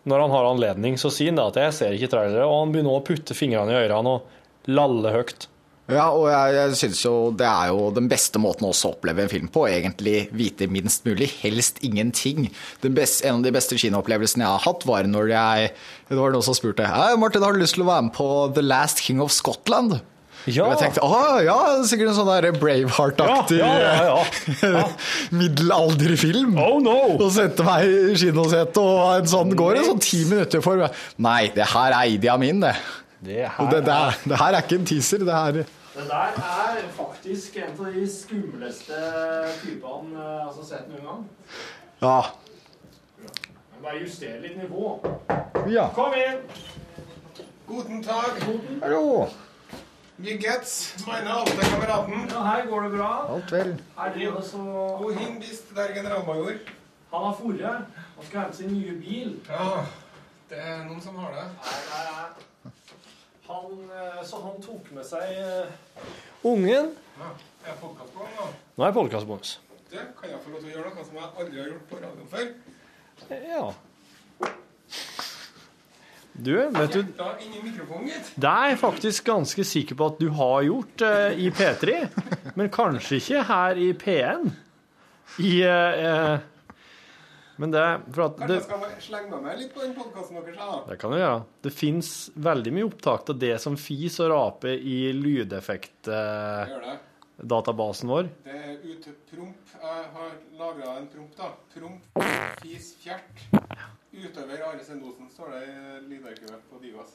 når 0.05 0.27
han 0.27 0.35
har 0.35 0.49
anledning, 0.51 0.99
så 1.01 1.09
sier 1.13 1.33
han 1.33 1.41
at 1.41 1.57
jeg 1.57 1.77
ser 1.77 1.97
ikke 1.97 2.11
trailere, 2.13 2.45
og 2.45 2.59
han 2.59 2.75
begynner 2.75 2.99
å 2.99 3.05
putte 3.05 3.37
fingrene 3.37 3.73
i 3.73 3.79
ørene 3.87 4.19
og 4.19 4.69
lalle 4.69 5.13
høyt. 5.15 5.49
Ja, 5.85 6.07
og 6.17 6.31
jeg, 6.33 6.55
jeg 6.57 6.77
synes 6.81 7.01
jo 7.05 7.13
det 7.37 7.45
er 7.45 7.69
jo 7.69 7.91
den 7.93 8.07
beste 8.09 8.41
måten 8.41 8.65
også 8.71 8.89
å 8.89 8.95
oppleve 8.95 9.27
en 9.27 9.33
film 9.33 9.51
på. 9.53 9.67
Egentlig 9.69 10.31
vite 10.33 10.69
minst 10.73 11.05
mulig, 11.05 11.29
helst 11.43 11.83
ingenting. 11.85 12.49
Den 12.81 12.97
beste, 12.97 13.27
en 13.29 13.43
av 13.43 13.45
de 13.45 13.53
beste 13.53 13.77
kinoopplevelsene 13.81 14.47
jeg 14.47 14.55
har 14.55 14.65
hatt, 14.65 14.89
var 14.89 15.05
når 15.11 15.35
jeg 15.35 15.69
Det 16.09 16.17
var 16.17 16.33
noen 16.33 16.45
som 16.45 16.57
spurte 16.57 16.89
Hei, 16.89 17.13
Martin, 17.21 17.45
har 17.45 17.53
du 17.53 17.61
lyst 17.61 17.77
til 17.77 17.85
å 17.85 17.91
være 17.91 18.09
med 18.09 18.17
på 18.17 18.29
The 18.57 18.65
Last 18.65 19.05
King 19.05 19.21
of 19.25 19.33
Scotland? 19.35 19.99
Ja. 20.45 20.67
Og 20.67 20.75
jeg 20.75 20.81
tenkte 20.83 21.05
ah, 21.05 21.39
ja, 21.41 21.55
er 21.73 21.87
sikkert 21.89 22.11
en 22.13 22.17
sånn 22.19 22.59
Braveheart-aktig 22.61 23.61
Ja, 23.63 23.71
ja, 23.81 23.93
ja, 24.05 24.73
ja. 24.75 24.83
middelalderfilm. 25.41 26.59
Oh 26.61 26.77
no! 26.85 26.99
Og 27.17 27.31
sendte 27.33 27.65
meg 27.65 27.89
i 27.89 28.19
kinosetet, 28.21 28.81
og 28.81 29.23
en 29.23 29.31
sånn 29.31 29.55
går 29.57 29.79
det 29.79 29.87
sånn 29.89 30.05
ti 30.05 30.25
minutter 30.29 30.65
for 30.65 30.85
Nei, 31.25 31.47
det 31.55 31.69
her 31.73 31.97
er 31.97 32.13
Idi 32.13 32.33
Amin, 32.33 32.61
det. 32.65 32.75
Det 33.25 33.51
Og 33.59 33.71
det, 33.71 33.81
det, 33.87 33.95
er, 33.95 34.19
det 34.29 34.39
her 34.39 34.53
er 34.53 34.63
ikke 34.63 34.79
en 34.81 34.87
teaser, 34.87 35.19
det 35.25 35.35
her 35.35 35.53
Det 35.53 35.67
der 35.95 36.39
er 36.45 36.89
faktisk 36.97 37.57
en 37.57 37.71
av 37.87 37.93
de 37.95 38.05
skumleste 38.11 38.99
typene 39.63 40.25
jeg 40.25 40.45
har 40.45 40.65
sett 40.67 40.89
noen 40.91 41.05
gang. 41.07 41.21
Ja. 42.03 42.21
Bare 43.83 44.01
justere 44.03 44.41
litt 44.43 44.57
nivå. 44.59 44.97
ja. 45.71 45.87
Kom 45.95 46.17
inn! 46.19 46.43
Guten 47.69 48.03
Tag. 48.03 48.43
Hallo. 48.83 49.29
Wie 50.19 50.37
geht's, 50.39 50.95
meine 51.07 51.31
alte 51.33 51.57
kameraten. 51.57 52.27
Ja, 52.31 52.43
her 52.45 52.67
går 52.67 52.83
det 52.83 52.91
bra. 52.99 53.13
Alt 53.35 53.53
vel. 53.53 53.71
Her 53.99 54.13
driver 54.15 54.41
så 54.43 54.59
Wohin 55.01 55.39
bist 55.41 55.71
der, 55.77 55.95
generalmajor? 55.95 56.59
Han 57.15 57.25
har 57.25 57.37
forret. 57.41 57.87
Han 58.17 58.27
skal 58.27 58.41
hente 58.41 58.57
sin 58.57 58.73
nye 58.73 58.99
bil. 59.01 59.39
Ja, 59.49 59.87
det 60.51 60.59
er 60.61 60.85
noen 60.85 61.01
som 61.03 61.17
har 61.23 61.33
det. 61.39 61.47
Nei, 61.65 61.79
nei, 61.91 62.05
nei. 62.11 62.51
Han, 63.47 63.91
eh, 63.91 64.21
så 64.25 64.41
han 64.41 64.61
tok 64.65 64.91
med 64.97 65.05
seg 65.05 65.35
eh, 65.37 66.05
ungen. 66.49 66.93
Ja, 67.19 67.33
er 67.65 67.75
jeg. 67.75 68.53
Nå 68.75 68.85
er 68.85 68.89
jeg 68.89 68.97
podkastbonus. 68.97 69.59
Det 69.91 70.05
kan 70.21 70.31
jeg 70.33 70.41
få 70.45 70.55
lov 70.55 70.63
til 70.63 70.71
å 70.71 70.77
gjøre 70.79 70.95
noe 70.95 71.05
som 71.07 71.19
jeg 71.21 71.29
aldri 71.43 71.61
har 71.61 71.69
gjort 71.75 71.91
på 71.91 71.99
radioen 72.03 72.31
før? 72.33 72.47
Ja. 73.31 73.67
Du, 76.35 76.51
vet 76.57 76.97
du. 76.97 77.05
Det 78.35 78.51
er 78.51 78.73
jeg 78.73 78.79
faktisk 78.81 79.29
ganske 79.29 79.65
sikker 79.65 79.99
på 80.01 80.09
at 80.11 80.17
du 80.19 80.27
har 80.35 80.65
gjort 80.67 81.05
eh, 81.07 81.45
i 81.45 81.51
P3, 81.55 82.01
men 82.59 82.73
kanskje 82.75 83.21
ikke 83.21 83.45
her 83.53 83.79
i 83.79 83.93
P1. 83.95 84.49
I, 85.45 85.53
eh, 85.63 86.35
Men 87.57 87.71
det, 87.71 88.01
for 88.11 88.23
at 88.25 88.37
Kanskje 88.37 88.49
det, 88.49 88.55
jeg 88.59 88.65
skal 88.67 88.81
slenge 89.07 89.31
med 89.31 89.43
meg 89.47 89.59
litt 89.61 89.75
på 89.75 89.81
den 89.85 89.95
podkasten 89.95 90.35
deres, 90.41 90.57
da. 90.59 90.81
det 90.89 90.97
kan 90.99 91.11
du 91.15 91.19
gjøre. 91.21 91.43
Det 91.63 91.73
fins 91.73 92.31
veldig 92.35 92.73
mye 92.75 92.85
opptak 92.89 93.31
av 93.31 93.39
det 93.39 93.53
som 93.63 93.77
fis 93.79 94.19
og 94.25 94.31
raper 94.33 94.75
i 94.75 95.13
lydeffektdatabasen 95.15 98.09
det. 98.09 98.15
vår. 98.15 98.25
Det 98.45 98.57
er 98.59 98.75
ute 98.91 99.11
promp. 99.31 99.57
Jeg 99.85 100.05
har 100.17 100.31
lagra 100.59 100.97
en 100.99 101.07
promp, 101.13 101.33
da. 101.39 101.49
Promp, 101.75 102.01
fis, 102.63 102.87
fjert. 103.03 103.35
Utøver 104.15 104.61
Are 104.63 104.79
Sendosen 104.87 105.27
står 105.31 105.49
det 105.51 105.63
i 105.67 105.69
lydarkivet 106.13 106.61
på 106.71 106.79
Divas. 106.83 107.11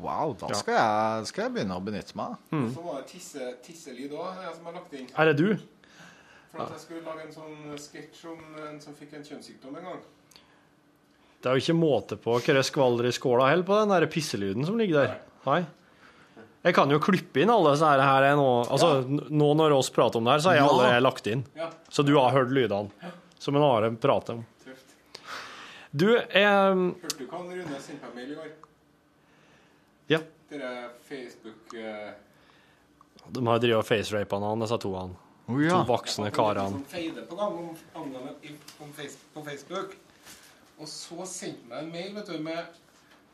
Wow, 0.00 0.32
da 0.40 0.46
Ja. 0.48 0.54
skal 0.56 0.74
jeg, 0.78 1.26
skal 1.28 1.42
jeg 1.44 1.52
begynne 1.58 1.76
å 1.76 1.84
benytte 1.84 2.16
meg. 2.16 2.30
Mm. 2.50 2.70
Så 2.72 2.80
var 2.86 2.94
det 3.02 3.06
tisse, 3.10 3.50
tisselyd 3.62 4.12
òg, 4.16 4.32
som 4.56 4.64
har 4.64 4.72
lagt 4.78 4.92
inn. 4.96 5.06
Er 5.16 5.24
det 5.28 5.36
du? 5.36 5.48
For 6.52 6.66
at 6.66 6.74
jeg 6.76 6.82
skulle 6.82 7.04
lage 7.06 7.26
en 7.26 7.32
sånn 7.32 7.76
sketsj 7.80 8.24
om 8.28 8.40
en 8.68 8.80
som 8.82 8.96
fikk 8.96 9.14
en 9.16 9.24
kjønnssykdom 9.24 9.76
en 9.80 9.86
gang. 9.88 10.02
Det 11.42 11.50
er 11.50 11.56
jo 11.56 11.64
ikke 11.64 11.74
måte 11.74 12.18
på 12.20 12.34
hva 12.36 12.56
det 12.58 12.64
skvaller 12.68 13.08
i 13.08 13.12
skåla 13.16 13.48
heller 13.50 13.66
på 13.66 13.78
den 13.80 13.94
der 13.94 14.06
pisselyden 14.12 14.66
som 14.68 14.76
ligger 14.78 15.00
der. 15.00 15.14
Nei. 15.48 15.62
Jeg 16.62 16.76
kan 16.76 16.92
jo 16.94 17.00
klippe 17.02 17.42
inn 17.42 17.50
alle 17.50 17.72
disse 17.72 17.88
her, 17.88 18.22
er 18.22 18.36
nå. 18.38 18.50
Altså, 18.70 18.90
ja. 19.00 19.30
nå 19.34 19.48
når 19.58 19.74
oss 19.74 19.90
prater 19.90 20.20
om 20.20 20.28
det 20.28 20.36
her, 20.36 20.44
så 20.44 20.52
har 20.52 20.60
jeg 20.60 20.68
allerede 20.68 21.00
lagt 21.02 21.30
inn. 21.32 21.42
Ja. 21.58 21.72
Så 21.90 22.04
du 22.06 22.12
har 22.14 22.30
hørt 22.36 22.52
lydene 22.54 23.10
som 23.42 23.58
en 23.58 23.66
Are 23.66 23.90
prater 23.98 24.38
om. 24.38 24.44
Tøft. 24.62 24.94
Du, 25.90 26.06
jeg 26.14 26.44
Hørte 26.44 27.16
du 27.18 27.24
hva 27.26 27.40
Rune 27.48 27.80
sendte 27.82 28.12
meg 28.12 28.20
mail 28.20 28.36
i 28.36 28.38
går? 28.38 28.52
Ja. 30.12 30.22
Dere 30.52 30.70
Facebook 31.08 31.74
Uh... 31.74 32.12
De 33.32 33.46
har 33.46 33.60
drevet 33.62 33.86
facerapa 33.86 34.38
han, 34.42 34.62
disse 34.62 34.78
to 34.82 34.90
han. 34.94 35.12
Oh, 35.46 35.58
ja. 35.62 35.70
To 35.82 35.88
voksne 35.88 36.30
karene. 36.30 36.80
På 37.28 37.36
gang 37.36 37.58
om, 37.58 37.76
om 37.94 38.92
på 39.34 39.42
Facebook. 39.44 39.96
Og 40.78 40.88
så 40.88 41.26
sendte 41.28 41.68
meg 41.68 41.82
en 41.84 41.92
mail 41.92 42.14
vet 42.16 42.30
du, 42.30 42.38
med 42.42 42.78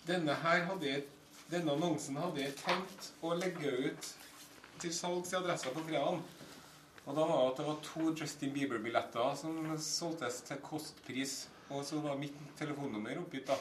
denne 0.08 0.34
her 0.42 0.64
hadde 0.70 0.88
jeg, 0.88 1.04
denne 1.52 1.74
annonsen 1.76 2.16
hadde 2.20 2.42
jeg 2.42 2.56
tenkt 2.60 3.10
å 3.24 3.34
legge 3.38 3.70
ut 3.88 4.10
til 4.82 4.92
salgs 4.94 5.32
i 5.32 5.38
adressa 5.38 5.72
på 5.74 5.84
fredag. 5.86 6.20
Og 7.08 7.16
da 7.16 7.24
var 7.24 7.38
det 7.38 7.52
at 7.52 7.60
det 7.60 7.66
var 7.68 7.78
to 7.86 8.10
Justin 8.12 8.52
Bieber-billetter 8.52 9.36
som 9.40 9.54
solgtes 9.80 10.42
til 10.48 10.60
kostpris. 10.64 11.38
Og 11.72 11.84
så 11.84 12.00
var 12.04 12.16
mitt 12.20 12.36
telefonnummer 12.58 13.20
oppgitt, 13.20 13.48
da. 13.48 13.56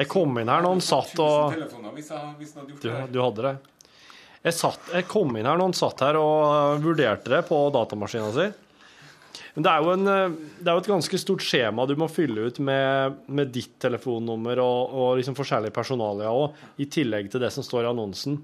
Jeg 0.00 0.08
kom 0.08 0.36
inn 0.40 0.48
her 0.48 0.62
når 0.64 0.76
han 0.76 0.82
satt 0.84 1.18
og 1.20 1.52
hvis 1.96 2.08
jeg, 2.12 2.34
hvis 2.38 2.52
jeg 2.54 2.60
hadde 2.60 2.72
gjort 2.72 2.84
Du, 2.84 2.88
det. 2.88 3.06
du 3.12 3.20
hadde 3.20 3.44
det. 3.48 3.54
Jeg, 4.40 4.56
satt, 4.56 4.90
jeg 4.94 5.04
kom 5.10 5.34
inn 5.36 5.44
her 5.44 5.58
når 5.58 5.68
han 5.68 5.76
satt 5.76 6.02
her 6.06 6.16
og 6.16 6.36
uh, 6.48 6.80
vurderte 6.80 7.28
det 7.32 7.42
på 7.48 7.58
datamaskinen 7.74 8.32
sin. 8.32 8.54
Men 9.54 9.66
det 9.66 9.72
er, 9.72 9.84
jo 9.84 9.92
en, 9.92 10.06
uh, 10.08 10.54
det 10.60 10.70
er 10.70 10.78
jo 10.78 10.84
et 10.84 10.92
ganske 10.94 11.20
stort 11.20 11.44
skjema 11.44 11.84
du 11.88 11.92
må 12.00 12.08
fylle 12.08 12.46
ut 12.48 12.60
med, 12.64 13.18
med 13.28 13.52
ditt 13.52 13.76
telefonnummer 13.82 14.62
og, 14.64 14.94
og 14.96 15.10
liksom 15.20 15.36
forskjellige 15.36 15.76
personalia 15.76 16.32
òg, 16.32 16.56
i 16.80 16.88
tillegg 16.88 17.28
til 17.32 17.44
det 17.44 17.52
som 17.52 17.66
står 17.66 17.84
i 17.84 17.92
annonsen. 17.92 18.40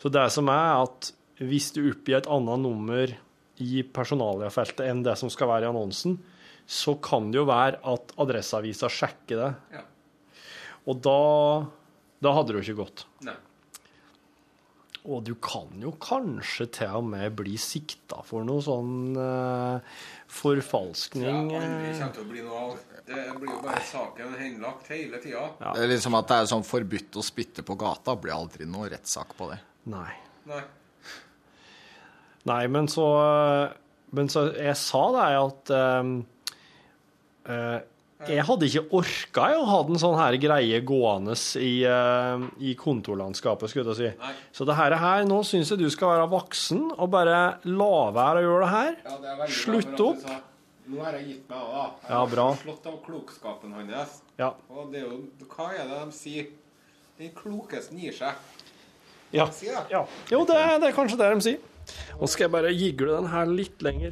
Så 0.00 0.12
det 0.12 0.24
som 0.32 0.48
er 0.52 0.86
at 0.86 1.12
hvis 1.44 1.68
du 1.76 1.82
oppgir 1.90 2.22
et 2.22 2.30
annet 2.32 2.62
nummer 2.62 3.12
i 3.60 3.82
personaliafeltet 3.84 4.86
enn 4.88 5.02
det 5.04 5.18
som 5.20 5.28
skal 5.32 5.50
være 5.50 5.68
i 5.68 5.70
annonsen, 5.70 6.16
så 6.66 6.96
kan 7.02 7.28
det 7.30 7.42
jo 7.42 7.46
være 7.48 7.80
at 7.92 8.16
Adresseavisa 8.20 8.88
sjekker 8.90 9.42
det. 9.42 9.50
Ja. 9.76 9.84
Og 10.88 11.00
da, 11.04 11.20
da 12.24 12.32
hadde 12.36 12.54
det 12.54 12.62
jo 12.62 12.64
ikke 12.64 12.80
gått. 12.86 13.04
Nei. 13.26 13.36
Og 15.06 15.22
du 15.26 15.36
kan 15.42 15.70
jo 15.82 15.92
kanskje 16.02 16.66
til 16.80 16.98
og 16.98 17.06
med 17.12 17.34
bli 17.38 17.54
sikta 17.60 18.22
for 18.26 18.46
noe 18.46 18.62
sånn 18.64 19.14
uh, 19.14 19.98
forfalskning. 20.26 21.52
Ja, 21.54 21.62
aldri 21.62 21.90
eh. 21.92 21.98
kommer 22.00 22.14
til 22.16 22.24
å 22.24 22.30
bli 22.32 22.44
noe 22.46 22.62
av. 22.64 22.78
Det 23.06 23.24
blir 23.38 23.52
jo 23.52 23.60
bare 23.62 23.82
saken 23.86 24.32
henlagt 24.34 24.88
hele 24.90 25.20
tida. 25.22 25.44
Det 25.62 25.84
er 25.84 25.92
liksom 25.92 26.16
at 26.18 26.30
det 26.32 26.40
er 26.42 26.48
sånn 26.50 26.66
forbudt 26.66 27.20
å 27.20 27.22
spytte 27.22 27.62
på 27.66 27.76
gata. 27.78 28.16
Blir 28.18 28.34
aldri 28.34 28.66
noe 28.66 28.90
rettssak 28.90 29.36
på 29.38 29.52
det. 29.52 29.60
Nei. 29.92 30.10
Nei. 30.50 30.64
Nei, 32.46 32.62
men 32.70 32.88
så 32.90 33.06
Men 34.14 34.28
så 34.30 34.46
jeg 34.54 34.78
sa 34.78 35.02
det 35.14 35.22
at 35.34 35.70
um, 36.00 36.10
eh, 37.50 37.78
jeg 38.24 38.44
hadde 38.48 38.64
ikke 38.70 38.82
orka 38.96 39.46
å 39.58 39.64
ha 39.68 39.78
en 39.84 39.98
sånn 40.00 40.16
her 40.16 40.36
greie 40.40 40.80
gående 40.88 41.34
i, 41.60 41.84
uh, 41.84 42.46
i 42.64 42.72
kontorlandskapet, 42.80 43.68
skulle 43.70 43.92
jeg 43.92 43.98
si. 44.00 44.10
Nei. 44.22 44.32
Så 44.56 44.64
det 44.64 44.76
her, 44.78 44.96
her 44.96 45.24
nå 45.28 45.42
syns 45.44 45.68
jeg 45.74 45.78
du 45.82 45.90
skal 45.92 46.14
være 46.14 46.28
voksen 46.32 46.86
og 46.96 47.10
bare 47.12 47.58
la 47.68 47.90
være 48.16 48.40
å 48.40 48.46
gjøre 48.46 48.64
det 48.64 48.72
her. 48.72 48.96
Ja, 49.04 49.16
det 49.26 49.50
Slutt 49.52 50.00
opp. 50.00 50.20
sa, 50.24 50.40
Nå 50.86 51.00
har 51.02 51.16
jeg 51.18 51.24
gitt 51.26 51.48
meg 51.50 51.58
av. 51.58 51.94
Jeg 52.00 52.10
Ja, 52.12 52.18
har 52.20 52.28
bra. 52.30 52.44
slått 52.62 52.84
av 52.86 52.98
klokskapen 53.04 53.72
hans. 53.74 54.20
Ja. 54.38 54.52
Og 54.70 54.92
det 54.92 55.00
er 55.02 55.08
jo, 55.10 55.16
hva 55.50 55.72
er 55.74 55.82
det 55.90 55.96
de 56.04 56.12
sier? 56.14 56.46
Den 57.18 57.32
klokeste 57.34 57.96
gir 57.98 58.12
seg. 58.14 58.34
Ja. 59.32 59.48
Jo, 60.30 60.44
det, 60.46 60.54
det 60.80 60.88
er 60.88 60.94
kanskje 60.94 61.18
det 61.18 61.30
de 61.34 61.40
sier. 61.42 61.58
Nå 62.20 62.26
skal 62.30 62.46
jeg 62.46 62.52
bare 62.56 62.72
gigle 62.74 63.12
den 63.16 63.28
her 63.30 63.46
litt 63.50 63.82
lenger 63.86 64.10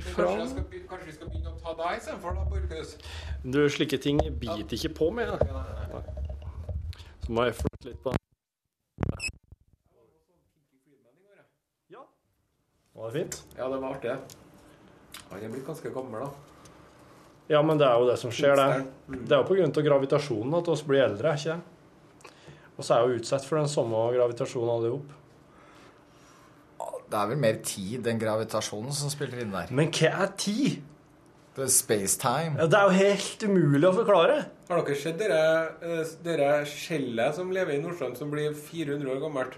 be- 0.70 0.82
kanskje 0.90 1.06
vi 1.08 1.12
skal 1.16 1.28
begynne 1.32 1.50
å 1.54 1.58
ta 1.64 1.74
deg 1.80 1.98
istedenfor, 1.98 2.36
da, 2.38 2.44
Borchhus? 2.50 2.96
Du, 3.44 3.60
slike 3.72 3.98
ting 4.02 4.20
biter 4.40 4.76
ikke 4.78 4.92
på 4.94 5.10
meg. 5.14 5.32
da. 5.32 6.02
Så 7.24 7.32
må 7.34 7.46
jeg 7.48 7.56
flytte 7.58 7.88
litt 7.88 8.00
på 8.04 8.12
den. 8.14 8.20
Ja. 11.90 12.04
Var 12.94 13.10
det 13.10 13.18
fint? 13.18 13.42
Ja, 13.58 13.68
det 13.68 13.80
var 13.82 13.94
artig. 13.96 14.16
Han 15.30 15.42
er 15.42 15.48
blitt 15.54 15.66
ganske 15.66 15.90
gammel, 15.94 16.26
da. 16.28 16.30
Ja, 17.48 17.60
men 17.62 17.76
det 17.80 17.84
er 17.88 17.98
jo 18.00 18.06
det 18.08 18.16
som 18.20 18.30
skjer, 18.32 18.54
det. 18.56 18.86
Mm. 19.08 19.24
Det 19.28 19.34
er 19.36 19.42
jo 19.42 19.48
av 19.82 19.84
gravitasjonen 19.88 20.54
at 20.60 20.68
vi 20.70 20.76
blir 20.88 21.02
eldre, 21.04 21.34
ikke 21.36 21.56
det? 21.58 22.30
Og 22.74 22.82
så 22.84 22.94
er 22.94 23.02
jeg 23.02 23.10
jo 23.10 23.18
utsatt 23.22 23.44
for 23.46 23.60
den 23.60 23.68
samme 23.70 23.98
gravitasjonen 24.14 24.70
alle 24.72 24.94
hop. 24.94 25.12
Det 27.14 27.20
er 27.20 27.28
vel 27.30 27.38
mer 27.38 27.58
tid 27.62 28.08
enn 28.10 28.18
gravitasjonen 28.18 28.90
som 28.96 29.12
spiller 29.12 29.44
inn 29.44 29.52
der. 29.54 29.68
Men 29.70 29.92
hva 29.94 30.08
er 30.24 30.32
tid? 30.40 30.80
Det 31.54 31.62
er 31.62 31.70
space-time. 31.70 32.56
Ja, 32.58 32.66
det 32.66 32.74
er 32.80 32.88
jo 32.88 32.96
helt 32.98 33.44
umulig 33.46 33.86
å 33.86 33.92
forklare. 33.94 34.38
Har 34.66 34.80
dere 34.82 34.96
sett 34.98 35.20
dere, 35.20 36.48
eh, 36.58 36.64
skjellet 36.66 37.36
som 37.36 37.52
lever 37.54 37.76
i 37.76 37.82
Nordsjøen, 37.84 38.16
som 38.18 38.32
blir 38.32 38.50
400 38.58 39.12
år 39.14 39.20
gammelt? 39.22 39.54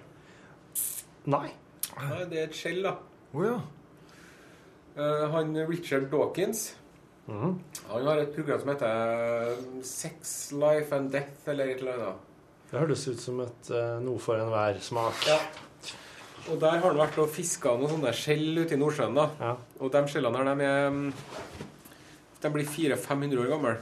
Nei. 1.33 1.49
Nei, 1.97 2.25
det 2.29 2.39
er 2.43 2.51
et 2.51 2.59
skjell, 2.59 2.83
da. 2.85 2.93
Oh, 3.33 3.41
ja. 3.47 3.57
Eh, 4.97 5.31
Han 5.33 5.57
Richard 5.67 6.11
Dawkins 6.11 6.75
Mhm. 7.29 7.57
Han 7.91 8.05
har 8.07 8.19
et 8.19 8.35
program 8.37 8.61
som 8.61 8.69
heter 8.69 9.83
Sex, 9.83 10.53
Life 10.53 10.93
and 10.95 11.11
Death, 11.11 11.49
eller 11.49 11.65
et 11.73 11.81
eller 11.81 11.93
annet. 11.95 12.21
Det 12.71 12.79
høres 12.81 13.09
ut 13.09 13.19
som 13.19 13.41
et 13.41 13.71
eh, 13.71 13.99
noe 14.05 14.19
for 14.23 14.37
enhver 14.39 14.79
smak. 14.81 15.25
Ja. 15.27 15.39
Og 16.53 16.61
der 16.63 16.77
har 16.79 16.85
han 16.87 16.99
vært 17.01 17.17
og 17.19 17.31
fiska 17.35 17.75
noen 17.77 17.91
sånne 17.97 18.13
skjell 18.15 18.61
ute 18.63 18.77
i 18.77 18.81
Nordsjøen. 18.81 19.15
da. 19.19 19.29
Ja. 19.43 19.55
Og 19.83 19.91
de 19.93 20.03
skjellene 20.13 20.39
her, 20.43 20.51
de 20.55 20.65
er 20.71 20.91
mm, 20.91 21.13
De 22.43 22.51
blir 22.55 22.67
400-500 22.69 23.41
år 23.43 23.49
gamle. 23.55 23.77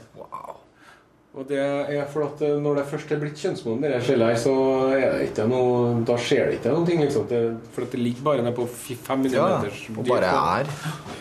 Og 1.35 1.43
det 1.49 1.59
er 1.59 2.05
for 2.07 2.23
at 2.29 2.39
eh, 2.47 2.53
når 2.63 2.77
det 2.79 2.83
først 2.87 3.09
er 3.11 3.19
blitt 3.19 3.41
kjønnsmodne, 3.43 3.89
det 3.91 3.97
skjellet 4.07 4.29
her, 4.31 4.37
så 4.39 4.53
er 4.95 5.17
det 5.17 5.25
ikke 5.27 5.45
noe 5.51 5.89
Da 6.07 6.15
skjer 6.15 6.47
det 6.47 6.59
ikke 6.61 6.71
noen 6.71 6.85
ting, 6.87 7.01
liksom. 7.03 7.25
Det, 7.27 7.41
for 7.75 7.83
at 7.83 7.91
det 7.91 7.99
ligger 7.99 8.23
bare 8.29 8.45
nede 8.45 8.53
på 8.55 8.63
500 8.71 9.35
Ja, 9.35 9.49
meters 9.59 9.81
og 9.91 10.07
bare 10.07 10.29
er. 10.31 10.71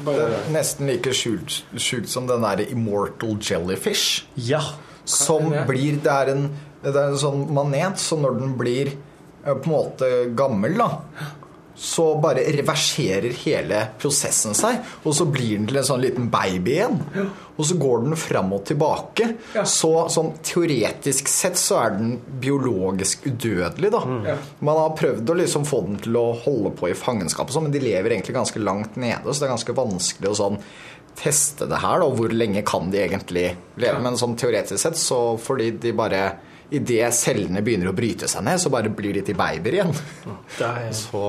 Bare 0.07 0.29
Det 0.31 0.37
er. 0.39 0.53
nesten 0.55 0.87
like 0.93 1.11
sjukt 1.19 1.65
sjukt 1.83 2.13
som 2.13 2.29
den 2.31 2.47
der 2.47 2.63
immortal 2.69 3.35
jellyfish. 3.43 4.23
Ja. 4.39 4.63
Som 5.05 5.51
det? 5.51 5.67
blir 5.69 5.99
Det 6.07 6.15
er 6.15 6.31
en, 6.37 6.47
det 6.85 6.95
er 6.95 7.11
en 7.11 7.19
sånn 7.19 7.49
manet, 7.53 7.99
så 7.99 8.17
når 8.17 8.39
den 8.39 8.55
blir 8.57 8.95
på 9.45 9.69
en 9.69 9.75
måte 9.75 10.13
gammel, 10.37 10.79
da 10.81 10.91
så 11.77 12.21
bare 12.23 12.45
reverserer 12.55 13.35
hele 13.45 13.81
prosessen 13.99 14.55
seg, 14.55 14.79
og 15.03 15.15
så 15.17 15.27
blir 15.27 15.57
den 15.59 15.67
til 15.69 15.81
en 15.81 15.87
sånn 15.89 16.05
liten 16.05 16.29
baby 16.31 16.77
igjen. 16.77 17.01
Og 17.55 17.67
så 17.67 17.77
går 17.79 18.05
den 18.05 18.19
fram 18.19 18.53
og 18.55 18.63
tilbake. 18.69 19.27
Så 19.67 19.91
sånn 20.13 20.33
teoretisk 20.47 21.31
sett 21.31 21.59
så 21.59 21.81
er 21.83 21.97
den 21.99 22.15
biologisk 22.43 23.27
udødelig, 23.27 23.91
da. 23.95 24.03
Ja. 24.31 24.39
Man 24.67 24.81
har 24.85 24.97
prøvd 24.99 25.35
å 25.35 25.39
liksom 25.43 25.67
få 25.69 25.83
den 25.89 26.01
til 26.07 26.19
å 26.21 26.29
holde 26.47 26.75
på 26.79 26.93
i 26.93 26.99
fangenskap, 26.99 27.51
og 27.51 27.57
sånn, 27.57 27.69
men 27.69 27.75
de 27.75 27.83
lever 27.83 28.15
egentlig 28.15 28.39
ganske 28.39 28.63
langt 28.63 28.99
nede, 29.01 29.27
så 29.27 29.43
det 29.43 29.51
er 29.51 29.57
ganske 29.57 29.79
vanskelig 29.83 30.31
å 30.31 30.41
sånn 30.45 30.63
teste 31.19 31.67
det 31.71 31.83
her. 31.83 32.01
da, 32.03 32.11
Hvor 32.11 32.35
lenge 32.35 32.63
kan 32.67 32.91
de 32.91 33.03
egentlig 33.03 33.49
leve? 33.83 34.01
Men 34.03 34.19
sånn 34.19 34.39
teoretisk 34.39 34.79
sett, 34.79 34.99
så 34.99 35.35
fordi 35.43 35.73
de 35.83 35.95
bare 35.95 36.27
Idet 36.71 37.13
cellene 37.15 37.61
begynner 37.63 37.91
å 37.91 37.95
bryte 37.97 38.29
seg 38.31 38.43
ned, 38.47 38.59
så 38.61 38.71
bare 38.73 38.89
blir 38.89 39.13
de 39.15 39.23
til 39.23 39.37
babyer 39.37 39.77
igjen. 39.79 39.93
Det 40.59 40.65
er, 40.69 40.93
Så 41.05 41.25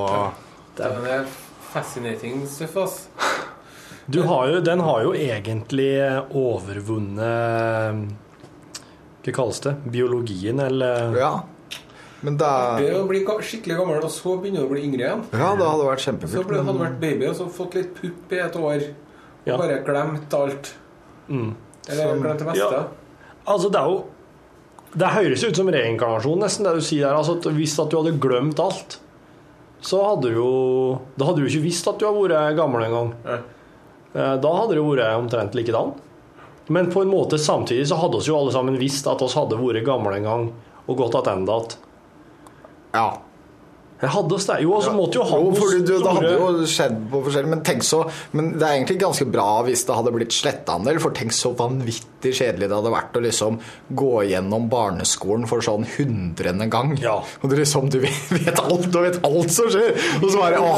Det 0.77 0.86
er 0.86 1.25
fascinating 1.73 2.45
stuff, 2.47 2.77
ass. 2.77 3.07
du 4.07 4.21
har 4.23 4.47
jo, 4.47 4.61
den 4.61 4.79
har 4.79 5.01
jo 5.03 5.11
egentlig 5.17 5.91
overvunnet 6.31 8.15
Hva 9.25 9.33
kalles 9.33 9.59
det? 9.65 9.75
Biologien, 9.91 10.59
eller 10.61 11.15
Ja. 11.19 11.33
Men 12.21 12.38
det 12.38 12.49
Det 12.79 12.93
å 12.97 13.05
bli 13.07 13.19
skikkelig 13.25 13.75
gammel, 13.77 14.03
og 14.03 14.09
så 14.09 14.38
begynner 14.41 14.61
du 14.63 14.65
å 14.65 14.71
bli 14.71 14.81
yngre 14.88 15.03
igjen. 15.03 15.23
Ja, 15.33 15.51
det 15.55 15.65
hadde 15.67 15.86
vært 15.86 16.01
Så 16.29 16.43
ble, 16.47 16.57
hadde 16.57 16.73
du 16.73 16.79
vært 16.83 16.99
baby 16.99 17.27
og 17.27 17.36
så 17.36 17.45
fått 17.49 17.75
litt 17.75 17.93
pupp 17.99 18.31
i 18.33 18.39
et 18.39 18.55
år. 18.55 18.81
Og 18.81 19.47
Ja. 19.47 19.57
bare 19.57 19.83
glemt 19.86 20.33
alt. 20.33 20.73
mm. 21.29 21.55
Eller 21.89 22.15
glemt 22.17 22.39
det 22.39 22.47
meste? 22.47 22.71
Ja. 22.71 22.88
Altså, 23.45 23.69
det 23.69 23.79
er 23.79 23.86
jo 23.86 24.05
Det 24.95 25.09
høres 25.11 25.43
ut 25.43 25.57
som 25.59 25.67
reinkarnasjon, 25.73 26.39
nesten, 26.39 26.63
det 26.67 26.77
du 26.79 26.85
sier 26.85 27.03
der. 27.09 27.17
Altså, 27.17 27.35
at 27.39 27.49
hvis 27.57 27.73
at 27.83 27.91
du 27.91 27.97
hadde 27.99 28.15
glemt 28.23 28.59
alt, 28.63 28.99
så 29.85 29.99
hadde 30.01 30.31
du 30.31 30.37
jo 30.39 30.51
Da 31.19 31.27
hadde 31.27 31.43
du 31.43 31.49
ikke 31.49 31.65
visst 31.65 31.87
at 31.91 31.99
du 31.99 32.07
har 32.07 32.15
vært 32.15 32.55
gammel 32.57 32.85
en 32.87 32.95
gang. 32.95 33.09
Eh, 33.27 34.35
Da 34.39 34.53
hadde 34.55 34.77
det 34.77 34.85
vært 34.85 35.19
omtrent 35.19 35.57
likedan. 35.57 35.91
Men 36.69 36.87
på 36.89 37.03
en 37.03 37.11
måte 37.11 37.37
samtidig 37.37 37.85
så 37.91 37.99
hadde 37.99 38.17
oss 38.17 38.27
jo 38.29 38.37
alle 38.39 38.53
sammen 38.55 38.79
visst 38.79 39.05
at 39.11 39.21
oss 39.21 39.35
hadde 39.37 39.59
vært 39.59 39.85
gamle 39.85 40.15
en 40.17 40.23
gang, 40.23 40.47
og 40.87 40.97
gått 40.97 41.17
tilbake. 41.27 41.75
Ja. 42.95 43.09
Jeg 44.01 44.11
hadde 44.11 44.37
det. 44.37 44.55
Jo, 44.65 44.79
så 44.83 44.91
måtte 44.91 45.19
jo 45.21 45.25
ha 45.25 45.37
noe 45.39 45.55
store 45.55 45.77
det 45.87 45.99
hadde 46.03 46.31
jo 46.33 46.65
skjedd 46.67 46.97
på 47.13 47.21
forskjellig 47.23 47.51
Men 47.53 47.61
tenk 47.63 47.85
så 47.87 48.01
Men 48.35 48.49
det 48.57 48.65
er 48.65 48.73
egentlig 48.75 48.97
ganske 48.99 49.27
bra 49.31 49.45
hvis 49.67 49.85
det 49.87 49.95
hadde 49.95 50.11
blitt 50.15 50.35
sletta 50.35 50.75
en 50.75 50.89
del, 50.89 50.99
for 51.03 51.15
tenk 51.15 51.31
så 51.35 51.53
vanvittig 51.55 52.33
kjedelig 52.35 52.67
det 52.67 52.75
hadde 52.75 52.91
vært 52.91 53.15
å 53.15 53.23
liksom 53.23 53.59
gå 53.95 54.11
gjennom 54.31 54.67
barneskolen 54.71 55.47
for 55.47 55.63
sånn 55.63 55.87
hundrende 55.95 56.67
gang. 56.73 56.91
Og 57.39 57.47
du 57.51 57.55
liksom 57.55 57.87
Du 57.93 58.01
vet, 58.03 58.19
vet 58.35 58.59
alt, 58.59 58.89
du 58.91 58.99
vet 58.99 59.21
alt 59.23 59.55
som 59.55 59.71
skjer! 59.71 59.95
Og 60.19 60.27
så 60.27 60.41
bare 60.43 60.59
Å, 60.59 60.75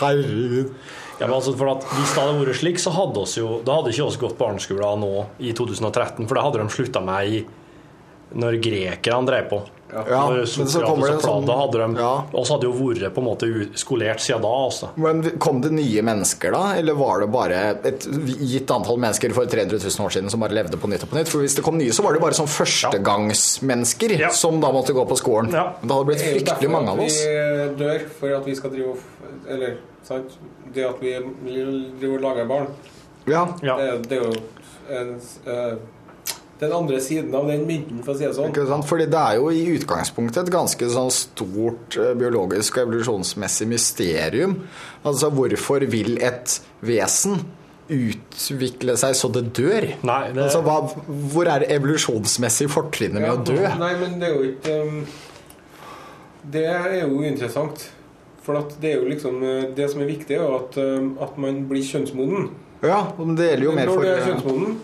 herregud. 0.00 0.74
Ja, 1.20 1.28
men 1.28 1.36
altså 1.36 1.54
for 1.54 1.70
at 1.76 1.86
Hvis 1.86 2.16
det 2.16 2.24
hadde 2.24 2.38
vært 2.40 2.58
slik, 2.58 2.80
så 2.82 2.90
hadde 2.96 3.22
oss 3.22 3.36
jo 3.38 3.60
Da 3.62 3.78
hadde 3.78 3.92
ikke 3.94 4.08
oss 4.08 4.18
gått 4.18 4.40
barneskolen 4.40 5.04
nå 5.04 5.28
i 5.38 5.54
2013, 5.54 6.26
for 6.26 6.34
det 6.34 6.46
hadde 6.48 6.64
de 6.64 6.74
slutta 6.74 7.04
med 7.04 7.36
i 7.38 7.44
når 8.34 8.56
grekerne 8.58 9.28
drev 9.28 9.44
på. 9.46 9.60
Ja, 9.94 10.02
Når 10.26 10.36
men 10.40 10.46
så 10.46 10.66
Sokrates 10.66 10.88
kommer 10.90 11.06
det 11.06 11.14
en 11.14 11.20
sånn- 11.20 11.44
Plato 11.46 11.58
hadde 11.60 11.78
de 11.78 12.04
oss 12.40 12.48
hadde 12.50 12.66
jo 12.66 12.72
vært 12.72 13.14
på 13.14 13.22
en 13.22 13.28
måte 13.28 13.48
skolert 13.78 14.20
siden 14.24 14.42
da. 14.42 14.48
Også. 14.48 14.88
Men 14.96 15.22
kom 15.38 15.60
det 15.62 15.70
nye 15.72 16.02
mennesker 16.02 16.50
da, 16.52 16.62
eller 16.80 16.94
var 16.98 17.20
det 17.20 17.28
bare 17.30 17.60
et 17.84 18.06
gitt 18.40 18.70
antall 18.74 18.98
mennesker 18.98 19.32
for 19.36 19.46
300 19.46 19.78
000 19.78 20.06
år 20.06 20.10
siden 20.16 20.30
som 20.30 20.40
bare 20.40 20.56
levde 20.56 20.76
på 20.80 20.88
nytt 20.90 21.04
og 21.06 21.10
på 21.10 21.16
nytt? 21.20 21.28
For 21.30 21.38
hvis 21.44 21.54
det 21.54 21.62
kom 21.64 21.78
nye, 21.78 21.92
så 21.94 22.02
var 22.02 22.12
det 22.16 22.20
bare 22.24 22.34
sånn 22.34 22.50
førstegangsmennesker 22.50 24.30
som 24.34 24.60
da 24.60 24.72
måtte 24.74 24.92
gå 24.96 25.04
på 25.08 25.16
skolen. 25.18 25.52
Ja. 25.54 25.72
det 25.82 25.90
hadde 25.90 26.06
blitt 26.10 26.22
fryktelig 26.24 26.44
derfor 26.46 26.70
mange 26.74 26.90
av 26.90 26.98
at 26.98 27.06
oss. 27.06 27.20
Vi 27.22 27.84
dør 27.84 28.04
for 28.18 28.34
at 28.38 28.44
vi 28.46 28.54
skal 28.58 28.70
drive 28.74 28.88
og 28.94 28.98
Eller, 29.48 29.76
sant? 30.02 30.30
Det 30.74 30.84
at 30.88 31.00
vi 31.02 31.12
driver 32.00 32.14
og 32.16 32.20
lager 32.22 32.46
barn. 32.48 32.66
Ja. 33.26 33.44
Det, 33.76 34.08
det 34.08 34.18
er 34.18 34.22
jo 34.24 34.32
en, 34.88 35.20
eh, 35.46 35.74
den 36.64 36.74
andre 36.76 37.00
siden 37.04 37.34
av 37.38 37.46
den 37.50 37.62
mynten, 37.68 38.00
for 38.04 38.14
å 38.14 38.18
si 38.18 38.26
det 38.26 38.34
sånn. 38.36 38.50
Ikke 38.52 38.66
sant? 38.68 38.86
Fordi 38.88 39.06
det 39.12 39.20
er 39.20 39.38
jo 39.40 39.50
i 39.54 39.64
utgangspunktet 39.76 40.42
et 40.46 40.52
ganske 40.54 40.88
sånn 40.94 41.12
stort 41.14 41.98
eh, 42.00 42.12
biologisk 42.18 42.78
og 42.80 42.88
evolusjonsmessig 42.88 43.68
mysterium. 43.70 44.56
Altså 45.06 45.30
hvorfor 45.34 45.84
vil 45.92 46.16
et 46.24 46.58
vesen 46.84 47.40
utvikle 47.92 48.94
seg 48.96 49.12
så 49.18 49.28
det 49.32 49.42
dør? 49.58 49.84
det- 50.00 50.44
altså, 50.46 50.62
hva, 50.64 50.78
hvor 51.32 51.48
er 51.52 51.64
det 51.64 51.70
evolusjonsmessig 51.76 52.70
fortrinnet 52.72 53.20
med 53.20 53.28
Ja, 53.28 53.34
å 53.36 53.44
dø? 53.44 53.58
Nei, 53.84 53.92
men 54.00 54.18
det 54.22 54.30
er 54.30 54.34
jo 54.38 54.46
ikke 54.54 54.78
um, 54.88 55.02
Det 56.54 56.64
er 56.68 56.94
jo 57.02 57.22
interessant. 57.24 57.90
For 58.44 58.58
at 58.60 58.74
det 58.80 58.90
er 58.92 58.98
jo 59.00 59.08
liksom 59.08 59.38
uh, 59.40 59.62
Det 59.76 59.86
som 59.92 60.02
er 60.04 60.08
viktig, 60.10 60.34
er 60.36 60.42
jo 60.44 60.56
at, 60.58 60.76
um, 60.80 61.12
at 61.24 61.36
man 61.40 61.62
blir 61.68 61.84
kjønnsmoden. 61.84 62.50
Ja, 62.84 63.02
men 63.16 63.36
det 63.38 63.46
gjelder 63.52 63.64
jo 63.64 63.76
mer 63.76 63.88
for 63.88 63.96
Når 63.96 64.04
du 64.04 64.08
er 64.10 64.18
eh, 64.18 64.26
kjønnsmoden, 64.28 64.74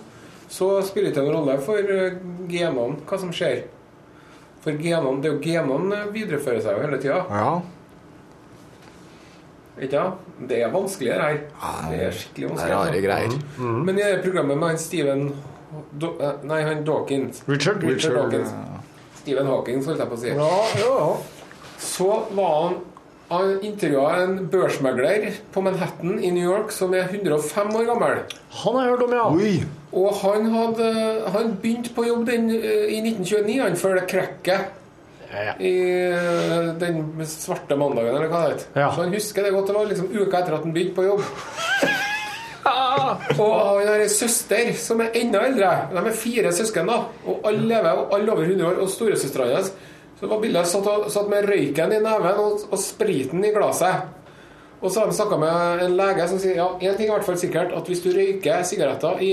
så 0.51 0.71
spiller 0.83 1.15
det 1.15 1.23
ingen 1.23 1.37
rolle 1.37 1.59
for 1.63 1.79
uh, 1.79 2.17
genene 2.51 2.97
hva 3.07 3.21
som 3.23 3.31
skjer. 3.35 3.63
For 4.65 4.77
genene, 4.77 5.21
det 5.23 5.31
er 5.31 5.37
jo 5.37 5.45
genene 5.45 6.01
uh, 6.07 6.11
viderefører 6.15 6.65
seg 6.65 6.77
jo 6.77 6.89
hele 6.89 6.99
tida. 7.03 7.21
Ja. 7.31 7.53
Ikke 9.81 9.97
sant? 9.97 10.27
Det 10.51 10.59
er 10.61 10.73
vanskelig, 10.73 11.13
det 11.13 11.21
her. 11.21 11.39
Det 11.89 12.03
er 12.05 12.17
skikkelig 12.17 12.43
det 12.43 12.51
er 12.51 12.53
vanskelig. 12.57 12.75
rare 12.75 13.01
greier. 13.07 13.39
Mm. 13.57 13.81
Men 13.87 14.01
i 14.01 14.05
det 14.05 14.21
programmet 14.25 14.59
med 14.59 14.73
han 14.73 14.81
Steven 14.81 15.25
Do 16.01 16.15
eh, 16.19 16.45
Nei, 16.51 16.61
han 16.67 16.85
Dawkins. 16.85 17.43
Richard. 17.47 17.83
Richard 17.85 17.95
Richard, 17.95 18.17
Dawkins. 18.19 18.55
Stephen 19.21 19.47
Hawkins, 19.47 19.87
holdt 19.87 20.03
jeg 20.03 20.11
på 20.11 20.17
å 20.17 20.21
si. 20.21 20.33
Ja, 20.35 20.55
ja. 20.81 20.95
Så 21.81 22.09
var 22.37 22.57
han 22.65 22.81
Han 23.31 23.61
intervjua 23.63 24.25
en 24.25 24.49
børsmegler 24.51 25.29
på 25.55 25.63
Manhattan 25.63 26.17
i 26.19 26.33
New 26.35 26.43
York 26.43 26.73
som 26.75 26.91
er 26.99 27.13
105 27.15 27.69
år 27.79 27.85
gammel. 27.87 28.25
Han 28.65 28.75
har 28.75 28.89
jeg 28.89 28.97
hørt 28.97 29.05
om, 29.07 29.15
ja. 29.15 29.29
Og 29.91 30.13
han 30.23 30.45
hadde 30.55 30.91
Han 31.35 31.57
begynte 31.63 31.95
på 31.95 32.05
jobb 32.07 32.27
den, 32.29 32.51
eh, 32.51 32.93
i 32.95 33.01
1929, 33.03 33.63
han, 33.63 33.77
før 33.77 33.99
det 33.99 34.07
krekket. 34.11 34.77
I 35.63 35.75
eh, 36.11 36.71
den 36.79 37.27
svarte 37.27 37.77
mandagen, 37.79 38.17
eller 38.17 38.31
hva 38.31 38.45
det 38.49 38.55
heter. 38.57 38.71
Så 38.75 39.05
han 39.05 39.15
husker 39.15 39.47
det 39.47 39.53
godt. 39.55 39.69
Det 39.71 39.77
var 39.77 39.91
liksom 39.91 40.11
uka 40.11 40.41
etter 40.41 40.57
at 40.57 40.65
han 40.67 40.75
begynte 40.75 40.97
på 40.97 41.07
jobb. 41.07 41.23
Og 43.41 43.53
han 43.55 43.89
har 43.89 44.03
ei 44.03 44.09
søster 44.13 44.73
som 44.79 45.01
er 45.03 45.15
enda 45.21 45.43
eldre. 45.47 45.71
De 45.93 46.03
er 46.03 46.19
fire 46.19 46.53
søsken, 46.55 46.91
da. 46.91 46.99
Og 47.27 47.47
alle 47.49 47.67
lever, 47.71 48.03
og 48.03 48.15
alle 48.17 48.35
over 48.35 48.47
100 48.47 48.67
år. 48.69 48.81
Og 48.85 48.91
storesøstera 48.91 49.49
hans 49.55 49.73
Så 50.21 50.29
var 50.29 50.41
bildet 50.43 50.69
satt, 50.69 50.89
satt 51.09 51.31
med 51.33 51.47
røyken 51.49 51.95
i 51.97 52.01
neven 52.05 52.41
og, 52.43 52.67
og 52.69 52.79
spriten 52.79 53.45
i 53.45 53.55
glasset. 53.55 54.11
Og 54.81 54.91
så 54.93 55.01
har 55.01 55.09
de 55.09 55.17
snakka 55.17 55.39
med 55.41 55.85
en 55.87 55.97
lege 55.97 56.27
som 56.29 56.41
sier 56.41 56.59
ja, 56.59 56.67
én 56.77 56.97
ting 56.97 57.09
er 57.09 57.13
i 57.13 57.15
hvert 57.15 57.25
fall 57.25 57.39
sikkert, 57.41 57.73
at 57.77 57.89
hvis 57.89 58.03
du 58.05 58.11
røyker 58.13 58.63
sigaretter 58.69 59.21
i 59.25 59.31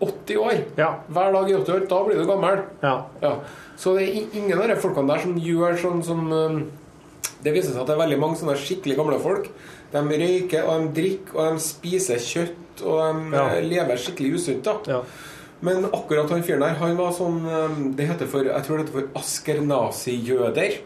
80 0.00 0.36
år, 0.38 0.62
hver 1.08 1.32
dag 1.32 1.50
i 1.50 1.54
80 1.54 1.72
år, 1.74 1.84
da 1.88 1.98
blir 2.04 2.16
du 2.18 2.26
gammel. 2.26 2.62
Ja. 2.82 3.34
Så 3.76 3.94
det 3.96 4.02
er 4.08 4.38
ingen 4.38 4.58
av 4.58 4.68
de 4.68 4.76
folkene 4.82 5.08
der 5.14 5.22
som 5.22 5.36
gjør 5.38 5.76
sånn 5.80 6.02
som 6.06 6.32
um, 6.32 6.70
Det 7.44 7.52
viser 7.52 7.72
seg 7.74 7.80
at 7.82 7.86
det 7.90 7.94
er 7.96 8.00
veldig 8.06 8.18
mange 8.22 8.36
sånne 8.40 8.56
skikkelig 8.56 8.96
gamle 8.96 9.18
folk. 9.20 9.48
De 9.92 9.98
røyker, 10.00 10.64
og 10.64 10.80
de 10.86 10.94
drikker, 11.02 11.36
og 11.36 11.54
de 11.54 11.60
spiser 11.60 12.16
kjøtt, 12.18 12.82
og 12.82 13.00
de 13.20 13.36
Ja. 13.36 13.44
eh, 13.54 13.62
lever 13.62 13.96
skikkelig 13.96 14.34
usunt. 14.38 14.64
da 14.64 15.02
Men 15.60 15.84
akkurat 15.84 16.30
han 16.30 16.42
fyren 16.42 16.60
der, 16.60 16.74
han 16.80 16.96
var 16.96 17.12
sånn 17.12 17.44
um, 17.46 17.92
Det 17.96 18.06
heter 18.08 18.26
for 18.26 18.44
Jeg 18.44 18.62
tror 18.64 18.78
det 18.78 18.86
heter 18.86 19.00
for 19.00 19.20
askernazi-jøder. 19.20 20.78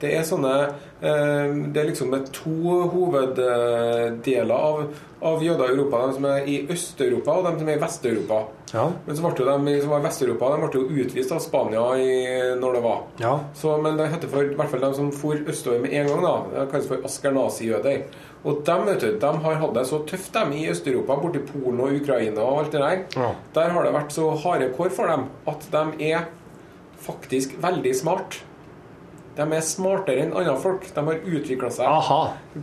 Det 0.00 0.14
er 0.16 0.22
sånne 0.24 0.52
eh, 0.64 1.50
Det 1.72 1.82
er 1.82 1.88
liksom 1.90 2.14
to 2.32 2.78
hoveddeler 2.94 4.54
av, 4.56 4.86
av 5.20 5.42
jøder 5.44 5.68
i 5.68 5.74
Europa. 5.74 6.00
De 6.06 6.16
som 6.16 6.28
er 6.30 6.48
i 6.48 6.56
Øst-Europa, 6.72 7.36
og 7.36 7.48
de 7.50 7.60
som 7.60 7.68
er 7.68 7.76
i 7.76 7.82
Vest-Europa. 7.82 8.40
Men 9.04 9.18
så 9.18 9.24
ble 9.26 9.44
de 9.66 9.76
som 9.82 9.92
var 9.92 10.00
i 10.00 10.06
Vest-Europa, 10.06 10.50
de 10.54 10.64
ble 10.64 10.80
jo 10.80 11.04
utvist 11.04 11.34
av 11.36 11.42
Spania 11.44 11.84
i, 12.00 12.10
når 12.60 12.78
det 12.78 12.82
var. 12.86 13.04
Så, 13.60 13.76
men 13.82 14.00
det 14.00 14.08
heter 14.14 14.32
for 14.32 14.46
i 14.46 14.56
hvert 14.56 14.72
fall 14.72 14.84
de 14.86 14.92
som 14.96 15.12
for 15.12 15.52
østover 15.52 15.84
med 15.84 15.94
en 16.00 16.10
gang, 16.12 16.24
da. 16.24 16.34
Det 16.54 16.66
kalles 16.72 16.90
for 16.90 17.08
askernazi-jøder. 17.10 18.04
Og 18.40 18.62
de, 18.64 18.76
vet 18.86 19.02
du, 19.04 19.08
de 19.20 19.30
har 19.44 19.58
hatt 19.60 19.74
det 19.76 19.86
så 19.90 20.00
tøft, 20.08 20.32
dem, 20.32 20.54
i 20.56 20.68
Øst-Europa, 20.72 21.18
borti 21.20 21.44
Polen 21.44 21.80
og 21.84 21.96
Ukraina 22.00 22.40
og 22.40 22.62
alt 22.62 22.76
det 22.76 22.84
der. 22.86 23.02
Ja. 23.20 23.32
Der 23.58 23.74
har 23.76 23.84
det 23.84 23.96
vært 23.98 24.14
så 24.16 24.30
harde 24.46 24.70
kår 24.78 24.94
for 24.96 25.12
dem 25.12 25.26
at 25.50 25.66
de 25.74 26.12
er 26.14 26.30
faktisk 27.04 27.58
veldig 27.60 27.92
smart. 27.96 28.40
De 29.40 29.46
er 29.56 29.62
smartere 29.64 30.20
enn 30.26 30.34
andre 30.36 30.52
folk. 30.60 30.82
De 30.92 31.02
har 31.06 31.20
utvikla 31.24 31.70
seg. 31.72 31.86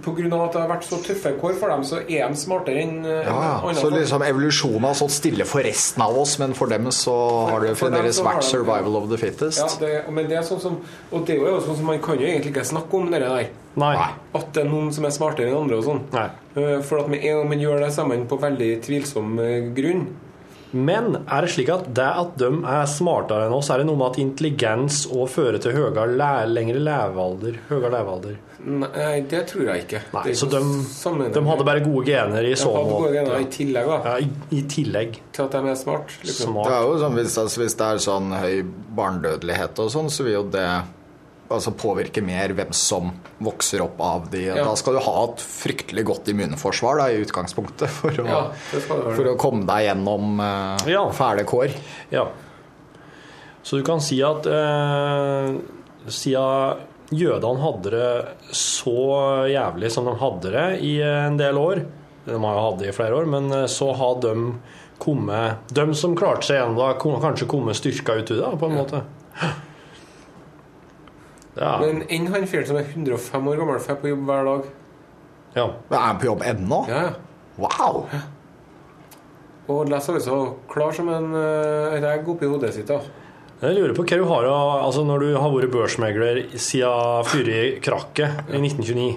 På 0.06 0.12
grunn 0.14 0.34
av 0.38 0.44
at 0.46 0.54
det 0.54 0.62
har 0.62 0.70
vært 0.70 0.86
så 0.86 1.00
tøffe 1.02 1.32
kår 1.42 1.56
for 1.58 1.72
dem, 1.74 1.86
så 1.90 2.02
er 2.06 2.28
de 2.30 2.38
smartere 2.38 2.84
enn 2.84 3.00
eh, 3.06 3.24
Ja, 3.26 3.34
ja. 3.34 3.54
andre 3.64 3.74
Så 3.80 3.88
folk. 3.88 3.96
liksom 3.98 4.26
evolusjonen 4.28 4.86
har 4.86 4.94
stått 5.00 5.16
stille 5.16 5.48
for 5.50 5.66
resten 5.66 6.04
av 6.06 6.20
oss, 6.22 6.36
men 6.40 6.54
for 6.54 6.70
dem 6.70 6.86
så 6.94 7.16
har 7.50 7.66
det 7.66 7.74
fremdeles 7.80 8.20
så 8.20 8.28
vært 8.28 8.44
de- 8.44 8.50
survival 8.52 9.00
of 9.02 9.10
the 9.10 9.18
fittest. 9.18 9.64
Ja, 9.64 9.70
det, 9.82 9.94
men 10.14 10.30
det 10.30 10.38
er 10.38 10.46
sånn 10.46 10.62
som 10.62 10.78
Og 11.12 11.26
det 11.26 11.40
er 11.40 11.48
jo 11.50 11.60
sånn 11.66 11.78
som 11.82 11.86
man 11.90 12.00
kan 12.04 12.20
jo 12.22 12.28
egentlig 12.28 12.54
ikke 12.54 12.66
snakke 12.70 12.94
om 13.02 13.10
det 13.12 13.24
der. 13.26 13.50
At 14.36 14.54
det 14.54 14.64
er 14.66 14.70
noen 14.70 14.94
som 14.94 15.06
er 15.06 15.12
smartere 15.16 15.50
enn 15.50 15.58
andre 15.64 15.78
og 15.82 15.84
sånn. 15.88 16.02
Eh, 16.14 16.82
For 16.86 17.00
at 17.02 17.10
med 17.10 17.24
en 17.26 17.38
gang 17.42 17.50
man 17.56 17.60
gjør 17.60 17.80
det 17.86 17.92
sammen 17.94 18.28
på 18.30 18.38
veldig 18.42 18.72
tvilsom 18.86 19.40
eh, 19.40 19.70
grunn 19.78 20.08
Men 20.74 21.14
er 21.24 21.46
det 21.46 21.52
slik 21.54 21.70
at 21.72 21.86
det 21.96 22.08
at 22.24 22.34
de 22.42 22.50
er 22.68 22.90
smartere 22.92 23.46
enn 23.48 23.54
oss, 23.56 23.70
er 23.72 23.80
det 23.80 23.88
noe 23.88 23.96
med 24.00 24.10
at 24.12 24.18
intelligens 24.20 25.06
òg 25.16 25.30
fører 25.32 25.62
til 25.64 25.72
høyere, 25.78 26.04
le- 26.20 26.50
lengre 26.52 26.82
levealder? 26.84 27.62
Høyere 27.70 27.92
levealder? 27.94 28.36
Nei, 28.68 29.22
det 29.32 29.44
tror 29.48 29.68
jeg 29.70 29.84
ikke. 29.86 30.02
Nei, 30.12 30.34
så 30.36 30.48
de, 30.52 30.60
de 31.32 31.44
hadde 31.46 31.68
bare 31.70 31.84
gode 31.86 32.04
gener 32.10 32.44
i 32.50 32.56
så 32.60 32.74
måte? 32.74 32.98
gode 32.98 33.14
gener 33.16 33.40
i 33.46 33.48
tillegg, 33.54 33.88
da. 33.94 34.00
Ja, 34.04 34.18
i, 34.26 34.58
i 34.58 34.62
tillegg. 34.68 35.20
Til 35.38 35.46
at 35.46 35.56
de 35.56 35.62
er 35.72 35.78
smart. 35.80 36.12
Liksom. 36.26 36.58
Det 36.66 36.74
er 36.74 36.88
jo 36.90 36.98
sånn, 37.06 37.16
hvis, 37.22 37.38
altså, 37.46 37.62
hvis 37.64 37.78
det 37.80 37.88
er 37.94 38.04
sånn 38.10 38.34
høy 38.36 38.56
barnedødelighet 38.98 39.80
og 39.86 39.92
sånn, 39.94 40.10
så 40.12 40.26
vil 40.28 40.40
jo 40.40 40.44
det 40.58 40.68
altså, 41.50 41.74
påvirke 41.78 42.24
mer 42.26 42.54
hvem 42.58 42.74
som 42.76 43.12
vokser 43.44 43.84
opp 43.86 44.02
av 44.04 44.28
de. 44.32 44.48
Ja. 44.50 44.64
Da 44.66 44.76
skal 44.80 44.98
du 44.98 45.04
ha 45.06 45.16
et 45.28 45.44
fryktelig 45.44 46.06
godt 46.08 46.32
immunforsvar 46.34 47.02
da, 47.02 47.08
i 47.12 47.24
utgangspunktet 47.24 47.92
for 48.00 48.24
å, 48.24 48.28
Ja, 48.28 48.42
for 48.88 49.32
å 49.34 49.38
komme 49.40 49.68
deg 49.70 49.88
gjennom 49.90 50.42
eh, 50.44 51.14
fæle 51.18 51.48
kår. 51.48 51.76
Ja. 52.14 52.28
Så 53.68 53.80
du 53.80 53.86
kan 53.88 54.00
si 54.04 54.22
at 54.24 54.48
eh, 54.48 55.56
siden 56.08 56.86
jødene 57.12 57.64
hadde 57.64 57.92
det 57.94 58.56
så 58.56 59.00
jævlig 59.48 59.92
som 59.92 60.08
de 60.08 60.16
hadde 60.20 60.52
det 60.52 60.68
i 60.84 60.98
en 61.04 61.38
del 61.40 61.56
år 61.60 61.86
De 62.28 62.36
har 62.36 62.58
jo 62.58 62.64
hatt 62.66 62.82
det 62.82 62.90
i 62.92 62.96
flere 62.96 63.16
år, 63.16 63.30
men 63.32 63.52
eh, 63.52 63.70
så 63.72 63.94
har 63.96 64.20
de 64.24 64.34
kommet 65.00 65.72
De 65.72 65.86
som 65.96 66.16
klarte 66.18 66.48
seg 66.48 66.62
gjennom 66.62 66.80
det, 66.80 66.90
har 67.04 67.24
kanskje 67.24 67.48
kommet 67.48 67.80
styrka 67.80 68.18
ut 68.20 68.32
av 68.32 68.44
det, 68.44 68.60
på 68.60 68.70
en 68.72 68.78
måte. 68.80 69.04
Ja. 71.58 71.78
Men 71.82 72.04
enn 72.14 72.28
han 72.34 72.48
fyren 72.50 72.68
som 72.70 72.80
er 72.80 72.90
105 72.94 73.48
år 73.52 73.62
gammel, 73.62 73.80
får 73.82 74.02
på 74.02 74.12
jobb 74.12 74.26
hver 74.30 74.50
dag. 74.52 74.68
Ja. 75.58 75.70
Er 75.90 76.04
han 76.04 76.20
på 76.22 76.30
jobb 76.30 76.44
ennå? 76.46 76.84
Ja. 76.92 77.06
Wow! 77.58 78.04
Og 79.68 79.90
leser 79.90 80.16
altså 80.16 80.28
så 80.30 80.42
klar 80.72 80.94
som 80.96 81.10
en, 81.12 81.32
uh, 81.34 81.96
regg 81.98 82.06
egg 82.14 82.30
oppi 82.32 82.48
hodet 82.48 82.74
sitt. 82.76 82.88
da. 82.88 83.02
Jeg 83.58 83.74
lurer 83.74 83.96
på 83.98 84.06
hva 84.06 84.20
du 84.22 84.28
har 84.30 84.84
altså 84.86 85.02
Når 85.02 85.24
du 85.24 85.30
har 85.34 85.50
vært 85.50 85.72
børsmegler 85.74 86.44
siden 86.62 87.26
før 87.26 87.48
krakket 87.82 88.52
i 88.54 88.60
1929 88.62 89.08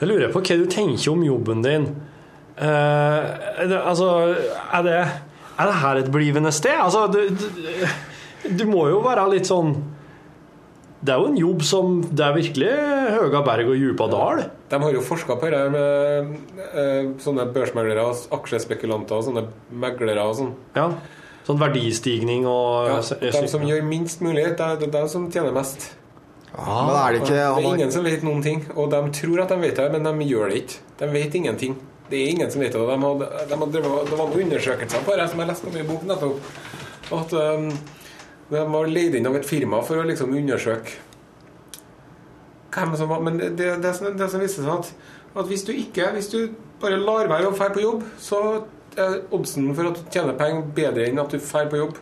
Jeg 0.00 0.08
lurer 0.10 0.32
på 0.34 0.42
hva 0.42 0.56
du 0.58 0.64
tenker 0.66 1.12
om 1.12 1.22
jobben 1.22 1.62
din. 1.62 1.86
Uh, 2.58 3.30
er 3.62 3.70
det, 3.70 3.78
altså, 3.78 4.08
er 4.74 4.82
det, 4.84 4.98
er 5.56 5.70
det 5.70 5.78
her 5.84 6.02
et 6.02 6.10
blivende 6.12 6.52
sted? 6.52 6.76
Altså, 6.76 7.06
du, 7.06 7.30
du, 7.30 8.56
du 8.58 8.66
må 8.68 8.88
jo 8.90 9.00
være 9.04 9.28
litt 9.30 9.48
sånn 9.48 9.76
Det 11.00 11.14
er 11.14 11.20
jo 11.22 11.28
en 11.30 11.38
jobb 11.40 11.62
som 11.64 11.94
Det 12.12 12.24
er 12.26 12.34
virkelig 12.36 12.72
høga 13.16 13.40
berg 13.46 13.70
og 13.72 13.78
djupa 13.80 14.08
dal. 14.12 14.42
De 14.68 14.80
har 14.82 14.92
jo 14.92 15.00
forska 15.04 15.36
på 15.40 15.48
det 15.52 15.62
med 15.72 16.34
eh, 16.74 17.06
sånne 17.24 17.46
børsmeglere, 17.54 18.04
aksjespekulanter 18.36 19.16
og 19.16 19.24
sånne 19.30 19.46
meglere 19.72 20.26
og 20.28 20.36
sånn. 20.36 20.52
Ja. 20.76 20.90
Sånn 21.46 21.58
verdistigning 21.60 22.44
og 22.46 22.90
Ja, 22.90 23.30
de 23.32 23.48
som 23.48 23.64
gjør 23.64 23.80
minst 23.88 24.20
mulig, 24.20 24.44
det 24.58 24.60
er 24.60 24.76
er 24.76 24.92
de 24.92 25.08
som 25.08 25.30
tjener 25.32 25.52
mest. 25.56 25.92
men 26.52 26.96
er 26.96 27.12
det 27.12 27.22
ikke- 27.22 27.30
det 27.30 27.64
er 27.64 27.74
ingen 27.74 27.92
som 27.92 28.04
vet 28.04 28.22
noen 28.22 28.42
ting, 28.42 28.66
og 28.76 28.90
de 28.90 28.96
tror 29.10 29.40
at 29.42 29.48
de 29.48 29.56
vet 29.56 29.76
det, 29.76 29.92
men 29.92 30.02
de 30.02 30.26
gjør 30.26 30.50
det 30.50 30.56
ikke. 30.64 30.78
De 30.98 31.06
vet 31.06 31.34
ingenting. 31.34 31.76
Det 32.10 32.18
er 32.18 32.30
ingen 32.30 32.50
som 32.50 32.60
vet 32.60 32.72
det. 32.72 32.78
De 32.78 32.98
hadde, 32.98 33.48
de 33.48 33.56
hadde, 33.56 33.72
det 33.72 34.18
var 34.18 34.26
noen 34.26 34.42
undersøkelser 34.44 35.04
på 35.06 35.16
det 35.16 35.30
som 35.30 35.38
jeg 35.38 35.48
leste 35.48 35.66
om 35.68 35.76
i 35.76 35.82
bok 35.82 36.02
nettopp. 36.02 36.40
At 37.12 37.32
um, 37.32 37.70
de 38.50 38.64
var 38.72 38.90
leid 38.90 39.14
inn 39.14 39.28
av 39.30 39.38
et 39.38 39.46
firma 39.46 39.80
for 39.86 40.00
å 40.00 40.08
liksom 40.08 40.34
undersøke 40.34 40.98
hvem 42.70 42.92
som 42.98 43.10
var 43.10 43.22
Men 43.26 43.38
det, 43.38 43.54
det, 43.58 43.70
det, 43.82 43.94
som, 43.94 44.10
det 44.16 44.28
som 44.30 44.42
viste 44.42 44.62
seg 44.62 44.70
at, 44.74 44.92
at 45.42 45.48
hvis 45.50 45.64
du 45.66 45.72
ikke 45.74 46.12
Hvis 46.14 46.30
du 46.30 46.38
bare 46.80 47.00
lar 47.00 47.30
være 47.30 47.50
å 47.50 47.56
dra 47.56 47.66
på 47.74 47.82
jobb, 47.82 48.04
så 48.18 48.38
er 48.96 49.18
oddsen 49.34 49.68
for 49.76 49.90
at 49.90 49.98
du 49.98 50.06
tjener 50.14 50.38
penger 50.38 50.70
bedre 50.74 51.10
enn 51.10 51.20
at 51.20 51.34
du 51.34 51.36
drar 51.36 51.66
på 51.70 51.76
jobb. 51.76 51.98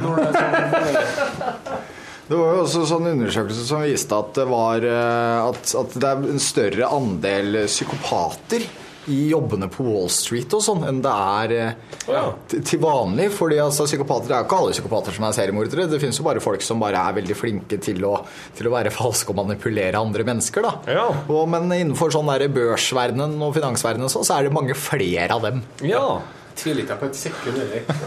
Når 0.00 0.16
det 0.16 0.24
er 0.30 0.38
sånn, 0.38 1.74
Det 2.30 2.38
var 2.40 2.54
jo 2.54 2.62
også 2.62 2.86
sånn 2.88 3.10
undersøkelse 3.10 3.66
som 3.68 3.82
viste 3.84 4.16
at 4.16 4.30
det 4.38 4.46
var 4.48 4.86
eh, 4.88 5.42
at, 5.44 5.74
at 5.76 5.96
det 6.00 6.08
er 6.08 6.22
en 6.32 6.40
større 6.40 6.88
andel 6.96 7.58
psykopater 7.68 8.64
i 9.10 9.18
jobbene 9.30 9.68
på 9.72 9.84
Wall 9.86 10.08
Street 10.12 10.52
og 10.56 10.62
sånn 10.64 10.84
enn 10.88 11.00
det 11.04 11.12
er 11.12 11.54
eh, 11.58 12.36
til 12.50 12.62
til 12.64 12.80
vanlig. 12.82 13.30
fordi 13.34 13.58
altså, 13.62 13.86
psykopater 13.88 14.30
det 14.30 14.36
er 14.36 14.44
jo 14.44 14.48
ikke 14.48 14.60
alle 14.62 14.76
psykopater 14.76 15.16
som 15.16 15.26
er 15.28 15.36
seriemordere. 15.36 15.88
Det 15.90 16.00
finnes 16.02 16.20
jo 16.20 16.26
bare 16.26 16.42
folk 16.44 16.64
som 16.64 16.80
bare 16.82 17.00
er 17.00 17.18
veldig 17.18 17.36
flinke 17.38 17.78
til 17.82 18.04
å, 18.08 18.14
til 18.56 18.68
å 18.68 18.74
være 18.74 18.94
falske 18.94 19.34
og 19.34 19.40
manipulere 19.42 20.00
andre 20.00 20.26
mennesker. 20.26 20.64
da. 20.64 21.04
Og, 21.28 21.44
men 21.52 21.68
innenfor 21.72 22.14
sånn 22.14 22.30
der 22.32 22.48
børsverdenen 22.54 23.36
og 23.44 23.54
finansverdenen 23.58 24.12
så, 24.12 24.24
så 24.26 24.38
er 24.38 24.48
det 24.48 24.56
mange 24.56 24.76
flere 24.78 25.30
av 25.36 25.44
dem. 25.46 25.62
Ja. 25.84 26.06
Tviler 26.54 26.84
ikke 26.84 27.00
på 27.00 27.10
et 27.10 27.18
sekund 27.18 27.62
Erik. 27.64 27.92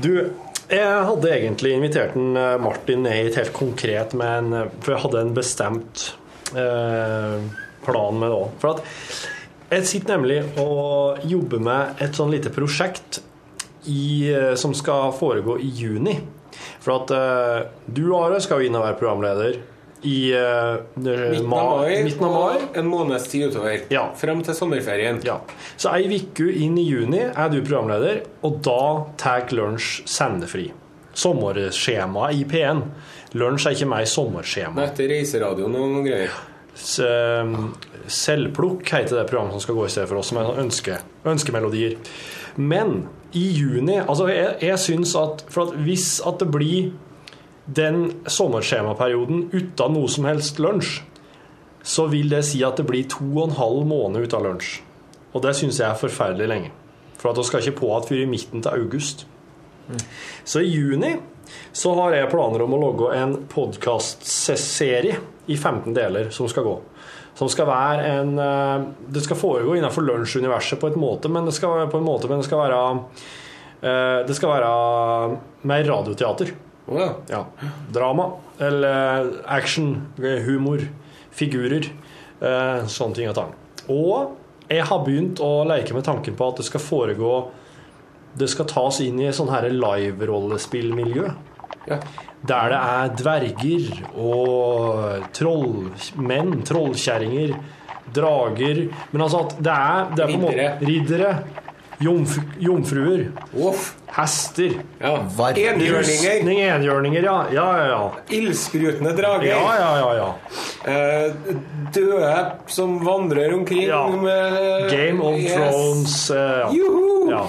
Du, 0.00 0.12
jeg 0.70 1.06
hadde 1.08 1.30
egentlig 1.34 1.72
invitert 1.74 2.14
en 2.14 2.36
eh, 2.38 2.56
Martin 2.62 3.02
ned 3.02 3.16
hit 3.16 3.38
helt 3.40 3.52
konkret 3.56 4.14
men, 4.14 4.52
eh, 4.54 4.68
For 4.78 4.94
jeg 4.94 5.02
hadde 5.02 5.24
en 5.24 5.32
bestemt 5.34 6.04
eh, 6.54 7.42
plan 7.84 8.18
med 8.20 8.32
det 8.32 8.38
òg. 8.38 8.54
For 8.62 8.76
at 8.76 8.84
jeg 9.70 9.86
sitter 9.86 10.16
nemlig 10.16 10.40
og 10.58 11.22
jobber 11.30 11.62
med 11.62 12.02
et 12.02 12.16
sånn 12.18 12.32
lite 12.34 12.50
prosjekt 12.54 13.20
i, 13.86 14.30
eh, 14.32 14.54
som 14.58 14.74
skal 14.74 15.12
foregå 15.16 15.58
i 15.62 15.70
juni. 15.80 16.18
For 16.80 16.96
at 16.96 17.12
uh, 17.12 17.68
du, 17.86 18.08
Are, 18.16 18.40
skal 18.42 18.60
jo 18.60 18.70
inn 18.70 18.76
og 18.76 18.84
være 18.86 18.98
programleder 18.98 19.60
i 20.08 20.32
uh, 20.32 20.80
Midten 20.96 21.52
av 21.52 21.80
mai, 21.82 22.02
midten 22.04 22.24
av 22.24 22.34
mai. 22.34 22.68
en 22.80 22.88
måneds 22.88 23.28
tid 23.28 23.50
utover. 23.50 23.84
Frem 24.16 24.40
til 24.44 24.56
sommerferien. 24.56 25.20
Ja. 25.26 25.38
Så 25.76 25.92
ei 25.92 26.08
uke 26.08 26.48
inn 26.50 26.78
i 26.80 26.86
juni 26.88 27.22
er 27.28 27.52
du 27.52 27.60
programleder, 27.60 28.24
og 28.42 28.60
da 28.64 28.82
tar 29.20 29.52
lunsj 29.52 30.06
sendefri. 30.08 30.70
Sommerskjema 31.20 32.30
i 32.32 32.46
P1. 32.48 32.84
Lunsj 33.36 33.68
er 33.68 33.76
ikke 33.76 33.90
meg 33.90 34.06
sommerskjema 34.10 34.74
Nei, 34.74 34.86
det 34.86 34.92
Etter 34.94 35.12
reiseradioen 35.12 35.74
og 35.74 35.92
noen 35.92 36.06
greier. 36.06 36.32
Ehm, 36.74 37.72
Selvplukk 38.10 38.88
heter 38.90 39.20
det 39.20 39.28
programmet 39.28 39.54
som 39.54 39.62
skal 39.64 39.76
gå 39.78 39.86
i 39.86 39.92
stedet 39.92 40.08
for 40.08 40.20
oss, 40.20 40.30
som 40.30 40.40
er 40.40 40.48
sånn 40.48 40.62
ønske, 40.64 40.98
ønskemelodier. 41.28 41.96
Men 42.56 43.08
i 43.32 43.44
juni 43.54 44.00
altså 44.00 44.26
Jeg, 44.26 44.56
jeg 44.60 44.78
syns 44.82 45.12
at 45.14 45.44
For 45.48 45.68
at 45.68 45.76
hvis 45.86 46.18
at 46.26 46.40
det 46.40 46.48
blir 46.50 46.90
den 47.70 48.24
sommerskjemaperioden 48.26 49.50
uten 49.52 49.94
noe 49.94 50.08
som 50.10 50.26
helst 50.26 50.58
lunsj, 50.58 51.04
så 51.86 52.08
vil 52.10 52.32
det 52.32 52.42
si 52.48 52.64
at 52.66 52.80
det 52.80 52.86
blir 52.88 53.06
to 53.08 53.28
og 53.36 53.44
en 53.44 53.58
halv 53.60 53.84
måned 53.86 54.26
uten 54.26 54.42
lunsj. 54.42 54.80
Og 55.32 55.44
det 55.44 55.54
syns 55.56 55.78
jeg 55.78 55.86
er 55.86 56.00
forferdelig 56.00 56.48
lenge. 56.50 56.72
For 57.20 57.30
at 57.30 57.38
vi 57.38 57.46
skal 57.46 57.62
ikke 57.62 57.78
på 57.78 57.92
igjen 57.92 58.08
før 58.08 58.22
i 58.24 58.30
midten 58.32 58.64
til 58.64 58.74
august. 58.74 59.26
Så 60.44 60.64
i 60.64 60.72
juni 60.72 61.14
så 61.72 61.92
har 61.98 62.14
jeg 62.16 62.30
planer 62.32 62.62
om 62.64 62.74
å 62.76 62.80
logge 62.82 63.10
en 63.16 63.36
podkastserie 63.50 65.16
i 65.50 65.56
15 65.56 65.94
deler 65.96 66.30
som 66.34 66.48
skal 66.50 66.64
gå. 66.66 66.76
Som 67.38 67.48
skal 67.48 67.68
være 67.70 68.08
en 68.10 68.32
eh, 68.42 68.82
Det 69.14 69.22
skal 69.24 69.38
foregå 69.38 69.76
innenfor 69.78 70.04
lunsjuniverset 70.04 70.80
på 70.82 70.90
et 70.90 70.98
måte, 71.00 71.30
men 71.32 71.46
det 71.46 71.54
skal, 71.56 71.86
på 71.90 72.00
en 72.00 72.04
måte, 72.06 72.28
men 72.28 72.42
det 72.42 72.48
skal 72.48 72.60
være 72.64 72.80
eh, 73.82 74.18
Det 74.28 74.36
skal 74.36 74.52
være 74.56 75.38
mer 75.70 75.84
radioteater. 75.88 76.52
Ja. 77.30 77.44
Drama. 77.94 78.32
Eller 78.58 79.30
action, 79.46 80.08
humor, 80.18 80.82
figurer. 81.30 81.86
eh, 82.42 82.84
Sånne 82.90 83.14
ting 83.16 83.30
og 83.30 83.36
tang. 83.38 83.54
Og 83.88 84.36
jeg 84.70 84.84
har 84.86 85.00
begynt 85.06 85.40
å 85.42 85.62
leke 85.66 85.94
med 85.96 86.04
tanken 86.06 86.36
på 86.38 86.50
at 86.50 86.60
det 86.60 86.66
skal 86.68 86.82
foregå 86.82 87.32
Det 88.38 88.48
skal 88.48 88.66
tas 88.70 89.00
inn 89.04 89.18
i 89.20 89.30
sånn 89.34 89.50
her 89.50 89.68
live-rollespillmiljø. 89.74 91.30
Der 92.46 92.68
det 92.72 92.80
er 92.80 93.08
dverger 93.18 93.88
og 94.16 95.26
trollmenn, 95.36 96.62
trollkjerringer, 96.64 97.56
drager 98.14 98.88
Men 99.12 99.22
altså 99.22 99.44
at 99.46 99.56
det 99.62 99.74
er, 99.74 100.06
det 100.16 100.24
er 100.24 100.38
måte 100.40 100.70
Riddere. 100.86 101.34
Jomf, 102.00 102.38
jomfruer. 102.56 103.26
Hester. 104.16 104.78
Enhjørninger. 105.04 106.38
Enhjørninger, 106.48 107.26
ja. 107.26 107.34
Ja, 107.52 107.66
ja, 107.76 107.88
ja. 107.90 107.98
Ildsprutende 108.38 109.12
drager. 109.18 109.44
Ja, 109.50 109.74
ja, 109.76 109.90
ja, 110.00 110.14
ja. 110.16 110.30
Eh, 110.88 111.58
døde 111.92 112.32
som 112.72 112.96
vandrer 113.04 113.52
omkring 113.58 113.84
med 114.22 114.88
Game 114.90 115.20
of 115.20 115.36
Yes. 115.36 115.52
Thrones. 115.52 116.16
eh, 116.30 116.38
ja. 116.38 116.70
ja. 117.34 117.44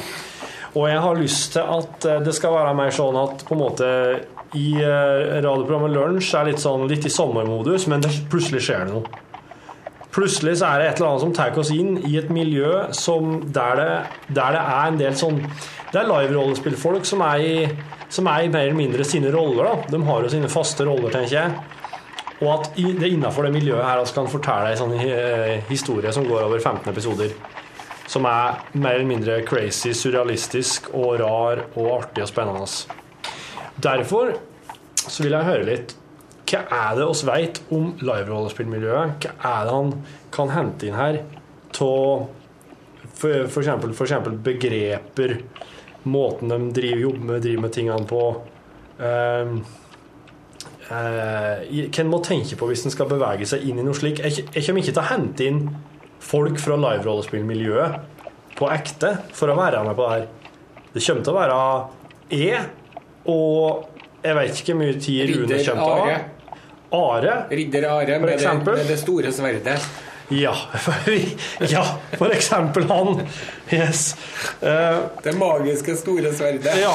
Og 0.72 0.86
jeg 0.88 1.00
har 1.04 1.20
lyst 1.20 1.56
til 1.58 1.74
at 1.80 2.06
eh, 2.08 2.22
det 2.24 2.36
skal 2.38 2.56
være 2.56 2.76
mer 2.78 2.94
sånn 2.96 3.18
at 3.20 3.44
på 3.48 3.58
en 3.58 3.62
måte 3.62 3.90
i 4.56 4.70
eh, 4.80 5.42
radioprogrammet 5.42 5.94
Lunsj 5.96 6.32
er 6.40 6.52
litt 6.52 6.64
sånn 6.64 6.88
litt 6.92 7.08
i 7.08 7.12
sommermodus, 7.12 7.88
men 7.92 8.04
det, 8.04 8.14
plutselig 8.32 8.64
skjer 8.68 8.88
det 8.88 8.96
noe. 8.96 9.22
Plutselig 10.12 10.58
så 10.60 10.74
er 10.74 10.82
det 10.82 10.88
et 10.90 11.00
eller 11.00 11.14
annet 11.14 11.24
som 11.24 11.36
tar 11.36 11.60
oss 11.60 11.72
inn 11.72 11.94
i 12.08 12.18
et 12.20 12.32
miljø 12.34 12.72
der, 12.92 13.80
det, 13.80 13.92
der 14.36 14.58
det 14.58 14.64
er 14.64 14.90
en 14.90 14.98
del 15.00 15.14
sånn 15.16 15.38
Det 15.92 16.02
er 16.02 16.10
live-rollespillfolk 16.10 17.08
som 17.08 17.24
er 17.24 17.44
i 17.46 17.54
som 18.12 18.28
er 18.28 18.44
i 18.44 18.50
mer 18.52 18.68
eller 18.68 18.76
mindre 18.76 19.06
sine 19.08 19.32
roller. 19.32 19.64
da. 19.64 19.92
De 19.96 20.02
har 20.04 20.24
jo 20.24 20.32
sine 20.34 20.50
faste 20.52 20.84
roller, 20.84 21.12
tenker 21.14 21.38
jeg. 21.38 21.54
Og 22.42 22.50
at 22.58 22.72
det 22.76 23.12
innafor 23.14 23.46
det 23.46 23.54
miljøet 23.54 23.86
her 23.86 24.02
altså 24.02 24.18
kan 24.18 24.32
fortelle 24.32 24.72
ei 24.72 24.80
sånn 24.80 24.96
eh, 24.98 25.62
historie 25.70 26.12
som 26.12 26.26
går 26.28 26.48
over 26.48 26.60
15 26.60 26.90
episoder. 26.92 27.32
Som 28.12 28.28
er 28.28 28.60
mer 28.76 28.98
eller 28.98 29.08
mindre 29.08 29.40
crazy, 29.48 29.94
surrealistisk 29.96 30.90
og 30.92 31.22
rar 31.22 31.64
og 31.70 31.92
artig 31.96 32.26
og 32.26 32.32
spennende. 32.32 32.68
Derfor 33.82 34.36
så 35.02 35.24
vil 35.24 35.38
jeg 35.38 35.48
høre 35.48 35.68
litt 35.70 35.96
Hva 36.52 36.66
er 36.76 36.98
det 37.00 37.06
oss 37.08 37.24
veit 37.24 37.62
om 37.72 37.94
live-rollespillmiljøet? 38.04 39.24
Hva 39.24 39.54
er 39.56 39.68
det 39.68 39.76
han 39.78 39.94
kan 40.36 40.52
hente 40.52 40.90
inn 40.90 41.00
her 41.00 41.22
av 41.80 42.28
f.eks. 43.22 44.18
begreper, 44.44 45.38
måten 46.04 46.50
de 46.50 46.58
driver, 46.74 47.02
jobber 47.06 47.26
med, 47.30 47.42
driver 47.42 47.62
med 47.62 47.74
tingene 47.76 48.08
på 48.10 48.22
um, 48.98 49.56
Hva 50.90 52.04
en 52.04 52.12
må 52.12 52.20
tenke 52.26 52.58
på 52.60 52.68
hvis 52.68 52.86
en 52.86 52.94
skal 52.94 53.10
bevege 53.10 53.48
seg 53.48 53.64
inn 53.70 53.80
i 53.80 53.86
noe 53.86 53.96
slik. 53.96 54.20
Jeg, 54.20 54.50
jeg 54.52 54.66
kommer 54.66 54.84
ikke 54.84 54.96
til 54.98 55.04
å 55.04 55.10
hente 55.14 55.48
inn 55.48 55.62
folk 56.22 56.60
fra 56.62 56.78
live-rollespillmiljøet 56.80 58.22
på 58.60 58.70
ekte 58.72 59.16
for 59.36 59.52
å 59.52 59.58
være 59.58 59.82
med 59.88 59.98
på 59.98 60.06
det 60.06 60.14
her. 60.14 60.28
Det 60.92 61.04
kommer 61.06 61.26
til 61.26 61.34
å 61.34 61.40
være 61.40 61.58
E 62.32 62.52
og 63.32 63.92
jeg 64.22 64.38
vet 64.38 64.62
ikke 64.62 64.76
hvor 64.76 64.80
mye 64.84 65.02
tid 65.02 65.34
Rune 65.34 65.48
kommer 65.48 65.66
til 65.66 65.74
å 65.74 65.90
ha. 65.90 66.06
Are. 66.06 66.22
Are. 66.92 67.36
Ridder 67.50 67.88
Are 67.90 68.20
med 68.20 68.30
det, 68.30 68.38
eksempel. 68.38 68.78
med 68.78 68.90
det 68.92 68.98
store 69.02 69.34
sverdet. 69.34 69.90
Ja, 70.32 70.54
ja, 71.74 71.82
for 72.16 72.32
eksempel 72.32 72.86
han. 72.88 73.20
Yes. 73.72 74.14
Uh, 74.62 75.10
det 75.26 75.34
magiske 75.40 75.98
store 76.00 76.32
sverdet. 76.36 76.78
Ja. 76.80 76.94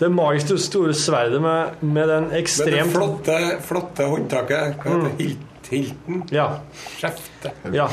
Det 0.00 0.08
magiske 0.08 0.56
store 0.62 0.94
sverdet 0.96 1.42
med, 1.44 1.82
med 1.84 2.08
den 2.08 2.30
Med 2.32 2.72
det 2.72 2.86
flotte, 2.94 3.36
flotte 3.66 4.06
håndtaket. 4.08 4.78
Hva 4.80 4.94
heter 4.94 5.10
det? 5.10 5.26
Hilt, 5.26 5.68
hilten? 5.74 6.22
Ja. 6.32 6.46
Skjeftet. 6.96 7.68
Ja. 7.76 7.90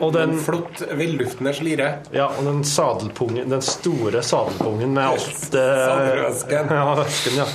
Og 0.00 0.12
den, 0.12 0.32
den 0.34 0.40
flott, 0.42 0.82
velluftende 0.98 1.52
slire. 1.54 1.90
ja, 2.12 2.26
og 2.26 2.44
den 2.44 2.64
sadelpungen, 2.66 3.50
den 3.50 3.62
store 3.62 4.22
sadelpungen 4.22 4.94
med 4.94 5.04
alt 5.12 5.54
eh, 5.54 5.76
Sadelrøsken. 5.86 6.72
Ja, 6.78 6.94
røsken, 6.98 7.36
ja. 7.38 7.46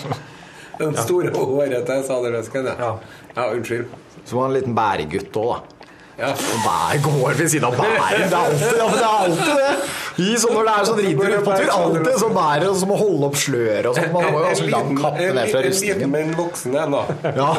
Den 0.80 0.96
store 0.98 1.34
hårete 1.36 1.98
sadelrøsken, 2.08 2.72
ja. 2.72 2.94
ja. 3.36 3.50
Unnskyld. 3.52 3.86
Så 4.26 4.36
var 4.36 4.48
han 4.48 4.52
en 4.54 4.58
liten 4.60 4.76
bæregutt 4.78 5.38
òg, 5.42 5.52
da. 5.54 5.81
Ja. 6.20 6.34
Hver 6.36 7.02
går 7.06 7.34
ved 7.40 7.48
siden 7.50 7.66
av 7.70 7.74
bæren. 7.78 7.96
Det 8.18 8.26
er 8.28 8.36
alltid, 8.40 8.68
ja, 8.78 8.88
det, 8.92 9.02
er 9.02 9.08
alltid 9.24 9.54
det. 9.62 9.74
I 10.22 10.38
sånn 10.42 10.54
når 10.58 10.64
det 10.68 10.74
er 10.74 10.84
sånn 10.90 11.02
ridder 11.06 11.32
på 11.46 11.52
tur, 11.56 11.70
alltid 11.78 12.16
så 12.22 12.28
bærer 12.36 12.66
det 12.68 12.76
som 12.84 12.92
å 12.92 13.00
holde 13.00 13.24
opp 13.30 13.38
sløret 13.42 13.86
og 13.90 13.96
sånn. 13.98 14.12
Man 14.14 14.22
må 14.28 14.38
jo 14.38 14.46
ha 14.50 14.54
så 14.60 14.68
lang 14.74 14.88
kappe 15.00 15.26
ned 15.32 15.32
fra 15.32 15.40
en 15.42 15.48
liten, 15.48 15.66
rustningen. 15.70 16.10
men 16.12 16.26
voksen 16.38 16.72
en, 16.76 16.92
da. 16.98 17.02
Ja. 17.40 17.50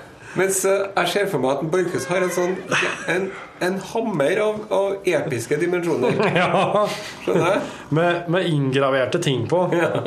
Mens 0.38 0.60
eh, 0.68 0.82
jeg 0.94 1.08
ser 1.10 1.30
for 1.32 1.42
meg 1.42 1.56
at 1.56 1.62
en 1.64 1.70
Borchhus 1.72 2.04
har 2.10 2.22
en 2.22 2.30
sånn 2.34 2.52
en, 3.10 3.24
en 3.66 3.78
hammer 3.90 4.38
av, 4.44 4.60
av 4.72 5.08
episke 5.10 5.58
dimensjoner. 5.60 6.20
Ja. 6.40 6.84
Skjønner 7.24 7.48
jeg? 7.50 7.62
Med, 7.98 8.28
med 8.30 8.46
inngraverte 8.50 9.18
ting 9.22 9.46
på, 9.50 9.64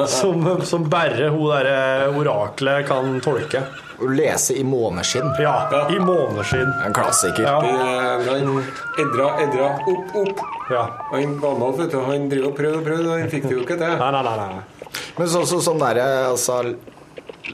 som, 0.07 0.45
som 0.63 0.85
bare 0.91 1.27
hun 1.33 1.49
derre 1.51 2.07
oraklet 2.15 2.87
kan 2.87 3.17
tolke. 3.25 3.65
Å 4.03 4.07
lese 4.09 4.55
i 4.57 4.63
måneskinn. 4.67 5.27
Ja, 5.43 5.67
i 5.93 5.99
måneskinn. 6.01 6.71
En 6.87 6.95
klassiker. 6.95 7.45
Ja. 7.45 7.59
Eh, 7.61 8.31
han- 8.31 8.63
Edra, 9.03 9.27
Edra, 9.43 9.69
opp, 9.91 10.15
opp. 10.23 10.41
Ja. 10.71 10.87
Han 11.11 11.37
gammel, 11.43 11.75
vet 11.81 11.91
du, 11.93 11.99
han 12.07 12.25
driver 12.31 12.49
og 12.49 12.57
prøvde 12.57 12.79
og 12.81 12.87
prøvde, 12.87 13.11
og 13.11 13.21
han 13.21 13.29
fikk 13.31 13.47
det 13.49 13.55
jo 13.57 13.61
ikke 13.67 13.77
til. 13.79 13.95
Nei, 13.99 14.09
nei, 14.15 14.23
nei. 14.23 14.49
nei. 14.57 14.89
Men 15.19 15.29
sånn 15.35 15.45
så, 15.49 15.59
sånn 15.63 15.79
derre 15.83 16.07
altså, 16.31 16.57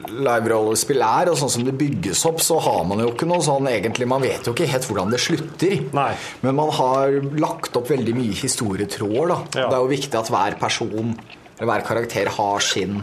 live-rollespill 0.08 1.02
er, 1.04 1.30
og 1.32 1.38
sånn 1.40 1.52
som 1.52 1.66
det 1.66 1.74
bygges 1.78 2.22
opp, 2.28 2.40
så 2.44 2.58
har 2.62 2.84
man 2.88 3.02
jo 3.04 3.10
ikke 3.12 3.28
noe 3.28 3.42
sånn 3.44 3.68
egentlig 3.70 4.08
Man 4.10 4.24
vet 4.24 4.46
jo 4.46 4.54
ikke 4.54 4.68
helt 4.70 4.86
hvordan 4.88 5.12
det 5.12 5.20
slutter. 5.22 5.76
Nei. 5.96 6.12
Men 6.44 6.56
man 6.58 6.72
har 6.78 7.18
lagt 7.40 7.76
opp 7.78 7.90
veldig 7.92 8.14
mye 8.16 8.38
historietråder, 8.38 9.34
da. 9.34 9.38
Ja. 9.54 9.68
Det 9.68 9.76
er 9.76 9.84
jo 9.84 9.92
viktig 9.92 10.20
at 10.20 10.32
hver 10.32 10.56
person, 10.60 11.14
eller 11.58 11.70
hver 11.72 11.86
karakter, 11.92 12.32
har 12.38 12.64
sin 12.64 13.00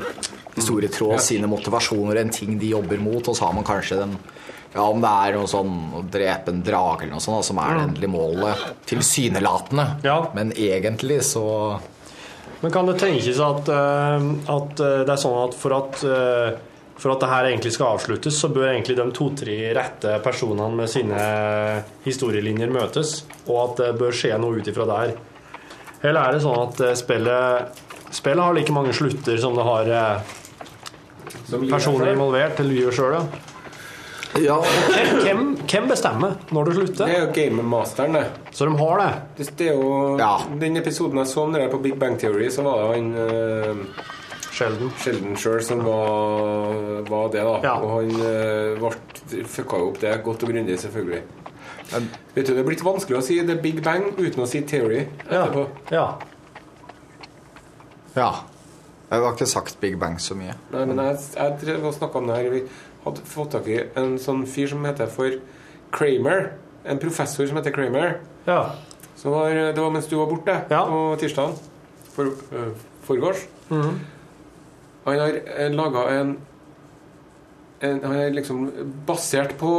historietråd, 0.57 1.19
sine 1.21 1.49
motivasjoner, 1.49 2.21
en 2.21 2.33
ting 2.33 2.57
de 2.59 2.73
jobber 2.73 3.01
mot, 3.01 3.21
og 3.21 3.37
så 3.37 3.47
har 3.47 3.55
man 3.57 3.67
kanskje 3.67 4.01
den 4.01 4.17
ja, 4.73 4.83
Om 4.83 5.01
det 5.01 5.09
er 5.09 5.37
noe 5.37 5.49
sånn 5.49 5.75
å 5.95 6.01
drepe 6.11 6.51
en 6.53 6.63
drage 6.65 7.05
eller 7.05 7.15
noe 7.15 7.23
sånt, 7.23 7.39
da, 7.39 7.45
som 7.47 7.59
er 7.63 7.71
det 7.73 7.83
endelige 7.87 8.13
målet, 8.13 8.65
tilsynelatende. 8.89 9.85
Ja. 10.05 10.17
Men 10.37 10.51
egentlig 10.53 11.21
så 11.25 11.45
Men 12.61 12.73
kan 12.73 12.89
det 12.89 12.97
tenkes 13.01 13.39
at, 13.41 13.69
eh, 13.69 14.27
at 14.53 14.81
eh, 14.81 14.99
det 15.05 15.13
er 15.13 15.21
sånn 15.21 15.37
at 15.45 15.55
for 15.57 15.77
at 15.77 16.03
eh, 16.03 16.57
for 16.97 17.13
at 17.13 17.21
det 17.21 17.29
her 17.29 17.47
egentlig 17.51 17.71
skal 17.75 17.93
avsluttes, 17.95 18.37
så 18.41 18.49
bør 18.49 18.71
egentlig 18.71 18.97
de 18.97 19.05
to-tre 19.13 19.57
rette 19.77 20.15
personene 20.25 20.73
med 20.79 20.89
sine 20.89 21.17
historielinjer 22.07 22.71
møtes, 22.73 23.19
og 23.45 23.59
at 23.63 23.83
det 23.83 23.91
bør 23.99 24.15
skje 24.17 24.37
noe 24.41 24.57
ut 24.57 24.71
ifra 24.71 24.87
der. 24.89 25.13
Eller 26.01 26.21
er 26.21 26.37
det 26.37 26.43
sånn 26.45 26.57
at 26.63 26.81
eh, 26.85 26.95
spillet, 26.97 27.83
spillet 28.13 28.43
har 28.45 28.57
like 28.57 28.73
mange 28.73 28.93
slutter 28.97 29.37
som 29.41 29.55
det 29.57 29.65
har 29.65 29.91
eh, 29.99 30.33
personer 31.69 32.13
involvert 32.13 32.57
til 32.59 32.69
livet 32.73 32.97
sjøl? 32.97 33.17
Ja. 33.19 33.43
Ja, 34.37 34.57
Hvem, 34.91 35.21
hvem, 35.23 35.43
hvem 35.65 35.85
bestemmer 35.89 36.35
når 36.53 36.67
det 36.67 36.73
slutter? 36.75 37.07
Det 37.09 37.15
er 37.15 37.23
jo 37.23 37.29
gamemasteren, 37.33 38.17
det. 38.19 38.25
Så 38.53 38.67
de 38.67 38.75
har 38.77 38.99
det? 39.01 39.07
Det, 39.39 39.47
det 39.57 39.69
er 39.71 39.79
jo 39.79 40.17
Ja. 40.19 40.33
Den 40.61 40.77
episoden 40.77 41.17
jeg 41.23 41.31
så 41.31 41.45
om 41.45 41.55
det 41.55 41.63
der 41.63 41.71
på 41.71 41.79
Big 41.81 41.95
Bang 41.97 42.19
Theory, 42.21 42.49
så 42.53 42.65
var 42.67 42.83
det 42.83 42.99
han 42.99 43.07
eh, 44.57 44.67
Sjelden. 44.67 44.91
Sheldon 45.03 45.35
sjøl 45.37 45.61
som 45.63 45.83
var, 45.85 47.03
var 47.09 47.29
det, 47.33 47.43
da. 47.45 47.55
Ja. 47.63 47.75
Og 47.83 47.91
han 47.95 48.11
uh, 48.21 48.79
ble, 48.81 49.43
fucka 49.45 49.77
jo 49.81 49.91
opp 49.91 49.99
det 50.01 50.15
godt 50.25 50.43
og 50.43 50.49
grundig, 50.53 50.79
selvfølgelig. 50.81 51.21
Vet 51.87 52.47
du, 52.47 52.53
Det 52.53 52.59
er 52.59 52.67
blitt 52.67 52.83
vanskelig 52.83 53.17
å 53.19 53.23
si 53.23 53.37
The 53.47 53.55
Big 53.63 53.79
Bang 53.85 54.09
uten 54.17 54.43
å 54.43 54.47
si 54.49 54.61
Theory 54.67 55.05
etterpå. 55.29 55.67
ja. 55.91 56.07
Ja. 58.17 58.31
Jeg 59.07 59.21
har 59.23 59.35
ikke 59.37 59.45
sagt 59.47 59.77
Big 59.79 59.93
Bang 60.01 60.17
så 60.19 60.35
mye. 60.35 60.55
Nei, 60.73 60.81
men 60.89 60.97
jeg, 60.99 61.19
jeg 61.37 61.53
drev 61.61 61.85
og 61.87 61.93
snakka 61.95 62.17
om 62.19 62.25
det 62.27 62.35
her. 62.41 62.47
Vi 62.51 62.63
hadde 63.05 63.21
fått 63.29 63.53
tak 63.53 63.67
i 63.71 63.77
en 64.01 64.17
sånn 64.19 64.41
fyr 64.49 64.67
som 64.73 64.83
heter 64.83 65.07
for 65.13 65.37
Kramer. 65.95 66.49
En 66.83 66.99
professor 66.99 67.47
som 67.47 67.59
heter 67.61 67.71
Kramer. 67.75 68.17
ja. 68.49 68.61
Så 69.17 69.31
var, 69.33 69.49
det 69.49 69.81
var 69.81 69.89
mens 69.89 70.05
du 70.05 70.13
var 70.19 70.27
borte 70.29 70.53
Ja. 70.69 70.83
på 70.85 71.15
tirsdag. 71.17 71.55
For, 72.13 72.27
uh, 72.53 72.67
forgårs. 73.07 73.47
Mhm. 73.71 73.95
Han 75.07 75.19
har 75.19 75.39
eh, 75.57 75.71
laga 75.71 76.09
en, 76.19 76.37
en 77.79 77.99
Han 78.03 78.15
er 78.19 78.33
liksom 78.35 78.65
basert 79.07 79.53
på 79.59 79.71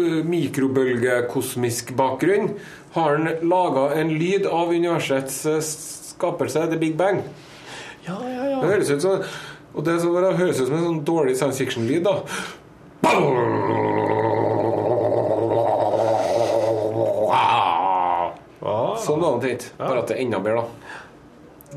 øh, 0.00 0.20
mikrobølgekosmisk 0.24 1.92
bakgrunn. 1.96 2.54
Har 2.94 3.18
han 3.18 3.44
laga 3.44 3.90
en 4.00 4.14
lyd 4.16 4.48
av 4.48 4.72
universets 4.72 5.42
øh, 5.46 5.60
skapelse, 5.60 6.64
The 6.72 6.80
Big 6.80 6.96
Bang. 6.96 7.20
Ja, 8.06 8.16
ja, 8.24 8.48
ja. 8.48 8.60
Det 8.62 8.70
høres 8.70 8.90
ut 8.90 9.02
som 9.02 9.22
Og 9.74 9.84
det 9.84 10.00
høres 10.00 10.60
ut 10.60 10.68
som 10.68 10.76
en 10.78 10.84
sånn 10.88 11.04
dårlig 11.04 11.36
science 11.36 11.58
fiction-lyd, 11.58 12.04
da. 12.06 12.22
Sånn 19.04 19.20
var 19.20 19.36
det 19.36 19.48
tenkt. 19.48 19.72
Bare 19.76 20.00
at 20.00 20.08
det 20.08 20.16
er 20.16 20.22
enda 20.24 20.40
bedre, 20.40 20.62
da. 20.62 21.02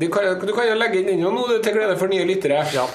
Du 0.00 0.08
kan, 0.08 0.46
du 0.46 0.54
kan 0.54 0.68
jo 0.68 0.74
legge 0.78 1.00
inn 1.00 1.08
den 1.10 1.24
nå 1.26 1.44
til 1.58 1.74
glede 1.74 1.96
for 1.98 2.06
nye 2.06 2.26
lyttere. 2.28 2.62
Ja. 2.70 2.86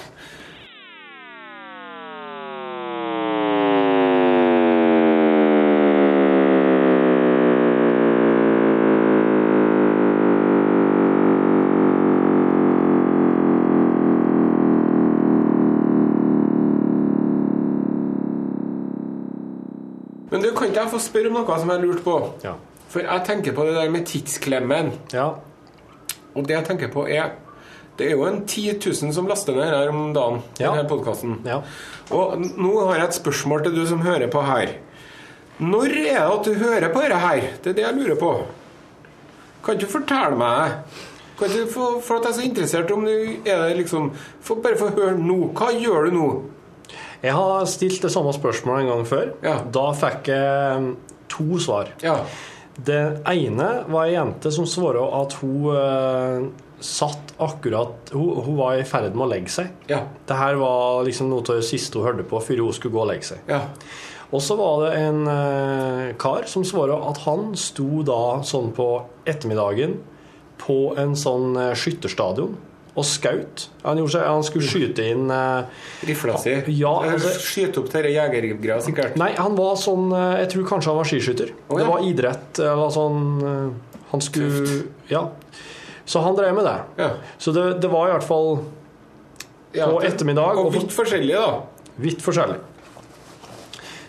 Men 20.31 20.41
du, 20.41 20.53
kan 20.55 20.67
ikke 20.71 20.79
jeg 20.81 20.89
få 20.89 20.99
spørre 21.03 21.29
om 21.29 21.35
noe 21.41 21.57
som 21.59 21.69
jeg 21.69 21.83
lurte 21.83 22.01
på? 22.05 22.19
Ja. 22.47 22.55
For 22.89 23.03
jeg 23.03 23.25
tenker 23.27 23.53
på 23.53 23.67
det 23.67 23.75
der 23.75 23.91
med 23.91 24.07
tidsklemmen. 24.07 24.95
ja. 25.11 25.33
Og 26.33 26.47
det 26.47 26.57
jeg 26.57 26.67
tenker 26.69 26.91
på 26.93 27.07
er 27.07 27.35
Det 27.97 28.07
er 28.07 28.15
jo 28.17 28.25
en 28.25 28.39
10 28.47 28.79
000 28.81 29.13
som 29.13 29.27
laster 29.29 29.53
ned 29.53 29.69
her 29.69 29.91
om 29.93 30.13
dagen. 30.15 30.41
Ja. 30.57 30.71
Denne 30.73 30.89
podcasten. 30.89 31.37
Ja. 31.45 31.59
Og 32.09 32.41
nå 32.41 32.71
har 32.87 32.97
jeg 32.97 33.11
et 33.11 33.19
spørsmål 33.19 33.63
til 33.63 33.75
du 33.77 33.83
som 33.85 34.01
hører 34.01 34.31
på 34.33 34.41
her. 34.47 34.73
Når 35.61 35.85
er 35.85 35.93
det 35.93 36.15
at 36.23 36.47
du 36.47 36.53
hører 36.57 36.89
på 36.89 37.03
dette 37.03 37.19
her? 37.21 37.49
Det 37.61 37.69
er 37.69 37.77
det 37.77 37.85
jeg 37.85 37.97
lurer 37.99 38.17
på. 38.17 38.31
Kan 39.63 39.77
du 39.77 39.85
fortelle 39.87 40.39
meg 40.39 40.81
kan 41.37 41.49
du 41.49 41.65
få, 41.67 41.99
For 42.03 42.19
at 42.19 42.27
jeg 42.27 42.31
er 42.31 42.37
så 42.37 42.47
interessert 42.47 42.91
om 42.93 43.05
du 43.05 43.13
er 43.13 43.67
det 43.67 43.77
liksom 43.81 44.11
få, 44.41 44.59
Bare 44.61 44.77
få 44.79 44.91
høre 44.93 45.17
nå. 45.17 45.39
Hva 45.57 45.71
gjør 45.75 46.09
du 46.09 46.17
nå? 46.17 46.27
Jeg 47.23 47.33
har 47.37 47.65
stilt 47.71 48.03
det 48.03 48.11
samme 48.11 48.33
spørsmålet 48.35 48.83
en 48.83 48.89
gang 48.91 49.05
før. 49.07 49.29
Ja. 49.45 49.55
Da 49.73 49.85
fikk 49.95 50.27
jeg 50.27 50.81
mm, 50.83 50.89
to 51.31 51.59
svar. 51.63 51.93
Ja. 52.03 52.17
Det 52.73 53.01
ene 53.29 53.69
var 53.91 54.07
ei 54.07 54.15
jente 54.15 54.51
som 54.53 54.65
svarte 54.69 55.03
at 55.13 55.35
hun 55.41 55.67
eh, 55.77 56.45
satt 56.83 57.35
akkurat 57.41 58.11
hun, 58.15 58.41
hun 58.43 58.57
var 58.57 58.79
i 58.79 58.87
ferd 58.87 59.13
med 59.13 59.27
å 59.27 59.29
legge 59.31 59.53
seg. 59.53 59.69
Ja. 59.91 60.01
Det 60.27 60.39
her 60.39 60.57
var 60.61 61.03
liksom 61.07 61.29
noe 61.31 61.45
av 61.45 61.61
det 61.61 61.67
siste 61.67 61.99
hun 61.99 62.09
hørte 62.09 62.25
på 62.27 62.41
før 62.43 62.65
hun 62.65 62.75
skulle 62.75 62.97
gå 62.97 63.03
og 63.05 63.11
legge 63.11 63.29
seg. 63.33 63.45
Ja. 63.51 63.61
Og 64.33 64.41
så 64.41 64.57
var 64.57 64.87
det 64.87 64.93
en 65.03 65.27
eh, 65.29 66.07
kar 66.19 66.47
som 66.49 66.65
svarte 66.65 66.97
at 66.97 67.21
han 67.27 67.51
sto 67.59 68.01
da 68.07 68.41
sånn 68.47 68.71
på 68.73 68.89
ettermiddagen 69.29 69.99
på 70.63 70.77
en 70.97 71.13
sånn 71.19 71.53
eh, 71.59 71.75
skytterstadion 71.77 72.57
og 72.95 73.05
skjøt. 73.09 73.67
Han, 73.83 73.97
han 73.97 74.43
skulle 74.45 74.67
skyte 74.69 75.05
inn 75.09 75.31
eh, 75.33 75.63
Rifla 76.05 76.35
si. 76.37 76.51
Ja, 76.77 76.91
altså- 77.09 77.31
Skyte 77.41 77.81
opp 77.81 77.87
dette 77.89 78.11
jegergreia, 78.13 78.77
sikkert. 78.85 79.15
Nei, 79.17 79.31
han 79.37 79.55
var 79.57 79.75
sånn 79.81 80.11
eh, 80.13 80.41
Jeg 80.43 80.51
tror 80.53 80.67
kanskje 80.69 80.91
han 80.91 80.99
var 80.99 81.09
skiskytter. 81.09 81.53
Oh, 81.69 81.79
ja. 81.79 81.83
Det 81.83 81.87
var 81.89 82.05
idrett. 82.05 82.59
Eller 82.61 82.93
sånn 82.93 83.23
eh, 83.41 83.97
Han 84.11 84.21
skulle 84.21 84.83
Ja. 85.09 85.23
Så 86.05 86.21
han 86.21 86.35
drev 86.35 86.53
med 86.53 86.65
det. 86.67 86.77
Ja. 87.01 87.09
Så 87.39 87.51
det, 87.55 87.79
det 87.81 87.89
var 87.89 88.09
i 88.11 88.13
hvert 88.17 88.27
fall 88.27 88.59
Ja, 89.73 89.87
På 89.89 90.03
ettermiddag 90.05 90.57
Og 90.59 90.67
og- 90.67 90.73
vidt 90.75 90.93
forskjellig, 90.93 91.33
da. 91.33 91.61
vidt 91.97 92.21
forskjellig. 92.21 92.59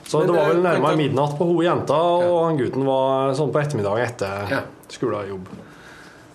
Så 0.05 0.19
Men 0.21 0.27
det 0.29 0.35
var 0.37 0.49
vel 0.53 0.61
nærmere 0.63 0.97
midnatt 1.01 1.39
på 1.39 1.47
hun 1.49 1.65
jenta, 1.65 1.97
og 1.97 2.45
han 2.45 2.59
gutten 2.61 2.85
var 2.85 3.33
sånn 3.35 3.51
på 3.55 3.63
ettermiddag 3.63 4.03
etter 4.05 4.51
Ja. 4.53 4.61
skole 4.93 5.23
og 5.23 5.29
jobb. 5.29 5.49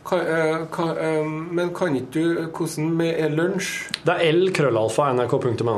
Kan, 0.10 0.20
eh, 0.26 0.58
kan, 0.74 0.98
eh, 0.98 1.24
men 1.54 1.74
kan 1.76 1.96
ikke 1.96 2.12
du 2.12 2.48
Hvordan 2.58 2.94
med 2.98 3.36
lunsj? 3.38 3.90
Det 4.06 4.16
er 4.16 4.32
l-krøllalfa 4.34 5.12
nrk.no. 5.14 5.76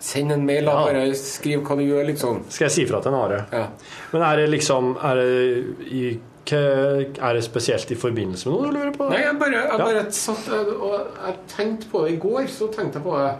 Send 0.00 0.32
en 0.32 0.46
mail, 0.46 0.64
da. 0.66 0.72
Ja. 0.72 0.86
Bare 0.88 1.14
skriv 1.18 1.62
hva 1.66 1.76
du 1.78 1.84
gjør, 1.84 2.06
liksom. 2.08 2.40
Skal 2.50 2.66
jeg 2.66 2.74
si 2.74 2.86
fra 2.88 3.00
til 3.04 3.12
en 3.12 3.18
Are? 3.20 3.44
Ja. 3.52 3.66
Men 4.12 4.24
er 4.26 4.36
det 4.40 4.48
liksom 4.56 4.96
Er 5.04 5.20
det, 5.20 5.64
i, 5.86 6.18
er 6.50 7.34
det 7.36 7.44
spesielt 7.44 7.90
i 7.92 7.98
forbindelse 7.98 8.48
med 8.48 8.54
noe 8.56 8.70
du 8.72 8.78
lurer 8.78 8.94
på? 8.96 9.10
Nei, 9.12 9.20
jeg 9.22 9.38
bare, 9.38 9.60
jeg 9.68 9.78
Ja. 9.78 10.10
satt 10.10 10.48
eh, 10.48 10.72
og 10.74 10.96
jeg 11.26 11.36
tenkte 11.54 11.90
på 11.92 12.04
det 12.06 12.14
i 12.16 12.20
går. 12.22 12.48
Så 12.48 12.72
tenkte 12.74 12.98
jeg 12.98 13.04
på 13.04 13.18
det. 13.18 13.36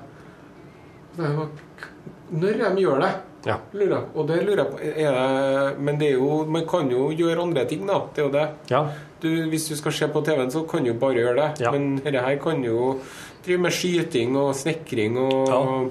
når 2.31 2.53
de 2.75 2.83
gjør 2.83 3.01
det. 3.01 3.13
Ja. 3.47 3.57
Lurer. 3.73 4.03
Og 4.15 4.27
det 4.29 4.43
lurer 4.45 4.65
jeg 4.65 4.71
på 4.73 4.79
det, 4.79 5.79
Men 5.79 5.99
det 5.99 6.13
jo, 6.13 6.45
man 6.45 6.67
kan 6.69 6.91
jo 6.91 7.11
gjøre 7.17 7.43
andre 7.43 7.65
ting, 7.65 7.87
da. 7.87 8.01
Det 8.15 8.23
er 8.23 8.27
jo 8.27 8.33
det. 8.35 8.49
Ja. 8.71 8.83
Du, 9.23 9.29
hvis 9.51 9.69
du 9.69 9.75
skal 9.79 9.95
se 9.97 10.09
på 10.15 10.23
TV-en, 10.27 10.51
så 10.55 10.63
kan 10.69 10.85
du 10.87 10.93
bare 10.95 11.19
gjøre 11.19 11.39
det. 11.41 11.65
Ja. 11.65 11.73
Men 11.75 11.97
dette 11.99 12.23
her 12.23 12.37
kan 12.43 12.63
jo 12.63 12.99
drive 13.45 13.65
med 13.65 13.75
skyting 13.75 14.37
og 14.39 14.53
snekring 14.59 15.19
og 15.19 15.91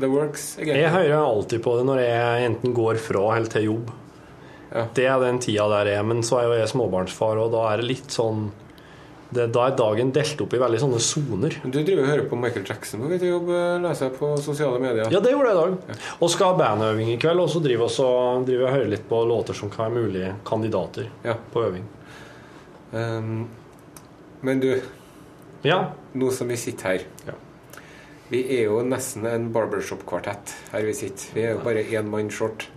The 0.00 0.08
works. 0.10 0.56
Again. 0.58 0.80
Jeg 0.80 0.90
hører 0.90 1.20
alltid 1.20 1.62
på 1.62 1.76
det 1.78 1.84
når 1.86 2.00
jeg 2.02 2.48
enten 2.48 2.74
går 2.74 2.98
fra 3.02 3.28
eller 3.36 3.52
til 3.52 3.68
jobb. 3.68 3.92
Det 4.96 5.06
er 5.06 5.20
den 5.22 5.38
tida 5.38 5.68
der 5.70 5.92
jeg 5.92 6.00
er, 6.00 6.06
men 6.08 6.22
så 6.26 6.40
er 6.40 6.48
jo 6.48 6.54
jeg 6.58 6.70
småbarnsfar, 6.72 7.38
og 7.38 7.52
da 7.54 7.60
er 7.70 7.82
det 7.82 7.90
litt 7.92 8.10
sånn 8.10 8.48
det, 9.34 9.48
Da 9.54 9.68
er 9.68 9.76
dagen 9.78 10.10
delt 10.14 10.40
opp 10.42 10.52
i 10.54 10.58
veldig 10.62 10.80
sånne 10.82 10.98
soner. 11.02 11.56
Du 11.62 11.78
driver 11.78 12.02
og 12.02 12.10
hører 12.10 12.26
på 12.30 12.38
Michael 12.38 12.66
Jackson 12.68 13.02
på 13.06 13.18
jobb, 13.18 13.48
leser 13.82 14.08
jeg 14.08 14.16
på 14.18 14.30
sosiale 14.42 14.78
medier. 14.82 15.10
Ja, 15.10 15.20
det 15.22 15.32
gjorde 15.32 15.50
jeg 15.50 15.56
i 15.56 15.62
dag. 15.62 15.98
Og 16.18 16.30
skal 16.30 16.52
ha 16.52 16.58
bandøving 16.60 17.12
i 17.14 17.18
kveld, 17.22 17.42
og 17.42 17.50
så 17.50 17.62
driver 17.62 17.90
jeg 17.90 18.60
og 18.60 18.70
hører 18.74 18.90
litt 18.90 19.06
på 19.10 19.22
låter 19.26 19.58
som 19.58 19.70
kan 19.72 19.88
være 19.88 20.04
mulige 20.04 20.34
kandidater 20.46 21.10
på 21.54 21.64
øving. 21.66 21.86
Um, 22.94 23.48
men 24.46 24.60
du, 24.62 24.68
nå 26.14 26.30
som 26.30 26.48
vi 26.52 26.56
sitter 26.60 26.84
her 26.92 27.04
Vi 28.30 28.40
er 28.58 28.64
jo 28.68 28.82
nesten 28.86 29.26
en 29.26 29.48
barbershop-kvartett 29.52 30.52
her 30.72 30.84
vi 30.86 30.94
sitter. 30.96 31.34
Vi 31.34 31.42
er 31.42 31.50
jo 31.56 31.62
bare 31.64 31.82
én 31.84 32.06
mann 32.08 32.30
short. 32.30 32.68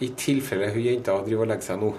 I 0.00 0.08
tilfelle 0.16 0.68
hun 0.74 0.82
jenta 0.84 1.14
driver 1.24 1.46
og 1.46 1.48
legger 1.52 1.66
seg 1.70 1.80
nå, 1.82 1.92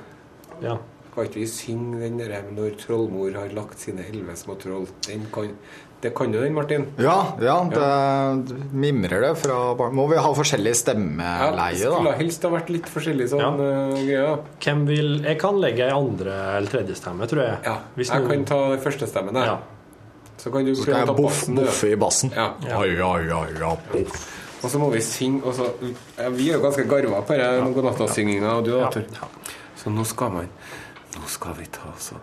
Ja. 0.62 0.78
kan 1.16 1.26
ikke 1.26 1.40
vi 1.40 1.48
synge 1.48 2.00
den 2.00 2.20
der 2.20 2.42
'Når 2.44 2.78
trollmor 2.80 3.32
har 3.40 3.50
lagt 3.50 3.80
sine 3.80 4.06
elleve 4.08 4.36
små 4.36 4.56
troll'? 4.56 4.88
Den 5.08 5.26
kan, 5.34 5.56
det 6.02 6.14
kan 6.16 6.32
du 6.32 6.38
den, 6.40 6.54
Martin? 6.56 6.86
Ja, 6.98 7.34
ja, 7.44 7.56
det 7.74 8.58
mimrer 8.72 9.22
det 9.22 9.32
fra. 9.42 9.58
Må 9.92 10.06
vi 10.10 10.16
ha 10.18 10.30
forskjellig 10.38 10.72
stemmeleie, 10.80 11.76
Skulle 11.82 12.14
helst 12.20 12.44
ha 12.48 12.52
vært 12.54 12.70
litt 12.72 12.88
forskjellig 12.88 13.28
sånn 13.34 13.42
ja. 13.44 13.50
greier. 13.98 14.38
Hvem 14.64 14.86
vil 14.88 15.10
Jeg 15.26 15.40
kan 15.42 15.60
legge 15.60 15.84
ei 15.90 15.92
andre- 15.92 16.38
eller 16.58 16.72
tredje 16.72 16.96
stemme, 16.96 17.28
tror 17.28 17.44
jeg. 17.44 17.58
Ja, 17.66 17.78
Hvis 17.98 18.10
jeg 18.14 18.22
noen- 18.24 18.30
kan 18.32 18.46
ta 18.46 18.60
den 18.76 18.80
første 18.80 19.08
stemmen, 19.12 19.36
jeg. 19.36 19.58
Så 20.40 20.52
kan 20.54 20.64
du 20.66 20.74
Så 20.76 20.84
skal 20.84 20.94
jeg 20.96 21.08
ta 21.08 21.14
boff- 21.14 21.26
bassen, 21.26 21.56
boffe 21.56 21.92
i 21.92 21.96
bassen. 21.96 22.32
Ja. 22.36 22.54
Ja, 22.66 22.84
ja, 22.86 23.18
ja, 23.20 23.46
ja, 23.60 23.76
boff. 23.92 24.36
Og 24.64 24.70
så 24.72 24.80
må 24.80 24.90
vi 24.92 25.00
synge 25.02 25.44
og 25.44 25.54
så, 25.56 25.68
ja, 26.18 26.30
Vi 26.30 26.50
er 26.50 26.58
jo 26.58 26.64
ganske 26.64 26.88
garva 26.88 27.22
på 27.24 27.36
denne 27.38 27.74
godnattasynginga, 27.74 28.58
og 28.58 28.64
du 28.66 28.72
da, 28.80 28.90
Tor. 28.90 29.04
Så 29.76 29.90
nå 29.92 30.06
skal 30.06 30.30
man 30.32 30.50
Nå 31.16 31.26
skal 31.28 31.54
vi 31.56 31.66
ta 31.66 31.90
oss 31.94 32.12
og 32.14 32.20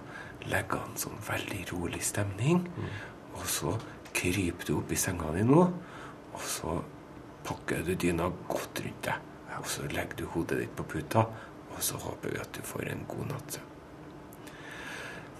legge 0.48 0.72
an 0.78 0.94
sånn 0.96 1.16
veldig 1.28 1.72
rolig 1.72 2.00
stemning. 2.02 2.66
Og 3.36 3.46
så 3.50 3.76
kryper 4.16 4.66
du 4.66 4.72
opp 4.80 4.92
i 4.92 4.98
senga 4.98 5.30
di 5.36 5.44
nå, 5.46 5.62
og 6.32 6.42
så 6.42 6.76
pakker 7.46 7.84
du 7.86 7.94
dyna 7.94 8.30
godt 8.48 8.82
rundt 8.84 9.04
deg. 9.06 9.32
Og 9.56 9.68
så 9.72 9.86
legger 9.88 10.16
du 10.18 10.26
hodet 10.34 10.58
ditt 10.60 10.74
på 10.76 10.84
puta, 10.96 11.22
og 11.72 11.80
så 11.84 11.96
håper 12.00 12.34
vi 12.34 12.42
at 12.42 12.52
du 12.56 12.62
får 12.64 12.84
en 12.92 13.04
god 13.08 13.26
natt. 13.32 13.60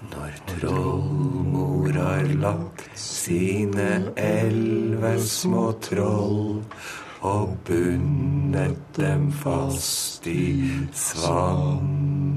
Når 0.07 0.32
trollmor 0.51 1.92
har 1.97 2.28
lagt 2.40 2.99
sine 3.01 4.12
elleve 4.20 5.14
små 5.24 5.72
troll 5.84 6.62
og 7.26 7.57
bundet 7.66 8.78
dem 8.99 9.32
fast 9.32 10.26
i 10.28 10.86
svansen. 10.92 12.36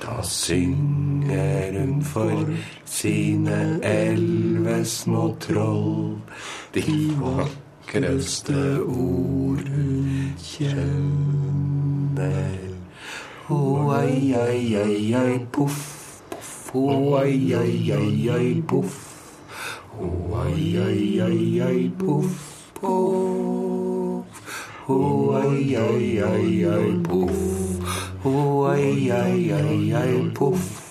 Da 0.00 0.22
synger 0.22 1.72
hun 1.76 2.02
for 2.02 2.46
sine 2.84 3.80
elleve 3.84 4.84
små 4.84 5.36
troll 5.40 6.16
de 6.72 6.82
vakreste 7.20 8.80
ord 8.80 9.68
hun 9.68 10.32
kjenner. 10.40 11.50
Ho, 13.48 13.90
ai, 13.90 14.32
ai, 14.32 14.76
ai, 14.76 15.14
ai, 15.14 15.38
poff, 15.52 16.22
poff, 16.30 16.70
ho, 16.72 17.16
ai, 17.18 17.54
ai, 17.54 17.92
ai, 17.92 18.28
ai, 18.30 18.62
poff. 18.62 18.96
Ho, 19.98 20.08
ai, 20.44 20.78
ai, 20.78 21.20
ai, 21.20 21.60
ai, 21.60 21.90
poff, 21.98 22.72
poff. 22.80 24.26
Ho, 24.86 24.98
ai, 25.42 25.76
ai, 25.76 26.18
ai, 26.22 26.64
ai, 26.64 26.92
poff. 27.04 28.09
Ho, 28.22 28.66
ai, 28.66 29.10
ai, 29.10 29.52
poff, 30.34 30.90